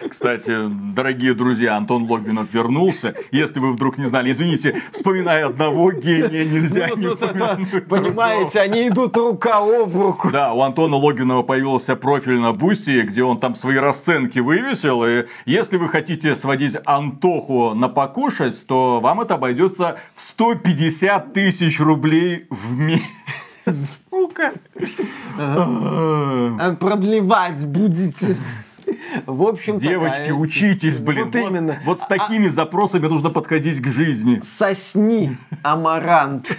Кстати, 0.09 0.57
дорогие 0.94 1.34
друзья, 1.34 1.76
Антон 1.76 2.05
Логвинов 2.05 2.53
вернулся. 2.53 3.14
Если 3.30 3.59
вы 3.59 3.72
вдруг 3.72 3.98
не 3.98 4.07
знали, 4.07 4.32
извините, 4.32 4.80
вспоминая 4.92 5.46
одного 5.46 5.92
гения, 5.92 6.44
нельзя 6.44 6.88
ну, 6.90 6.96
не 6.96 7.07
упомянуть 7.09 7.88
Понимаете, 7.88 8.61
они 8.61 8.88
идут 8.88 9.16
рука 9.16 9.59
об 9.59 9.94
руку. 9.94 10.30
Да, 10.30 10.53
у 10.53 10.62
Антона 10.62 10.96
Логвинова 10.96 11.42
появился 11.42 11.96
профиль 11.96 12.38
на 12.38 12.53
Boosty, 12.53 13.03
где 13.03 13.22
он 13.22 13.40
там 13.40 13.55
свои 13.55 13.76
расценки 13.76 14.38
вывесил. 14.38 15.05
И 15.05 15.26
если 15.44 15.76
вы 15.76 15.88
хотите 15.88 16.34
сводить 16.34 16.76
Антоху 16.84 17.74
на 17.74 17.88
покушать, 17.88 18.64
то 18.66 19.01
вам 19.01 19.20
это 19.20 19.34
обойдется 19.34 19.98
в 20.14 20.22
150 20.30 21.32
тысяч 21.32 21.80
рублей 21.80 22.46
в 22.51 22.78
месяц. 22.78 23.05
Сука. 24.09 24.53
А 25.38 26.76
продлевать 26.78 27.64
будете. 27.66 28.36
В 29.26 29.43
общем 29.43 29.76
Девочки, 29.76 30.18
такая... 30.18 30.34
учитесь, 30.34 30.99
блин. 30.99 31.26
Вот, 31.26 31.34
вот 31.34 31.51
именно. 31.51 31.78
Вот 31.84 32.01
с 32.01 32.07
такими 32.07 32.49
а... 32.49 32.53
запросами 32.53 33.07
нужно 33.07 33.30
подходить 33.30 33.80
к 33.80 33.86
жизни. 33.88 34.41
Сосни, 34.59 35.36
амарант. 35.62 36.57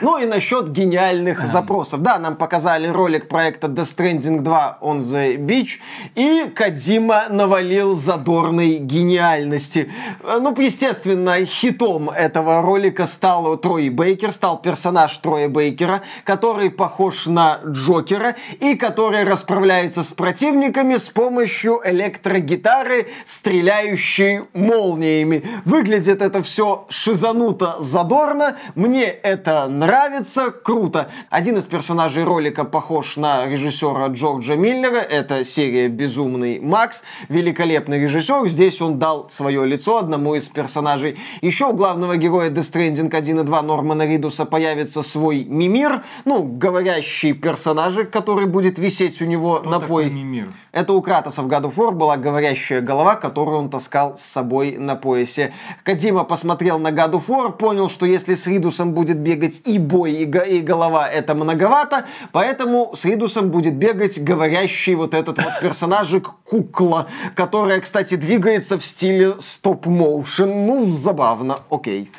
Ну 0.00 0.16
и 0.16 0.24
насчет 0.24 0.70
гениальных 0.70 1.46
запросов. 1.46 2.00
Да, 2.00 2.18
нам 2.18 2.36
показали 2.36 2.88
ролик 2.88 3.28
проекта 3.28 3.66
Death 3.66 3.96
Stranding 3.96 4.40
2 4.40 4.78
on 4.80 5.00
the 5.00 5.36
Beach, 5.36 5.78
и 6.14 6.50
Кадима 6.54 7.24
навалил 7.28 7.94
задорной 7.96 8.78
гениальности. 8.78 9.92
Ну, 10.22 10.54
естественно, 10.58 11.44
хитом 11.44 12.08
этого 12.08 12.62
ролика 12.62 13.06
стал 13.06 13.58
Трой 13.58 13.90
Бейкер, 13.90 14.32
стал 14.32 14.62
персонаж 14.62 15.14
Троя 15.18 15.48
Бейкера, 15.48 16.00
который 16.24 16.70
похож 16.70 17.26
на 17.26 17.60
Джокера 17.66 18.36
и 18.58 18.76
который 18.76 19.24
расправляется 19.24 20.02
с 20.02 20.12
противниками 20.12 20.96
с 20.96 21.10
помощью 21.10 21.80
электрогитары, 21.84 23.08
стреляющей 23.26 24.44
молниями. 24.54 25.44
Выглядит 25.66 26.22
это 26.22 26.42
все 26.42 26.86
шизануто 26.88 27.76
задорно, 27.80 28.56
мне 28.74 29.04
это 29.04 29.66
нравится 29.66 29.89
нравится, 29.90 30.52
круто. 30.52 31.10
Один 31.30 31.58
из 31.58 31.66
персонажей 31.66 32.22
ролика 32.22 32.62
похож 32.62 33.16
на 33.16 33.46
режиссера 33.46 34.06
Джорджа 34.06 34.54
Миллера. 34.54 34.98
Это 34.98 35.44
серия 35.44 35.88
«Безумный 35.88 36.60
Макс». 36.60 37.02
Великолепный 37.28 37.98
режиссер. 37.98 38.46
Здесь 38.46 38.80
он 38.80 39.00
дал 39.00 39.28
свое 39.30 39.66
лицо 39.66 39.98
одному 39.98 40.36
из 40.36 40.46
персонажей. 40.48 41.18
Еще 41.40 41.66
у 41.66 41.72
главного 41.72 42.16
героя 42.16 42.50
Death 42.50 42.72
Stranding 42.72 43.12
1 43.12 43.40
и 43.40 43.42
2 43.42 43.62
Нормана 43.62 44.06
Ридуса 44.06 44.44
появится 44.44 45.02
свой 45.02 45.44
мимир. 45.44 46.04
Ну, 46.24 46.44
говорящий 46.44 47.32
персонажик, 47.32 48.10
который 48.10 48.46
будет 48.46 48.78
висеть 48.78 49.20
у 49.20 49.24
него 49.24 49.56
Кто 49.56 49.70
на 49.70 49.80
поясе. 49.80 50.14
мимир? 50.14 50.52
Это 50.70 50.92
у 50.92 51.02
Кратоса 51.02 51.42
в 51.42 51.48
God 51.48 51.62
of 51.62 51.74
War 51.74 51.90
была 51.90 52.16
говорящая 52.16 52.80
голова, 52.80 53.16
которую 53.16 53.58
он 53.58 53.70
таскал 53.70 54.16
с 54.16 54.22
собой 54.22 54.76
на 54.78 54.94
поясе. 54.94 55.52
Кадима 55.82 56.22
посмотрел 56.22 56.78
на 56.78 56.92
God 56.92 57.14
of 57.14 57.26
War, 57.26 57.50
понял, 57.50 57.88
что 57.88 58.06
если 58.06 58.36
с 58.36 58.46
Ридусом 58.46 58.94
будет 58.94 59.18
бегать 59.18 59.62
и 59.66 59.79
бой, 59.80 60.12
и, 60.12 60.24
го, 60.26 60.40
и 60.40 60.60
голова 60.60 61.08
это 61.08 61.34
многовато, 61.34 62.04
поэтому 62.32 62.92
с 62.94 63.04
Ридусом 63.04 63.50
будет 63.50 63.74
бегать 63.74 64.22
говорящий 64.22 64.94
вот 64.94 65.14
этот 65.14 65.38
вот 65.42 65.60
персонажик 65.60 66.30
кукла, 66.44 67.08
которая, 67.34 67.80
кстати, 67.80 68.14
двигается 68.14 68.78
в 68.78 68.84
стиле 68.84 69.34
стоп-моушен. 69.40 70.66
Ну, 70.66 70.86
забавно, 70.86 71.60
окей. 71.70 72.10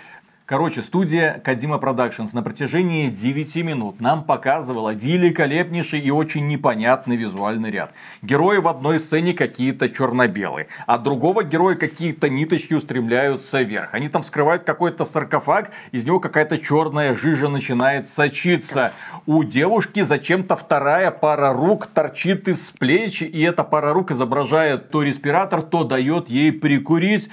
Короче, 0.52 0.82
студия 0.82 1.42
Кадима 1.46 1.78
Productions 1.78 2.32
на 2.34 2.44
протяжении 2.44 3.10
9 3.10 3.56
минут 3.64 4.02
нам 4.02 4.26
показывала 4.26 4.94
великолепнейший 4.94 6.02
и 6.02 6.12
очень 6.12 6.50
непонятный 6.50 7.16
визуальный 7.16 7.72
ряд. 7.72 7.94
Герои 8.22 8.58
в 8.58 8.68
одной 8.68 9.00
сцене 9.00 9.34
какие-то 9.34 9.88
черно-белые, 9.88 10.68
а 10.88 10.98
другого 10.98 11.46
героя 11.46 11.76
какие-то 11.76 12.28
ниточки 12.28 12.74
устремляются 12.74 13.62
вверх. 13.62 13.94
Они 13.94 14.10
там 14.10 14.24
вскрывают 14.24 14.64
какой-то 14.64 15.06
саркофаг, 15.06 15.72
из 15.94 16.04
него 16.04 16.20
какая-то 16.20 16.58
черная 16.58 17.16
жижа 17.16 17.48
начинает 17.48 18.10
сочиться. 18.10 18.92
У 19.26 19.46
девушки 19.46 20.02
зачем-то 20.02 20.58
вторая 20.58 21.12
пара 21.12 21.54
рук 21.54 21.88
торчит 21.88 22.50
из 22.50 22.72
плеч, 22.72 23.22
и 23.22 23.42
эта 23.42 23.64
пара 23.64 23.94
рук 23.94 24.12
изображает 24.12 24.90
то 24.90 25.02
респиратор, 25.02 25.62
то 25.62 25.86
дает 25.86 26.28
ей 26.28 26.52
прикурить. 26.52 27.30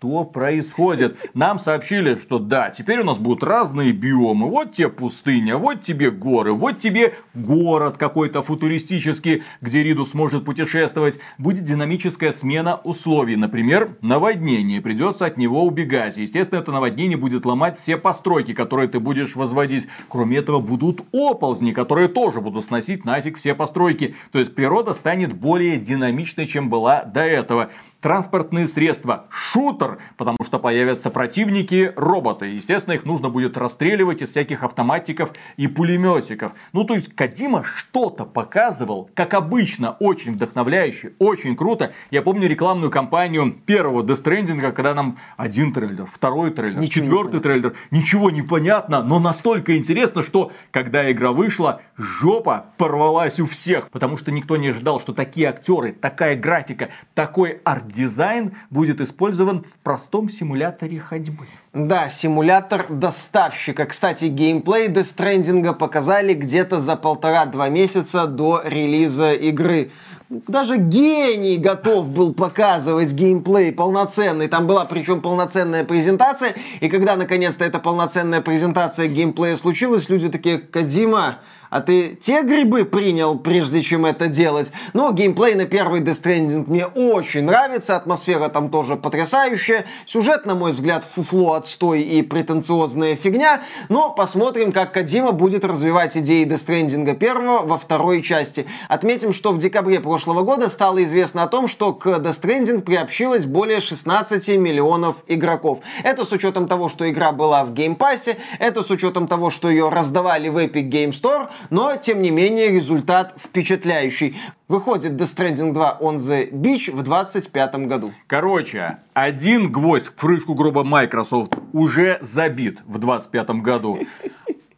Что 0.00 0.24
происходит? 0.24 1.18
Нам 1.34 1.58
сообщили, 1.58 2.14
что 2.14 2.38
да, 2.38 2.70
теперь 2.70 3.00
у 3.00 3.04
нас 3.04 3.18
будут 3.18 3.42
разные 3.42 3.92
биомы. 3.92 4.48
Вот 4.48 4.72
тебе 4.72 4.88
пустыня, 4.88 5.58
вот 5.58 5.82
тебе 5.82 6.10
горы, 6.10 6.54
вот 6.54 6.78
тебе 6.78 7.16
город 7.34 7.98
какой-то 7.98 8.42
футуристический, 8.42 9.42
где 9.60 9.82
Риду 9.82 10.06
сможет 10.06 10.46
путешествовать. 10.46 11.18
Будет 11.36 11.66
динамическая 11.66 12.32
смена 12.32 12.80
условий. 12.82 13.36
Например, 13.36 13.94
наводнение. 14.00 14.80
Придется 14.80 15.26
от 15.26 15.36
него 15.36 15.66
убегать. 15.66 16.16
Естественно, 16.16 16.60
это 16.60 16.72
наводнение 16.72 17.18
будет 17.18 17.44
ломать 17.44 17.76
все 17.76 17.98
постройки, 17.98 18.54
которые 18.54 18.88
ты 18.88 19.00
будешь 19.00 19.36
возводить. 19.36 19.86
Кроме 20.08 20.38
этого, 20.38 20.60
будут 20.60 21.02
оползни, 21.12 21.72
которые 21.72 22.08
тоже 22.08 22.40
будут 22.40 22.64
сносить 22.64 23.04
нафиг 23.04 23.36
все 23.36 23.54
постройки. 23.54 24.14
То 24.32 24.38
есть 24.38 24.54
природа 24.54 24.94
станет 24.94 25.34
более 25.34 25.76
динамичной, 25.76 26.46
чем 26.46 26.70
была 26.70 27.02
до 27.04 27.20
этого 27.20 27.68
транспортные 28.00 28.68
средства, 28.68 29.26
шутер, 29.30 29.98
потому 30.16 30.38
что 30.44 30.58
появятся 30.58 31.10
противники, 31.10 31.92
роботы. 31.96 32.46
Естественно, 32.46 32.94
их 32.94 33.04
нужно 33.04 33.28
будет 33.28 33.56
расстреливать 33.56 34.22
из 34.22 34.30
всяких 34.30 34.62
автоматиков 34.62 35.30
и 35.56 35.66
пулеметиков. 35.66 36.52
Ну, 36.72 36.84
то 36.84 36.94
есть, 36.94 37.14
Кадима 37.14 37.64
что-то 37.64 38.24
показывал, 38.24 39.10
как 39.14 39.34
обычно, 39.34 39.92
очень 39.92 40.32
вдохновляюще, 40.32 41.12
очень 41.18 41.56
круто. 41.56 41.92
Я 42.10 42.22
помню 42.22 42.48
рекламную 42.48 42.90
кампанию 42.90 43.52
первого 43.66 44.02
Stranding, 44.10 44.60
когда 44.72 44.94
нам 44.94 45.18
один 45.36 45.72
трейлер, 45.72 46.06
второй 46.06 46.50
трейлер, 46.50 46.80
Ничего 46.80 47.04
четвертый 47.04 47.40
трейлер, 47.40 47.74
ничего 47.90 48.30
не 48.30 48.42
понятно, 48.42 49.02
но 49.02 49.18
настолько 49.18 49.76
интересно, 49.76 50.22
что 50.22 50.52
когда 50.70 51.10
игра 51.10 51.32
вышла, 51.32 51.82
жопа 51.96 52.66
порвалась 52.76 53.40
у 53.40 53.46
всех, 53.46 53.90
потому 53.90 54.16
что 54.16 54.30
никто 54.30 54.56
не 54.56 54.68
ожидал, 54.68 55.00
что 55.00 55.12
такие 55.12 55.48
актеры, 55.48 55.92
такая 55.92 56.36
графика, 56.36 56.90
такой 57.14 57.60
арт 57.64 57.89
дизайн 57.92 58.52
будет 58.70 59.00
использован 59.00 59.64
в 59.64 59.78
простом 59.82 60.30
симуляторе 60.30 61.00
ходьбы. 61.00 61.46
Да, 61.72 62.08
симулятор 62.08 62.86
доставщика. 62.88 63.86
Кстати, 63.86 64.26
геймплей 64.26 64.88
Stranding 64.88 65.74
показали 65.74 66.34
где-то 66.34 66.80
за 66.80 66.96
полтора-два 66.96 67.68
месяца 67.68 68.26
до 68.26 68.62
релиза 68.64 69.32
игры 69.32 69.90
даже 70.30 70.76
гений 70.76 71.56
готов 71.56 72.08
был 72.10 72.32
показывать 72.32 73.12
геймплей 73.12 73.72
полноценный. 73.72 74.46
Там 74.46 74.66
была 74.68 74.84
причем 74.84 75.20
полноценная 75.20 75.84
презентация. 75.84 76.54
И 76.80 76.88
когда 76.88 77.16
наконец-то 77.16 77.64
эта 77.64 77.80
полноценная 77.80 78.40
презентация 78.40 79.08
геймплея 79.08 79.56
случилась, 79.56 80.08
люди 80.08 80.28
такие, 80.28 80.58
Кадима, 80.58 81.40
а 81.70 81.80
ты 81.80 82.18
те 82.20 82.42
грибы 82.42 82.84
принял, 82.84 83.38
прежде 83.38 83.82
чем 83.82 84.04
это 84.04 84.26
делать? 84.26 84.72
Но 84.92 85.12
геймплей 85.12 85.54
на 85.54 85.64
первый 85.64 86.00
Death 86.00 86.22
Stranding 86.22 86.64
мне 86.66 86.86
очень 86.86 87.44
нравится, 87.44 87.96
атмосфера 87.96 88.48
там 88.48 88.70
тоже 88.70 88.96
потрясающая, 88.96 89.86
сюжет, 90.06 90.46
на 90.46 90.54
мой 90.54 90.72
взгляд, 90.72 91.04
фуфло, 91.04 91.54
отстой 91.54 92.02
и 92.02 92.22
претенциозная 92.22 93.14
фигня, 93.14 93.62
но 93.88 94.10
посмотрим, 94.10 94.72
как 94.72 94.92
Кадима 94.92 95.32
будет 95.32 95.64
развивать 95.64 96.16
идеи 96.16 96.44
Death 96.44 96.66
Stranding 96.66 97.14
первого 97.14 97.64
во 97.64 97.78
второй 97.78 98.22
части. 98.22 98.66
Отметим, 98.88 99.32
что 99.32 99.52
в 99.52 99.58
декабре 99.58 100.00
прошлого 100.00 100.42
года 100.42 100.68
стало 100.68 101.02
известно 101.04 101.44
о 101.44 101.46
том, 101.46 101.68
что 101.68 101.92
к 101.92 102.06
Death 102.06 102.40
Stranding 102.42 102.80
приобщилось 102.80 103.46
более 103.46 103.80
16 103.80 104.48
миллионов 104.58 105.22
игроков. 105.28 105.80
Это 106.02 106.24
с 106.24 106.32
учетом 106.32 106.66
того, 106.66 106.88
что 106.88 107.08
игра 107.08 107.30
была 107.30 107.64
в 107.64 107.72
геймпассе, 107.72 108.38
это 108.58 108.82
с 108.82 108.90
учетом 108.90 109.28
того, 109.28 109.50
что 109.50 109.70
ее 109.70 109.88
раздавали 109.88 110.48
в 110.48 110.56
Epic 110.56 110.90
Game 110.90 111.10
Store, 111.10 111.48
но, 111.68 111.96
тем 111.96 112.22
не 112.22 112.30
менее, 112.30 112.70
результат 112.70 113.34
впечатляющий. 113.36 114.36
Выходит 114.68 115.12
Death 115.12 115.36
Stranding 115.36 115.72
2 115.72 115.98
on 116.00 116.16
the 116.16 116.50
Beach 116.50 116.90
в 116.90 117.02
2025 117.02 117.74
году. 117.86 118.12
Короче, 118.26 118.98
один 119.12 119.70
гвоздь 119.70 120.06
в 120.06 120.14
крышку 120.14 120.54
гроба 120.54 120.84
Microsoft 120.84 121.54
уже 121.72 122.18
забит 122.22 122.80
в 122.86 122.98
2025 122.98 123.50
году. 123.62 123.98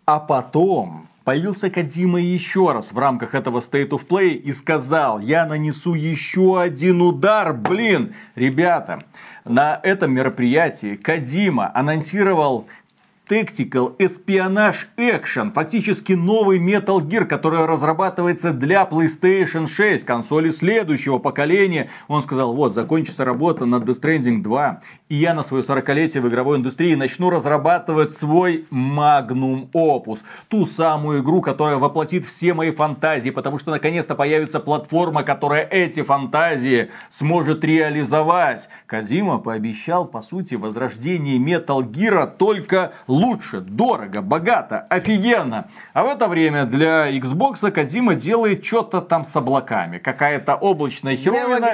А 0.05 0.19
потом 0.19 1.09
Появился 1.25 1.71
Кадима 1.71 2.21
еще 2.21 2.73
раз 2.73 2.91
в 2.91 2.99
рамках 2.99 3.35
этого 3.35 3.61
State 3.61 3.91
of 3.91 4.07
Play 4.09 4.31
и 4.31 4.53
сказал, 4.53 5.21
я 5.21 5.47
нанесу 5.47 5.95
еще 5.95 6.61
один 6.61 7.01
удар, 7.01 7.53
блин. 7.53 8.15
Ребята, 8.35 9.05
на 9.45 9.79
этом 9.85 10.13
мероприятии 10.13 10.97
Кадима 10.97 11.71
анонсировал 11.75 12.67
Tactical 13.29 13.97
Espionage 13.99 14.87
Action, 14.99 15.53
фактически 15.53 16.13
новый 16.13 16.59
Metal 16.59 16.99
Gear, 16.99 17.25
который 17.25 17.65
разрабатывается 17.65 18.53
для 18.53 18.83
PlayStation 18.83 19.69
6, 19.69 20.05
консоли 20.05 20.51
следующего 20.51 21.19
поколения. 21.19 21.89
Он 22.09 22.21
сказал, 22.23 22.53
вот, 22.53 22.75
закончится 22.75 23.25
работа 23.25 23.65
над 23.65 23.85
Death 23.85 24.03
Stranding 24.03 24.43
2, 24.43 24.81
и 25.09 25.15
я 25.15 25.35
на 25.35 25.45
свое 25.45 25.63
40-летие 25.63 26.21
в 26.21 26.29
игровой 26.29 26.59
индустрии 26.59 26.95
начну 26.97 27.31
разрабатывать 27.31 28.13
свой 28.13 28.67
Magnum 28.73 29.71
Opus. 29.73 30.21
Ту 30.49 30.67
самую 30.67 31.23
игру, 31.23 31.41
которая 31.41 31.77
воплотит 31.77 32.27
все 32.27 32.55
мои 32.55 32.73
фантазии, 32.73 33.31
потому 33.31 33.59
что 33.61 33.71
наконец-то 33.71 34.17
появится 34.17 34.59
платформа, 34.59 35.23
которая 35.23 35.65
эти 35.71 36.03
фантазии 36.03 36.91
сможет 37.11 37.63
реализовать. 37.65 38.69
Казима 38.87 39.39
пообещал, 39.39 40.07
по 40.07 40.23
сути, 40.23 40.57
возрождение 40.57 41.39
Metal 41.39 41.83
Gear 41.89 42.37
только 42.37 42.93
лучше, 43.13 43.61
дорого, 43.61 44.23
богато, 44.23 44.87
офигенно. 44.89 45.69
А 45.93 46.05
в 46.05 46.07
это 46.07 46.29
время 46.29 46.65
для 46.65 47.11
Xbox 47.11 47.71
Кадима 47.71 48.15
делает 48.15 48.65
что-то 48.65 49.01
там 49.01 49.25
с 49.25 49.37
облаками. 49.37 49.99
Какая-то 49.99 50.55
облачная 50.55 51.17
херовина. 51.17 51.73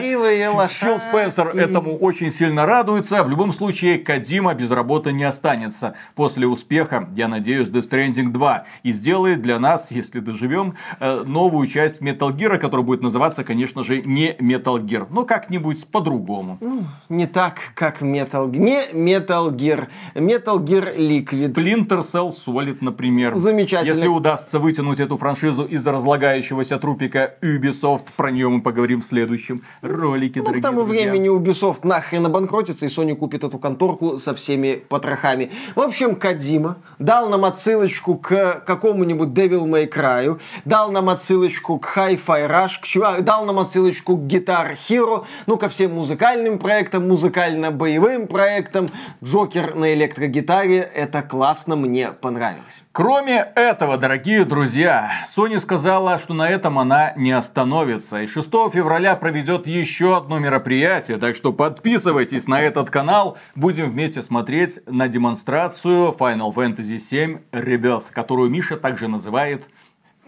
Фил 0.68 0.98
Спенсер 0.98 1.48
этому 1.48 1.96
очень 1.96 2.30
сильно 2.30 2.66
радуется. 2.66 3.22
В 3.22 3.30
любом 3.30 3.52
случае, 3.52 3.98
Кадима 3.98 4.54
без 4.54 4.70
работы 4.70 5.12
не 5.12 5.24
останется. 5.24 5.94
После 6.14 6.46
успеха, 6.46 7.08
я 7.14 7.28
надеюсь, 7.28 7.68
Death 7.68 7.88
Stranding 7.88 8.30
2 8.30 8.64
и 8.82 8.92
сделает 8.92 9.40
для 9.40 9.58
нас, 9.60 9.86
если 9.90 10.20
доживем, 10.20 10.74
э, 10.98 11.22
новую 11.24 11.68
часть 11.68 12.00
Metal 12.00 12.30
Gear, 12.36 12.58
которая 12.58 12.84
будет 12.84 13.02
называться, 13.02 13.44
конечно 13.44 13.84
же, 13.84 14.02
не 14.02 14.32
Metal 14.32 14.80
Gear, 14.84 15.06
но 15.10 15.24
как-нибудь 15.24 15.86
по-другому. 15.86 16.58
Ну, 16.60 16.84
не 17.08 17.26
так, 17.26 17.72
как 17.74 18.02
Metal 18.02 18.50
Gear. 18.50 18.58
Не 18.58 19.16
Metal 19.16 19.54
Gear. 19.54 19.86
Metal 20.14 20.58
Gear 20.58 20.96
League 20.96 21.27
Liquid. 21.32 21.52
Splinter 21.52 22.00
Cell 22.00 22.30
Solid, 22.30 22.78
например. 22.80 23.36
Замечательно. 23.36 23.94
Если 23.94 24.08
удастся 24.08 24.58
вытянуть 24.58 25.00
эту 25.00 25.16
франшизу 25.16 25.64
из 25.64 25.86
разлагающегося 25.86 26.78
трупика 26.78 27.34
Ubisoft, 27.42 28.06
про 28.16 28.30
нее 28.30 28.48
мы 28.48 28.60
поговорим 28.60 29.00
в 29.00 29.04
следующем 29.04 29.62
ролике, 29.82 30.42
ну, 30.42 30.52
к 30.52 30.60
тому 30.60 30.84
друзья. 30.84 31.10
времени 31.10 31.30
Ubisoft 31.30 31.80
нахрен 31.82 32.26
обанкротится, 32.26 32.86
и 32.86 32.88
Sony 32.88 33.14
купит 33.14 33.44
эту 33.44 33.58
конторку 33.58 34.16
со 34.16 34.34
всеми 34.34 34.82
потрохами. 34.88 35.50
В 35.74 35.80
общем, 35.80 36.14
Кадима 36.14 36.78
дал 36.98 37.28
нам 37.28 37.44
отсылочку 37.44 38.16
к 38.16 38.62
какому-нибудь 38.66 39.28
Devil 39.28 39.64
May 39.66 39.88
Cry, 39.88 40.40
дал 40.64 40.90
нам 40.90 41.08
отсылочку 41.08 41.78
к 41.78 41.96
Hi-Fi 41.96 42.50
Rush, 42.50 43.18
к, 43.18 43.22
дал 43.22 43.44
нам 43.44 43.58
отсылочку 43.58 44.16
к 44.16 44.20
Guitar 44.20 44.76
Hero, 44.88 45.24
ну, 45.46 45.56
ко 45.56 45.68
всем 45.68 45.94
музыкальным 45.94 46.58
проектам, 46.58 47.08
музыкально-боевым 47.08 48.26
проектам. 48.26 48.88
Джокер 49.22 49.74
на 49.74 49.94
электрогитаре— 49.94 50.78
это 50.94 51.17
классно, 51.22 51.76
мне 51.76 52.12
понравилось. 52.12 52.82
Кроме 52.92 53.46
этого, 53.54 53.96
дорогие 53.96 54.44
друзья, 54.44 55.10
Sony 55.34 55.58
сказала, 55.58 56.18
что 56.18 56.34
на 56.34 56.48
этом 56.48 56.78
она 56.78 57.12
не 57.16 57.32
остановится. 57.32 58.22
И 58.22 58.26
6 58.26 58.48
февраля 58.72 59.14
проведет 59.16 59.66
еще 59.66 60.16
одно 60.16 60.38
мероприятие, 60.38 61.18
так 61.18 61.36
что 61.36 61.52
подписывайтесь 61.52 62.48
на 62.48 62.60
этот 62.60 62.90
канал. 62.90 63.38
Будем 63.54 63.90
вместе 63.90 64.22
смотреть 64.22 64.80
на 64.86 65.08
демонстрацию 65.08 66.16
Final 66.18 66.52
Fantasy 66.54 66.98
VII 66.98 67.40
Rebirth, 67.52 68.04
которую 68.12 68.50
Миша 68.50 68.76
также 68.76 69.08
называет 69.08 69.64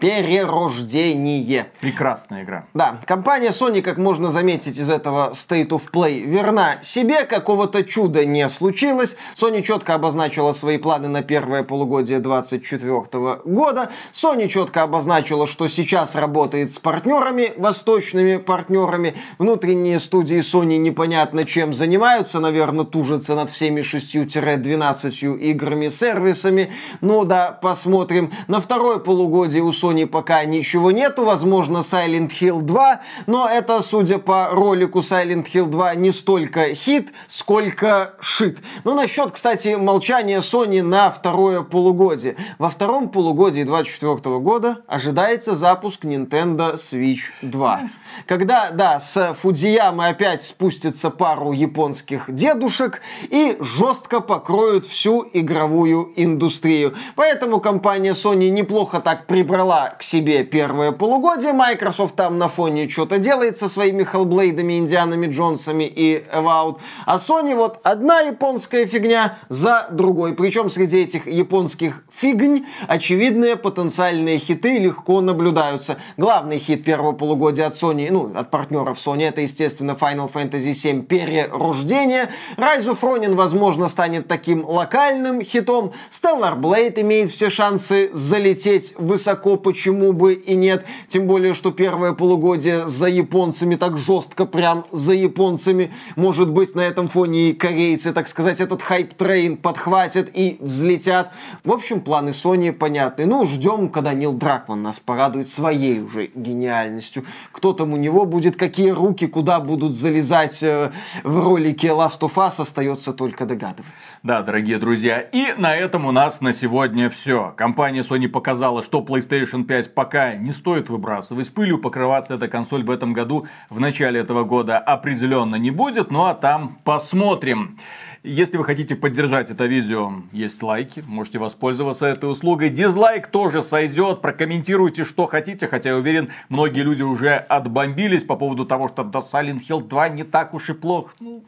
перерождение. 0.01 1.67
Прекрасная 1.79 2.43
игра. 2.43 2.65
Да, 2.73 2.99
компания 3.05 3.51
Sony, 3.51 3.83
как 3.83 3.97
можно 3.97 4.31
заметить 4.31 4.79
из 4.79 4.89
этого 4.89 5.31
State 5.33 5.69
of 5.69 5.83
Play, 5.93 6.19
верна 6.21 6.81
себе, 6.81 7.23
какого-то 7.23 7.83
чуда 7.83 8.25
не 8.25 8.49
случилось. 8.49 9.15
Sony 9.39 9.61
четко 9.61 9.93
обозначила 9.93 10.53
свои 10.53 10.79
планы 10.79 11.07
на 11.07 11.21
первое 11.21 11.61
полугодие 11.61 12.19
2024 12.19 13.41
года. 13.45 13.91
Sony 14.11 14.47
четко 14.47 14.81
обозначила, 14.81 15.45
что 15.45 15.67
сейчас 15.67 16.15
работает 16.15 16.71
с 16.71 16.79
партнерами, 16.79 17.53
восточными 17.57 18.37
партнерами. 18.37 19.13
Внутренние 19.37 19.99
студии 19.99 20.39
Sony 20.39 20.77
непонятно 20.77 21.45
чем 21.45 21.75
занимаются, 21.75 22.39
наверное, 22.39 22.85
тужатся 22.85 23.35
над 23.35 23.51
всеми 23.51 23.81
6-12 23.81 25.37
играми-сервисами. 25.37 26.71
Ну 27.01 27.23
да, 27.23 27.51
посмотрим. 27.51 28.31
На 28.47 28.59
второе 28.59 28.97
полугодие 28.97 29.61
у 29.61 29.69
Sony 29.69 29.90
Sony 29.91 30.05
пока 30.05 30.45
ничего 30.45 30.91
нету, 30.91 31.25
возможно, 31.25 31.79
Silent 31.79 32.31
Hill 32.39 32.61
2, 32.61 33.01
но 33.27 33.49
это, 33.49 33.81
судя 33.81 34.19
по 34.19 34.49
ролику 34.51 34.99
Silent 34.99 35.47
Hill 35.53 35.67
2, 35.67 35.95
не 35.95 36.11
столько 36.11 36.73
хит, 36.73 37.11
сколько 37.27 38.13
шит. 38.21 38.59
Ну, 38.83 38.93
насчет, 38.93 39.31
кстати, 39.31 39.75
молчания 39.75 40.39
Sony 40.39 40.81
на 40.81 41.11
второе 41.11 41.61
полугодие. 41.61 42.37
Во 42.57 42.69
втором 42.69 43.09
полугодии 43.09 43.63
2024 43.63 44.39
года 44.39 44.77
ожидается 44.87 45.55
запуск 45.55 46.05
Nintendo 46.05 46.75
Switch 46.75 47.21
2. 47.41 47.89
Когда, 48.25 48.71
да, 48.71 48.99
с 48.99 49.35
Фудзиямы 49.41 50.07
опять 50.07 50.43
спустится 50.43 51.09
пару 51.09 51.51
японских 51.51 52.33
дедушек 52.33 53.01
и 53.29 53.57
жестко 53.59 54.19
покроют 54.19 54.85
всю 54.85 55.27
игровую 55.33 56.13
индустрию. 56.15 56.95
Поэтому 57.15 57.59
компания 57.59 58.11
Sony 58.11 58.49
неплохо 58.49 58.99
так 58.99 59.27
прибрала 59.27 59.93
к 59.97 60.03
себе 60.03 60.43
первое 60.43 60.91
полугодие. 60.91 61.53
Microsoft 61.53 62.15
там 62.15 62.37
на 62.37 62.49
фоне 62.49 62.89
что-то 62.89 63.17
делает 63.17 63.57
со 63.57 63.69
своими 63.69 64.03
Hellblade'ами, 64.03 64.77
Индианами 64.77 65.27
Джонсами 65.27 65.83
и 65.83 66.23
Evout. 66.33 66.79
А 67.05 67.17
Sony 67.17 67.55
вот 67.55 67.79
одна 67.83 68.21
японская 68.21 68.85
фигня 68.85 69.37
за 69.49 69.87
другой. 69.91 70.33
Причем 70.33 70.69
среди 70.69 70.99
этих 70.99 71.27
японских 71.27 72.03
фигнь 72.15 72.65
очевидные 72.87 73.55
потенциальные 73.55 74.39
хиты 74.39 74.77
легко 74.79 75.21
наблюдаются. 75.21 75.97
Главный 76.17 76.59
хит 76.59 76.83
первого 76.83 77.13
полугодия 77.13 77.67
от 77.67 77.75
Sony, 77.75 78.00
ну, 78.09 78.31
от 78.33 78.49
партнеров 78.49 78.97
Sony, 78.97 79.27
это, 79.27 79.41
естественно, 79.41 79.91
Final 79.91 80.31
Fantasy 80.31 80.71
VII 80.71 81.03
Перерождение. 81.03 82.29
Rise 82.57 82.87
of 82.87 83.01
Ronin, 83.01 83.35
возможно, 83.35 83.87
станет 83.89 84.27
таким 84.27 84.65
локальным 84.65 85.41
хитом. 85.41 85.93
Stellar 86.09 86.59
Blade 86.59 87.01
имеет 87.01 87.31
все 87.31 87.49
шансы 87.49 88.09
залететь 88.13 88.93
высоко, 88.97 89.57
почему 89.57 90.13
бы 90.13 90.33
и 90.33 90.55
нет. 90.55 90.85
Тем 91.07 91.27
более, 91.27 91.53
что 91.53 91.71
первое 91.71 92.13
полугодие 92.13 92.87
за 92.87 93.07
японцами, 93.07 93.75
так 93.75 93.97
жестко 93.97 94.45
прям 94.45 94.85
за 94.91 95.13
японцами. 95.13 95.93
Может 96.15 96.49
быть, 96.49 96.75
на 96.75 96.81
этом 96.81 97.07
фоне 97.07 97.49
и 97.49 97.53
корейцы, 97.53 98.13
так 98.13 98.27
сказать, 98.27 98.59
этот 98.61 98.81
hype 98.81 99.15
train 99.15 99.57
подхватят 99.57 100.29
и 100.33 100.57
взлетят. 100.59 101.31
В 101.63 101.71
общем, 101.71 102.01
планы 102.01 102.29
Sony 102.29 102.71
понятны. 102.71 103.25
Ну, 103.25 103.45
ждем, 103.45 103.89
когда 103.89 104.13
Нил 104.13 104.33
Дракман 104.33 104.81
нас 104.81 104.99
порадует 104.99 105.49
своей 105.49 105.99
уже 105.99 106.27
гениальностью. 106.33 107.25
Кто 107.51 107.73
у 107.93 107.97
него 107.97 108.25
будет, 108.25 108.55
какие 108.55 108.89
руки, 108.89 109.27
куда 109.27 109.59
будут 109.59 109.93
залезать 109.93 110.61
э, 110.63 110.91
в 111.23 111.39
ролике 111.39 111.89
Last 111.89 112.19
of 112.21 112.33
Us, 112.35 112.61
остается 112.61 113.13
только 113.13 113.45
догадываться. 113.45 114.11
Да, 114.23 114.41
дорогие 114.41 114.77
друзья, 114.77 115.19
и 115.19 115.53
на 115.57 115.75
этом 115.75 116.05
у 116.05 116.11
нас 116.11 116.41
на 116.41 116.53
сегодня 116.53 117.09
все. 117.09 117.53
Компания 117.57 118.01
Sony 118.01 118.27
показала, 118.27 118.83
что 118.83 119.01
PlayStation 119.01 119.63
5 119.63 119.93
пока 119.93 120.35
не 120.35 120.51
стоит 120.51 120.89
выбрасывать 120.89 121.53
пылью, 121.53 121.79
покрываться 121.79 122.35
эта 122.35 122.47
консоль 122.47 122.83
в 122.83 122.91
этом 122.91 123.13
году, 123.13 123.47
в 123.69 123.79
начале 123.79 124.19
этого 124.19 124.43
года 124.43 124.77
определенно 124.79 125.55
не 125.55 125.71
будет, 125.71 126.11
ну 126.11 126.25
а 126.25 126.33
там 126.33 126.79
посмотрим. 126.83 127.77
Если 128.23 128.55
вы 128.55 128.65
хотите 128.65 128.95
поддержать 128.95 129.49
это 129.49 129.65
видео, 129.65 130.13
есть 130.31 130.61
лайки, 130.61 131.03
можете 131.07 131.39
воспользоваться 131.39 132.05
этой 132.05 132.31
услугой. 132.31 132.69
Дизлайк 132.69 133.25
тоже 133.25 133.63
сойдет, 133.63 134.21
прокомментируйте, 134.21 135.05
что 135.05 135.25
хотите, 135.25 135.67
хотя 135.67 135.89
я 135.89 135.95
уверен, 135.95 136.29
многие 136.47 136.81
люди 136.81 137.01
уже 137.01 137.33
отбомбились 137.33 138.23
по 138.23 138.35
поводу 138.35 138.65
того, 138.65 138.89
что 138.89 139.03
до 139.03 139.19
Silent 139.19 139.61
Hill 139.67 139.87
2 139.87 140.09
не 140.09 140.23
так 140.23 140.53
уж 140.53 140.69
и 140.69 140.73
плохо. 140.73 141.15
Ну, 141.19 141.43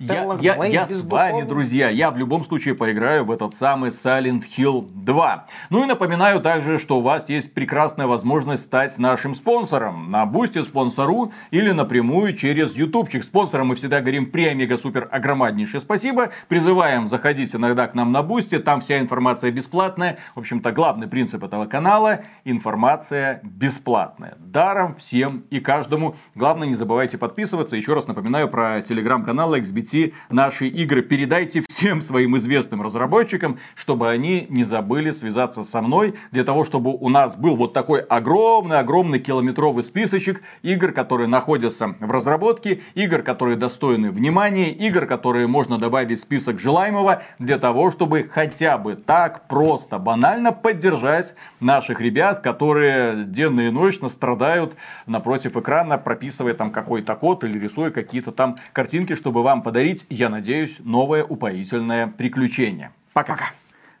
я 0.00 0.36
я, 0.40 0.64
я 0.64 0.86
с 0.88 1.00
вами, 1.04 1.42
друзья, 1.46 1.90
я 1.90 2.10
в 2.10 2.16
любом 2.16 2.44
случае 2.44 2.74
поиграю 2.74 3.24
в 3.24 3.30
этот 3.30 3.54
самый 3.54 3.90
Silent 3.90 4.42
Hill 4.58 4.90
2. 4.92 5.46
Ну 5.70 5.84
и 5.84 5.86
напоминаю 5.86 6.40
также, 6.40 6.80
что 6.80 6.98
у 6.98 7.02
вас 7.02 7.28
есть 7.28 7.54
прекрасная 7.54 8.08
возможность 8.08 8.64
стать 8.64 8.98
нашим 8.98 9.36
спонсором 9.36 10.10
на 10.10 10.26
Boosty 10.26 10.64
спонсору 10.64 11.30
или 11.52 11.70
напрямую 11.70 12.34
через 12.34 12.74
ютубчик. 12.74 13.22
Спонсорам 13.22 13.68
мы 13.68 13.76
всегда 13.76 14.00
говорим 14.00 14.28
премега 14.32 14.76
супер 14.76 15.08
огромнейшее 15.12 15.80
спасибо 15.80 16.15
спасибо. 16.16 16.32
Призываем 16.48 17.06
заходить 17.06 17.54
иногда 17.54 17.86
к 17.86 17.94
нам 17.94 18.12
на 18.12 18.22
Boosty, 18.22 18.58
там 18.58 18.80
вся 18.80 18.98
информация 18.98 19.50
бесплатная. 19.50 20.18
В 20.34 20.40
общем-то, 20.40 20.72
главный 20.72 21.06
принцип 21.08 21.44
этого 21.44 21.66
канала– 21.66 22.20
информация 22.44 23.40
бесплатная. 23.42 24.36
Даром 24.38 24.96
всем 24.96 25.44
и 25.50 25.60
каждому. 25.60 26.16
Главное, 26.34 26.68
не 26.68 26.74
забывайте 26.74 27.18
подписываться. 27.18 27.76
Еще 27.76 27.94
раз 27.94 28.06
напоминаю 28.06 28.48
про 28.48 28.80
телеграм-канал 28.80 29.54
iXBT 29.56 30.12
«Наши 30.30 30.68
игры». 30.68 31.02
Передайте 31.02 31.62
всем 31.68 32.02
своим 32.02 32.36
известным 32.38 32.82
разработчикам, 32.82 33.58
чтобы 33.74 34.08
они 34.08 34.46
не 34.48 34.64
забыли 34.64 35.10
связаться 35.10 35.64
со 35.64 35.82
мной, 35.82 36.14
для 36.30 36.44
того, 36.44 36.64
чтобы 36.64 36.92
у 36.92 37.08
нас 37.08 37.36
был 37.36 37.56
вот 37.56 37.72
такой 37.72 38.00
огромный-огромный 38.00 39.18
километровый 39.18 39.84
списочек 39.84 40.42
игр, 40.62 40.92
которые 40.92 41.28
находятся 41.28 41.94
в 42.00 42.10
разработке, 42.10 42.80
игр, 42.94 43.22
которые 43.22 43.56
достойны 43.56 44.10
внимания, 44.10 44.70
игр, 44.72 45.06
которые 45.06 45.46
можно 45.46 45.78
добавить 45.78 46.05
добавить 46.06 46.20
список 46.20 46.58
желаемого 46.58 47.22
для 47.38 47.58
того, 47.58 47.90
чтобы 47.90 48.30
хотя 48.32 48.78
бы 48.78 48.94
так 48.94 49.48
просто, 49.48 49.98
банально 49.98 50.52
поддержать 50.52 51.34
наших 51.60 52.00
ребят, 52.00 52.40
которые 52.40 53.24
денно 53.24 53.62
и 53.62 53.70
ночно 53.70 54.08
страдают 54.08 54.76
напротив 55.06 55.56
экрана, 55.56 55.98
прописывая 55.98 56.54
там 56.54 56.70
какой-то 56.70 57.16
код 57.16 57.44
или 57.44 57.58
рисуя 57.58 57.90
какие-то 57.90 58.32
там 58.32 58.56
картинки, 58.72 59.14
чтобы 59.14 59.42
вам 59.42 59.62
подарить, 59.62 60.06
я 60.08 60.28
надеюсь, 60.28 60.76
новое 60.78 61.24
упоительное 61.24 62.06
приключение. 62.06 62.90
Пока. 63.12 63.36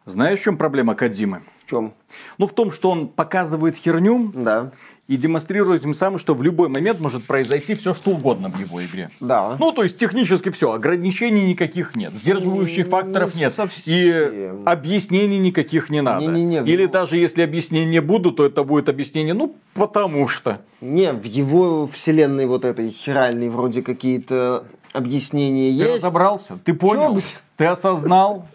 Знаешь, 0.04 0.38
в 0.38 0.42
чем 0.44 0.56
проблема 0.56 0.94
Кадимы? 0.94 1.42
В 1.64 1.70
чем? 1.70 1.92
Ну, 2.38 2.46
в 2.46 2.52
том, 2.52 2.70
что 2.70 2.90
он 2.90 3.08
показывает 3.08 3.76
херню. 3.76 4.30
Да 4.32 4.70
и 5.08 5.16
демонстрирует 5.16 5.82
тем 5.82 5.94
самым, 5.94 6.18
что 6.18 6.34
в 6.34 6.42
любой 6.42 6.68
момент 6.68 7.00
может 7.00 7.26
произойти 7.26 7.74
все, 7.74 7.94
что 7.94 8.10
угодно 8.12 8.48
в 8.48 8.58
его 8.58 8.84
игре. 8.84 9.10
Да. 9.20 9.56
Ну, 9.58 9.72
то 9.72 9.82
есть, 9.82 9.96
технически 9.96 10.50
все, 10.50 10.72
ограничений 10.72 11.46
никаких 11.46 11.94
нет, 11.94 12.14
сдерживающих 12.14 12.88
факторов 12.88 13.34
нет, 13.34 13.54
совсем. 13.54 13.82
и 13.86 14.50
объяснений 14.64 15.38
никаких 15.38 15.90
не 15.90 16.02
надо. 16.02 16.26
Не, 16.26 16.44
не, 16.44 16.60
не. 16.60 16.70
Или 16.70 16.86
даже 16.86 17.16
если 17.18 17.42
объяснения 17.42 18.00
будут, 18.00 18.36
то 18.36 18.46
это 18.46 18.64
будет 18.64 18.88
объяснение, 18.88 19.34
ну, 19.34 19.56
потому 19.74 20.26
что. 20.28 20.60
Не, 20.80 21.12
в 21.12 21.24
его 21.24 21.86
вселенной 21.86 22.46
вот 22.46 22.64
этой 22.64 22.90
херальной 22.90 23.48
вроде 23.48 23.82
какие-то 23.82 24.64
объяснения 24.92 25.70
Ты 25.70 25.76
есть. 25.76 25.90
Ты 25.90 25.96
разобрался? 25.96 26.58
Ты 26.64 26.74
понял? 26.74 27.20
Ты 27.56 27.64
осознал? 27.66 28.46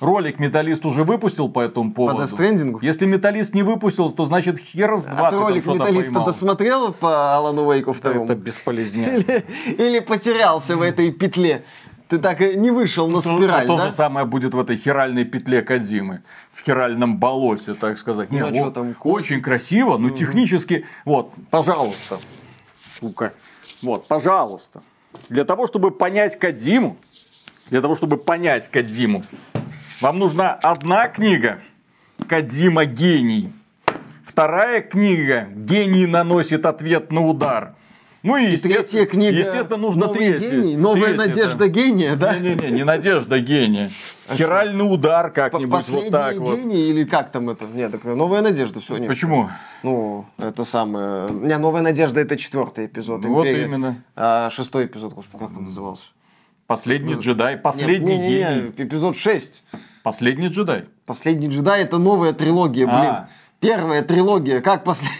Ролик 0.00 0.38
Металлист 0.38 0.84
уже 0.86 1.04
выпустил 1.04 1.48
по 1.48 1.60
этому 1.60 1.92
поводу. 1.92 2.18
По 2.18 2.22
Дестрендингу? 2.24 2.80
Если 2.82 3.06
Металлист 3.06 3.54
не 3.54 3.62
выпустил, 3.62 4.10
то 4.10 4.26
значит 4.26 4.58
хер 4.58 4.96
с 4.96 5.02
два 5.02 5.28
а 5.28 5.30
ты 5.30 5.36
ролик 5.36 5.66
Металлиста 5.66 6.24
досмотрел 6.24 6.92
по 6.92 7.36
Алану 7.36 7.72
Вейку 7.72 7.92
второму? 7.92 8.24
Это 8.24 8.34
бесполезнее. 8.34 9.18
Или, 9.18 9.44
или 9.66 10.00
потерялся 10.00 10.76
в 10.76 10.82
этой 10.82 11.12
петле. 11.12 11.64
Ты 12.08 12.18
так 12.18 12.40
и 12.40 12.56
не 12.56 12.70
вышел 12.70 13.06
на 13.08 13.20
спираль, 13.20 13.66
То, 13.66 13.76
да? 13.76 13.84
То 13.84 13.90
же 13.90 13.94
самое 13.94 14.24
будет 14.24 14.54
в 14.54 14.58
этой 14.58 14.78
хиральной 14.78 15.24
петле 15.24 15.60
Кадзимы. 15.60 16.22
В 16.52 16.64
хиральном 16.64 17.18
болоте, 17.18 17.74
так 17.74 17.98
сказать. 17.98 18.30
Ну, 18.30 18.50
не, 18.50 18.60
а 18.60 18.64
вот, 18.64 18.74
там 18.74 18.96
очень 19.04 19.42
красиво, 19.42 19.98
но 19.98 20.08
технически... 20.10 20.86
Вот, 21.04 21.32
пожалуйста. 21.50 22.18
Сука. 22.98 23.34
Вот, 23.82 24.08
пожалуйста. 24.08 24.82
Для 25.28 25.44
того, 25.44 25.66
чтобы 25.66 25.90
понять 25.90 26.38
Кадзиму, 26.38 26.96
для 27.68 27.82
того, 27.82 27.94
чтобы 27.94 28.16
понять 28.16 28.68
Кадзиму, 28.68 29.24
вам 30.00 30.18
нужна 30.18 30.52
одна 30.52 31.08
книга 31.08 31.60
Кадзима 32.28 32.84
гений. 32.84 33.52
Вторая 34.24 34.82
книга 34.82 35.48
Гений 35.54 36.06
наносит 36.06 36.64
ответ 36.66 37.10
на 37.10 37.26
удар. 37.26 37.74
Ну 38.22 38.36
и, 38.36 38.52
и 38.52 38.56
третья 38.56 39.06
книга. 39.06 39.36
Естественно, 39.36 39.76
нужно 39.76 40.06
Новый 40.06 40.18
третья. 40.32 40.50
Гений, 40.50 40.76
новая 40.76 41.14
третья, 41.14 41.16
надежда 41.16 41.58
да. 41.58 41.68
гения, 41.68 42.16
да? 42.16 42.38
Не-не-не, 42.38 42.70
не 42.70 42.84
надежда 42.84 43.38
гения. 43.40 43.90
Хиральный 44.30 44.82
удар 44.82 45.30
как-нибудь 45.30 45.70
Последний 45.70 46.10
вот 46.10 46.12
так 46.12 46.34
гений 46.34 46.44
вот. 46.44 46.90
или 46.90 47.04
как 47.04 47.30
там 47.30 47.48
это? 47.50 47.64
Нет, 47.72 47.92
так 47.92 48.04
новая 48.04 48.42
надежда, 48.42 48.80
все 48.80 48.98
нет. 48.98 49.08
Почему? 49.08 49.48
Ну, 49.82 50.26
это 50.36 50.64
самое. 50.64 51.30
Не, 51.30 51.56
новая 51.58 51.82
надежда 51.82 52.20
это 52.20 52.36
четвертый 52.36 52.86
эпизод. 52.86 53.24
Вот 53.24 53.46
Империи. 53.46 53.64
именно. 53.64 53.96
А 54.16 54.50
шестой 54.50 54.86
эпизод, 54.86 55.14
господи, 55.14 55.42
как 55.42 55.56
он 55.56 55.64
назывался? 55.64 56.02
Последний 56.66 57.14
джедай, 57.14 57.56
последний 57.56 58.16
не, 58.16 58.18
не, 58.18 58.28
не, 58.28 58.28
гений. 58.28 58.72
Не, 58.76 58.84
эпизод 58.84 59.16
6. 59.16 59.64
Последний 60.02 60.48
джедай. 60.48 60.84
Последний 61.06 61.48
джедай 61.48 61.82
это 61.82 61.98
новая 61.98 62.32
трилогия, 62.32 62.86
блин. 62.86 62.98
А. 62.98 63.28
Первая 63.60 64.02
трилогия, 64.02 64.60
как 64.60 64.84
последний? 64.84 65.18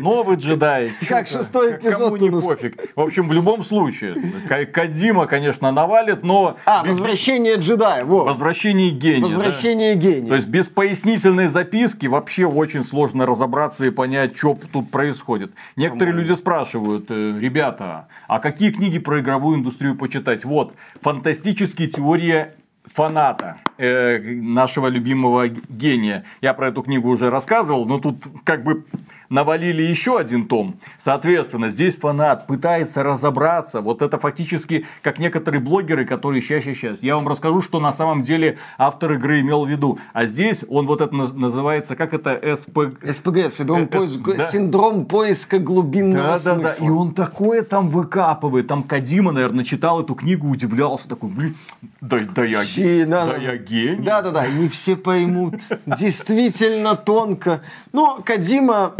Новый 0.00 0.36
джедай. 0.36 0.92
Как 1.08 1.26
шестой 1.26 1.76
эпизод 1.76 2.12
Кому 2.12 2.16
не 2.16 2.30
пофиг. 2.30 2.92
В 2.94 3.00
общем, 3.00 3.28
в 3.28 3.32
любом 3.32 3.64
случае, 3.64 4.14
Ка- 4.48 4.66
Кадима, 4.66 5.26
конечно, 5.26 5.72
навалит, 5.72 6.22
но... 6.22 6.56
А, 6.64 6.84
возвращение 6.84 7.56
джедая, 7.56 8.04
во. 8.04 8.24
Возвращение 8.24 8.90
гения. 8.90 9.20
да. 9.22 9.26
Возвращение 9.26 9.94
гения. 9.94 10.28
То 10.28 10.34
есть 10.36 10.46
без 10.48 10.68
пояснительной 10.68 11.48
записки 11.48 12.06
вообще 12.06 12.46
очень 12.46 12.84
сложно 12.84 13.26
разобраться 13.26 13.84
и 13.84 13.90
понять, 13.90 14.36
что 14.36 14.56
тут 14.72 14.90
происходит. 14.92 15.52
Некоторые 15.76 16.14
люди 16.14 16.34
спрашивают, 16.34 17.06
«Э, 17.08 17.36
ребята, 17.40 18.06
а 18.28 18.38
какие 18.38 18.70
книги 18.70 18.98
про 18.98 19.20
игровую 19.20 19.58
индустрию 19.58 19.96
почитать? 19.96 20.44
Вот, 20.44 20.74
фантастические 21.02 21.88
теория 21.88 22.54
фаната. 22.94 23.58
э, 23.78 24.18
нашего 24.18 24.88
любимого 24.88 25.48
гения. 25.48 26.24
Я 26.40 26.54
про 26.54 26.68
эту 26.68 26.82
книгу 26.82 27.08
уже 27.08 27.30
рассказывал, 27.30 27.86
но 27.86 27.98
тут 27.98 28.24
как 28.44 28.64
бы 28.64 28.84
навалили 29.28 29.82
еще 29.82 30.18
один 30.18 30.46
том. 30.46 30.76
Соответственно, 30.98 31.70
здесь 31.70 31.96
фанат 31.96 32.46
пытается 32.46 33.02
разобраться. 33.02 33.80
Вот 33.80 34.02
это 34.02 34.18
фактически 34.18 34.86
как 35.02 35.18
некоторые 35.18 35.60
блогеры, 35.60 36.04
которые 36.04 36.42
сейчас, 36.42 36.64
сейчас. 36.64 36.98
Я 37.02 37.16
вам 37.16 37.28
расскажу, 37.28 37.62
что 37.62 37.80
на 37.80 37.92
самом 37.92 38.22
деле 38.22 38.58
автор 38.78 39.12
игры 39.12 39.40
имел 39.40 39.64
в 39.64 39.68
виду. 39.68 39.98
А 40.12 40.26
здесь 40.26 40.64
он 40.68 40.86
вот 40.86 41.00
это 41.00 41.14
называется, 41.14 41.96
как 41.96 42.14
это 42.14 42.40
СП... 42.56 42.78
СПГ, 43.02 43.50
синдром, 43.50 43.82
э, 43.82 43.86
поиска, 43.86 44.34
да. 44.34 44.48
синдром 44.48 45.06
поиска 45.06 45.58
глубинного 45.58 46.24
да, 46.24 46.38
смысла. 46.38 46.62
Да, 46.62 46.76
да, 46.80 46.86
и 46.86 46.88
он 46.90 47.14
такое 47.14 47.62
там 47.62 47.88
выкапывает. 47.88 48.66
Там 48.66 48.82
Кадима, 48.82 49.32
наверное, 49.32 49.64
читал 49.64 50.02
эту 50.02 50.14
книгу, 50.14 50.48
удивлялся. 50.48 51.08
Такой, 51.08 51.30
блин, 51.30 51.56
да, 52.00 52.18
да 52.34 52.44
я, 52.44 52.64
Чи, 52.64 53.04
да, 53.04 53.26
да, 53.26 53.36
я 53.36 53.56
гений. 53.56 54.04
Да-да-да, 54.04 54.46
не 54.46 54.68
все 54.68 54.96
поймут. 54.96 55.56
Действительно 55.86 56.96
тонко. 56.96 57.62
Но 57.92 58.20
Кадима 58.24 58.94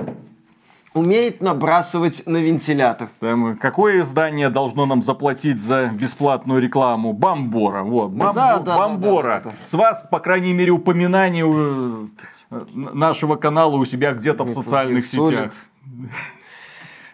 умеет 0.97 1.41
набрасывать 1.41 2.23
на 2.27 2.39
вентилятор. 2.39 3.09
Там, 3.21 3.57
какое 3.57 4.01
издание 4.01 4.49
должно 4.49 4.87
нам 4.87 5.03
заплатить 5.03 5.61
за 5.61 5.91
бесплатную 5.93 6.61
рекламу? 6.61 7.13
Бамбора. 7.13 7.83
Вот, 7.83 8.11
Бам, 8.11 8.35
да, 8.35 8.59
да, 8.59 8.77
Бамбора. 8.79 9.43
Да, 9.45 9.51
да, 9.51 9.51
да. 9.51 9.67
С 9.67 9.73
вас, 9.75 10.07
по 10.11 10.19
крайней 10.19 10.55
мере, 10.55 10.73
упоминание 10.73 11.45
э, 12.51 12.65
нашего 12.75 13.37
канала 13.37 13.77
у 13.77 13.85
себя 13.85 14.13
где-то 14.13 14.45
в 14.45 14.53
социальных 14.53 15.07
сетях. 15.07 15.53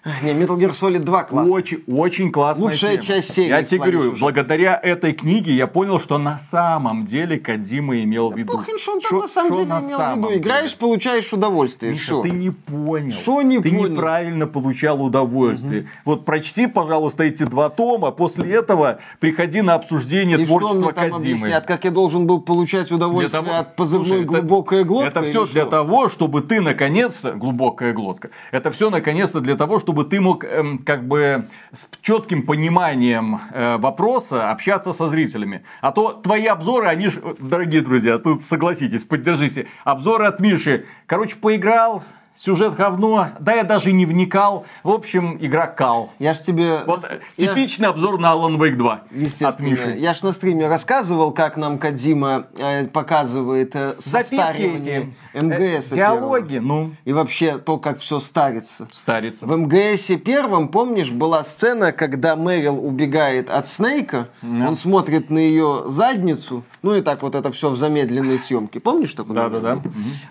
Не, 0.05 0.33
Metal 0.33 0.59
Gear 0.59 0.73
Solid 0.73 0.99
2 0.99 1.25
классно. 1.25 1.53
Очень, 1.53 1.85
очень 1.87 2.33
классная 2.33 2.71
Лучшая 2.71 2.93
тема. 2.95 3.05
часть 3.05 3.35
серии. 3.35 3.51
Я 3.51 3.63
тебе 3.63 3.79
говорю, 3.79 4.01
сюжета. 4.01 4.21
благодаря 4.21 4.81
этой 4.83 5.13
книге 5.13 5.53
я 5.53 5.69
понял, 5.69 6.01
что 6.01 6.19
на 6.19 6.39
самом 6.39 7.07
деле 7.07 7.39
Кадима 7.39 8.03
имел 8.03 8.31
в 8.33 8.37
виду. 8.37 8.55
Похрен, 8.55 8.81
что 8.81 8.95
он 8.95 9.01
там 9.01 9.19
на 9.21 9.29
самом 9.29 9.53
деле 9.53 9.65
имел 9.67 9.81
в 9.81 10.31
виду. 10.31 10.35
Играешь, 10.39 10.75
получаешь 10.77 11.33
удовольствие. 11.33 11.93
Миша, 11.93 12.21
ты 12.21 12.31
не 12.31 12.51
понял. 12.51 13.13
Что 13.13 13.43
не 13.43 13.61
ты 13.63 13.71
понял? 13.71 13.91
неправильно 13.91 14.49
получал 14.49 15.01
удовольствие. 15.05 15.83
Угу. 15.83 15.89
Вот 16.05 16.25
прочти, 16.25 16.67
пожалуйста, 16.67 17.23
эти 17.23 17.45
два 17.45 17.71
тома. 17.71 18.11
После 18.11 18.53
этого 18.53 18.99
приходи 19.21 19.63
на 19.63 19.75
обсуждение 19.75 20.41
И 20.41 20.47
творчества 20.47 20.83
что 20.83 20.93
Кадимы. 20.95 21.17
Объяснят, 21.17 21.65
как 21.65 21.85
я 21.85 21.93
должен 21.93 22.27
был 22.27 22.41
получать 22.41 22.91
удовольствие 22.91 23.41
того... 23.45 23.57
от 23.57 23.77
позывной 23.77 24.09
Слушай, 24.09 24.25
глубокая 24.25 24.81
это, 24.81 24.89
глотка? 24.89 25.21
Это 25.21 25.23
все 25.23 25.47
для 25.47 25.65
того, 25.65 26.09
чтобы 26.09 26.41
ты 26.41 26.61
наконец-то 26.61 27.35
глубокая 27.35 27.93
глотка. 27.93 28.31
Это 28.51 28.73
все 28.73 28.91
наконец-то 28.91 29.41
для 29.41 29.55
того, 29.55 29.79
чтобы 29.79 29.92
ты 29.93 30.21
мог 30.21 30.45
эм, 30.45 30.79
как 30.79 31.07
бы 31.07 31.45
с 31.73 31.89
четким 32.01 32.43
пониманием 32.47 33.41
э, 33.53 33.77
вопроса 33.77 34.51
общаться 34.51 34.93
со 34.93 35.09
зрителями. 35.09 35.63
А 35.81 35.93
то 35.93 36.13
твои 36.13 36.47
обзоры, 36.47 36.87
они 36.87 37.09
ж, 37.09 37.15
дорогие 37.39 37.83
друзья, 37.83 38.19
тут 38.19 38.43
согласитесь, 38.43 39.05
поддержите. 39.05 39.67
Обзоры 39.85 40.27
от 40.27 40.41
Миши. 40.41 40.87
Короче, 41.07 41.37
поиграл, 41.37 42.03
сюжет 42.37 42.75
говно, 42.75 43.29
да 43.41 43.55
я 43.55 43.65
даже 43.65 43.93
не 43.93 44.07
вникал. 44.07 44.65
В 44.83 44.91
общем, 44.91 45.37
игра 45.41 45.67
кал. 45.67 46.13
Я 46.19 46.35
ж 46.35 46.41
тебе... 46.41 46.81
Вот 46.87 47.09
я... 47.37 47.49
типичный 47.49 47.89
обзор 47.89 48.19
на 48.19 48.33
Alan 48.33 48.57
Wake 48.57 48.77
2 48.77 49.03
Естественно. 49.11 49.51
от 49.51 49.61
Миши. 49.61 49.97
Я 49.99 50.15
ж 50.15 50.23
на 50.23 50.33
стриме 50.33 50.69
рассказывал, 50.69 51.33
как 51.33 51.57
нам 51.57 51.79
Кадима 51.79 52.47
э, 52.57 52.87
показывает 52.87 53.75
э, 53.75 53.95
состаривание 53.99 55.15
МГС. 55.35 55.93
Э, 55.93 55.95
диалоги, 55.95 56.55
первого. 56.55 56.67
ну. 56.67 56.91
И 57.05 57.13
вообще 57.13 57.59
то, 57.59 57.79
как 57.79 57.99
все 58.01 58.19
старится. 58.19 58.89
Старится. 58.93 59.47
В 59.47 59.57
МГС 59.57 60.11
первом, 60.25 60.69
помнишь, 60.69 61.11
была 61.11 61.45
сцена, 61.45 61.93
когда 61.93 62.37
Мэрил 62.37 62.85
убегает 62.85 63.51
от 63.51 63.69
Снейка, 63.69 64.29
да. 64.43 64.69
он 64.69 64.77
смотрит 64.77 65.31
на 65.31 65.39
ее 65.39 65.85
задницу, 65.87 66.65
ну 66.83 66.95
и 66.95 67.03
так 67.03 67.23
вот 67.23 67.35
это 67.35 67.51
все 67.51 67.71
в 67.71 67.77
замедленной 67.77 68.39
съемке. 68.39 68.81
Помнишь 68.81 69.13
такое? 69.13 69.37
Да, 69.37 69.49
да, 69.49 69.61
да. 69.61 69.83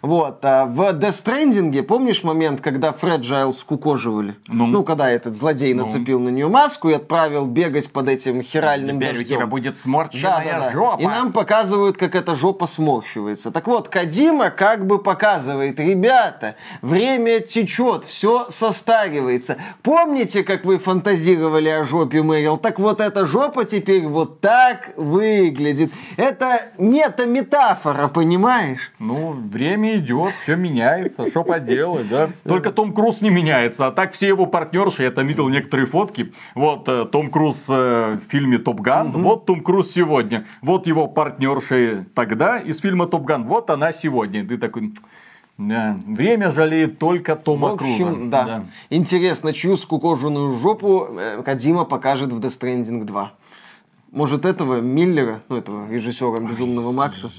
Вот. 0.02 0.44
А 0.44 0.66
в 0.66 0.80
Death 0.94 1.24
Stranding, 1.24 1.72
помнишь 1.92 2.24
момент, 2.24 2.62
когда 2.62 2.94
Фреджайл 2.94 3.52
скукоживали? 3.52 4.36
Ну, 4.48 4.66
ну 4.66 4.86
когда 4.86 5.12
этот 5.12 5.36
злодей 5.36 5.74
ну. 5.74 5.84
нацепил 5.84 6.22
на 6.22 6.30
нее 6.30 6.48
маску 6.48 6.90
и 6.90 6.94
отправил 6.94 7.46
бегать 7.46 7.92
под 7.92 8.08
этим 8.08 8.42
хиральным 8.44 8.96
Теперь 8.96 9.16
дождем. 9.18 9.36
у 9.36 9.40
тебя 9.40 9.46
будет 9.46 9.78
сморщенная 9.78 10.46
да, 10.46 10.60
да, 10.60 10.60
да. 10.68 10.72
жопа. 10.72 11.02
И 11.02 11.06
нам 11.06 11.34
показывают, 11.34 11.98
как 11.98 12.16
эта 12.16 12.34
жопа 12.34 12.66
сморщивается. 12.66 13.52
Так 13.52 13.68
вот, 13.68 13.90
Кадима 13.90 14.52
как 14.52 14.88
бы 14.88 15.00
показывает, 15.00 15.82
ребята, 15.82 16.56
время 16.82 17.42
течет, 17.42 18.06
все 18.06 18.46
состаривается. 18.50 19.58
Помните, 19.84 20.46
как 20.46 20.64
вы 20.64 20.78
фантазировали 20.78 21.68
о 21.68 21.84
жопе 21.84 22.22
Мэрил? 22.22 22.56
Так 22.56 22.80
вот 22.80 23.02
эта 23.02 23.26
жопа 23.26 23.66
теперь 23.66 24.08
вот 24.08 24.40
так 24.40 24.92
выглядит. 24.96 25.92
Это 26.16 26.72
мета-метафора, 26.78 28.08
понимаешь? 28.08 28.94
Ну, 28.98 29.32
время 29.34 29.98
идет, 29.98 30.32
все 30.44 30.56
меняется, 30.56 31.30
что 31.30 31.44
поделать, 31.44 31.81
да? 32.10 32.30
Только 32.44 32.72
Том 32.72 32.94
Круз 32.94 33.22
не 33.22 33.30
меняется, 33.30 33.88
а 33.88 33.92
так 33.92 34.14
все 34.14 34.28
его 34.28 34.46
партнерши, 34.46 35.04
я 35.04 35.12
там 35.12 35.28
видел 35.28 35.48
некоторые 35.50 35.86
фотки, 35.86 36.34
вот 36.56 36.88
э, 36.88 37.06
Том 37.06 37.30
Круз 37.30 37.66
э, 37.70 38.18
в 38.18 38.32
фильме 38.32 38.58
Топ 38.58 38.80
Ган, 38.82 39.10
угу. 39.10 39.20
вот 39.20 39.46
Том 39.46 39.62
Круз 39.62 39.92
сегодня, 39.92 40.46
вот 40.62 40.88
его 40.88 41.08
партнерши 41.08 42.06
тогда 42.14 42.60
из 42.60 42.80
фильма 42.80 43.08
Топ 43.08 43.24
Ган, 43.24 43.46
вот 43.46 43.70
она 43.70 43.94
сегодня. 43.94 44.46
Ты 44.48 44.58
такой, 44.58 44.94
да. 45.58 45.98
Время 46.08 46.52
жалеет 46.52 46.98
только 46.98 47.36
Тома 47.36 47.70
в 47.70 47.74
общем, 47.74 48.14
Круза. 48.14 48.30
Да. 48.30 48.46
да. 48.46 48.64
Интересно, 48.90 49.54
чью 49.54 49.78
скукоженную 49.78 50.58
жопу 50.58 51.08
э, 51.12 51.42
Кадима 51.44 51.86
покажет 51.86 52.32
в 52.32 52.40
Death 52.40 52.60
Stranding 52.60 53.04
2. 53.04 53.32
Может, 54.12 54.46
этого 54.46 54.82
Миллера, 54.82 55.42
ну, 55.48 55.56
этого 55.56 55.90
режиссера 55.90 56.40
Безумного 56.42 56.92
Макса? 56.92 57.30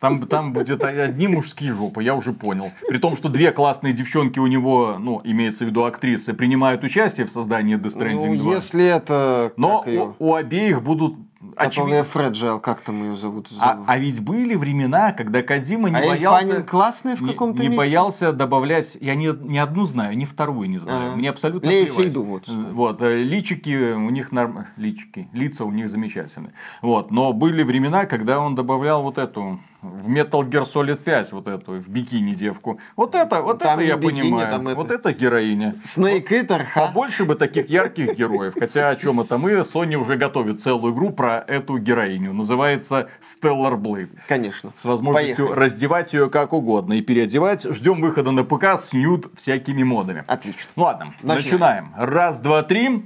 Там, 0.00 0.26
там 0.26 0.54
будет 0.54 0.82
одни 0.82 1.28
мужские 1.28 1.74
жопы, 1.74 2.02
я 2.02 2.14
уже 2.14 2.32
понял. 2.32 2.72
При 2.88 2.98
том, 2.98 3.14
что 3.14 3.28
две 3.28 3.52
классные 3.52 3.92
девчонки 3.92 4.38
у 4.38 4.46
него, 4.46 4.96
ну, 4.98 5.20
имеется 5.22 5.64
в 5.64 5.68
виду 5.68 5.84
актрисы, 5.84 6.32
принимают 6.32 6.82
участие 6.82 7.26
в 7.26 7.30
создании 7.30 7.76
Death 7.76 7.98
Stranding 7.98 8.36
2. 8.38 8.44
Ну, 8.44 8.52
если 8.52 8.84
это... 8.86 9.52
Но 9.58 9.84
у, 10.18 10.30
у 10.30 10.34
обеих 10.34 10.82
будут 10.82 11.14
Которая 11.56 12.00
очевид... 12.00 12.12
Фреджайл, 12.12 12.60
как 12.60 12.80
там 12.80 13.02
ее 13.02 13.14
зовут? 13.14 13.48
А, 13.60 13.84
а 13.86 13.98
ведь 13.98 14.20
были 14.20 14.54
времена, 14.54 15.12
когда 15.12 15.42
Кадима 15.42 15.90
не 15.90 15.96
а 15.96 16.06
боялся... 16.06 16.62
классный 16.62 17.14
в 17.14 17.26
каком-то 17.26 17.62
не, 17.62 17.68
не 17.68 17.76
боялся 17.76 18.32
добавлять... 18.32 18.96
Я 19.00 19.14
ни, 19.14 19.28
ни 19.46 19.58
одну 19.58 19.84
знаю, 19.84 20.16
ни 20.16 20.24
вторую 20.24 20.68
не 20.68 20.78
знаю. 20.78 21.10
А-а-а. 21.10 21.16
Мне 21.16 21.30
абсолютно 21.30 21.68
Лея 21.68 21.86
Сейду, 21.86 22.22
вот. 22.22 22.48
Вот, 22.48 23.02
э, 23.02 23.22
личики 23.22 23.92
у 23.92 24.10
них 24.10 24.32
норм... 24.32 24.66
Личики, 24.76 25.28
лица 25.32 25.64
у 25.64 25.70
них 25.70 25.88
замечательные. 25.90 26.52
Вот, 26.82 27.10
но 27.10 27.32
были 27.32 27.62
времена, 27.62 28.06
когда 28.06 28.40
он 28.40 28.54
добавлял 28.54 29.02
вот 29.02 29.18
эту 29.18 29.60
в 29.84 30.08
Metal 30.08 30.42
Gear 30.42 30.64
Solid 30.64 30.96
5 30.96 31.32
вот 31.32 31.48
эту, 31.48 31.72
в 31.72 31.88
бикини 31.88 32.34
девку. 32.34 32.78
Вот 32.96 33.14
это, 33.14 33.42
вот 33.42 33.58
там 33.58 33.78
это 33.78 33.88
я 33.88 33.96
бикини, 33.96 34.22
понимаю. 34.22 34.50
Там 34.50 34.68
это... 34.68 34.76
Вот 34.76 34.90
это 34.90 35.12
героиня. 35.12 35.74
Snake 35.84 36.28
Eater, 36.28 36.64
ха? 36.64 36.86
Побольше 36.86 37.24
бы 37.24 37.34
таких 37.34 37.68
ярких 37.68 38.16
героев. 38.16 38.54
Хотя 38.58 38.88
о 38.88 38.96
чем 38.96 39.20
это 39.20 39.38
мы? 39.38 39.52
Sony 39.52 39.94
уже 39.94 40.16
готовит 40.16 40.62
целую 40.62 40.94
игру 40.94 41.10
про 41.10 41.44
эту 41.46 41.78
героиню. 41.78 42.32
Называется 42.32 43.08
Stellar 43.22 43.76
Blade. 43.76 44.18
Конечно. 44.26 44.72
С 44.76 44.84
возможностью 44.84 45.46
Поехали. 45.46 45.64
раздевать 45.64 46.12
ее 46.12 46.30
как 46.30 46.52
угодно 46.52 46.94
и 46.94 47.02
переодевать. 47.02 47.64
Ждем 47.64 48.00
выхода 48.00 48.30
на 48.30 48.44
ПК 48.44 48.64
с 48.78 48.92
нюд 48.92 49.26
всякими 49.36 49.82
модами. 49.82 50.24
Отлично. 50.26 50.70
Ну 50.76 50.82
ладно, 50.84 51.14
начинаем. 51.22 51.44
начинаем. 51.44 51.92
Раз, 51.96 52.38
два, 52.38 52.62
три. 52.62 53.04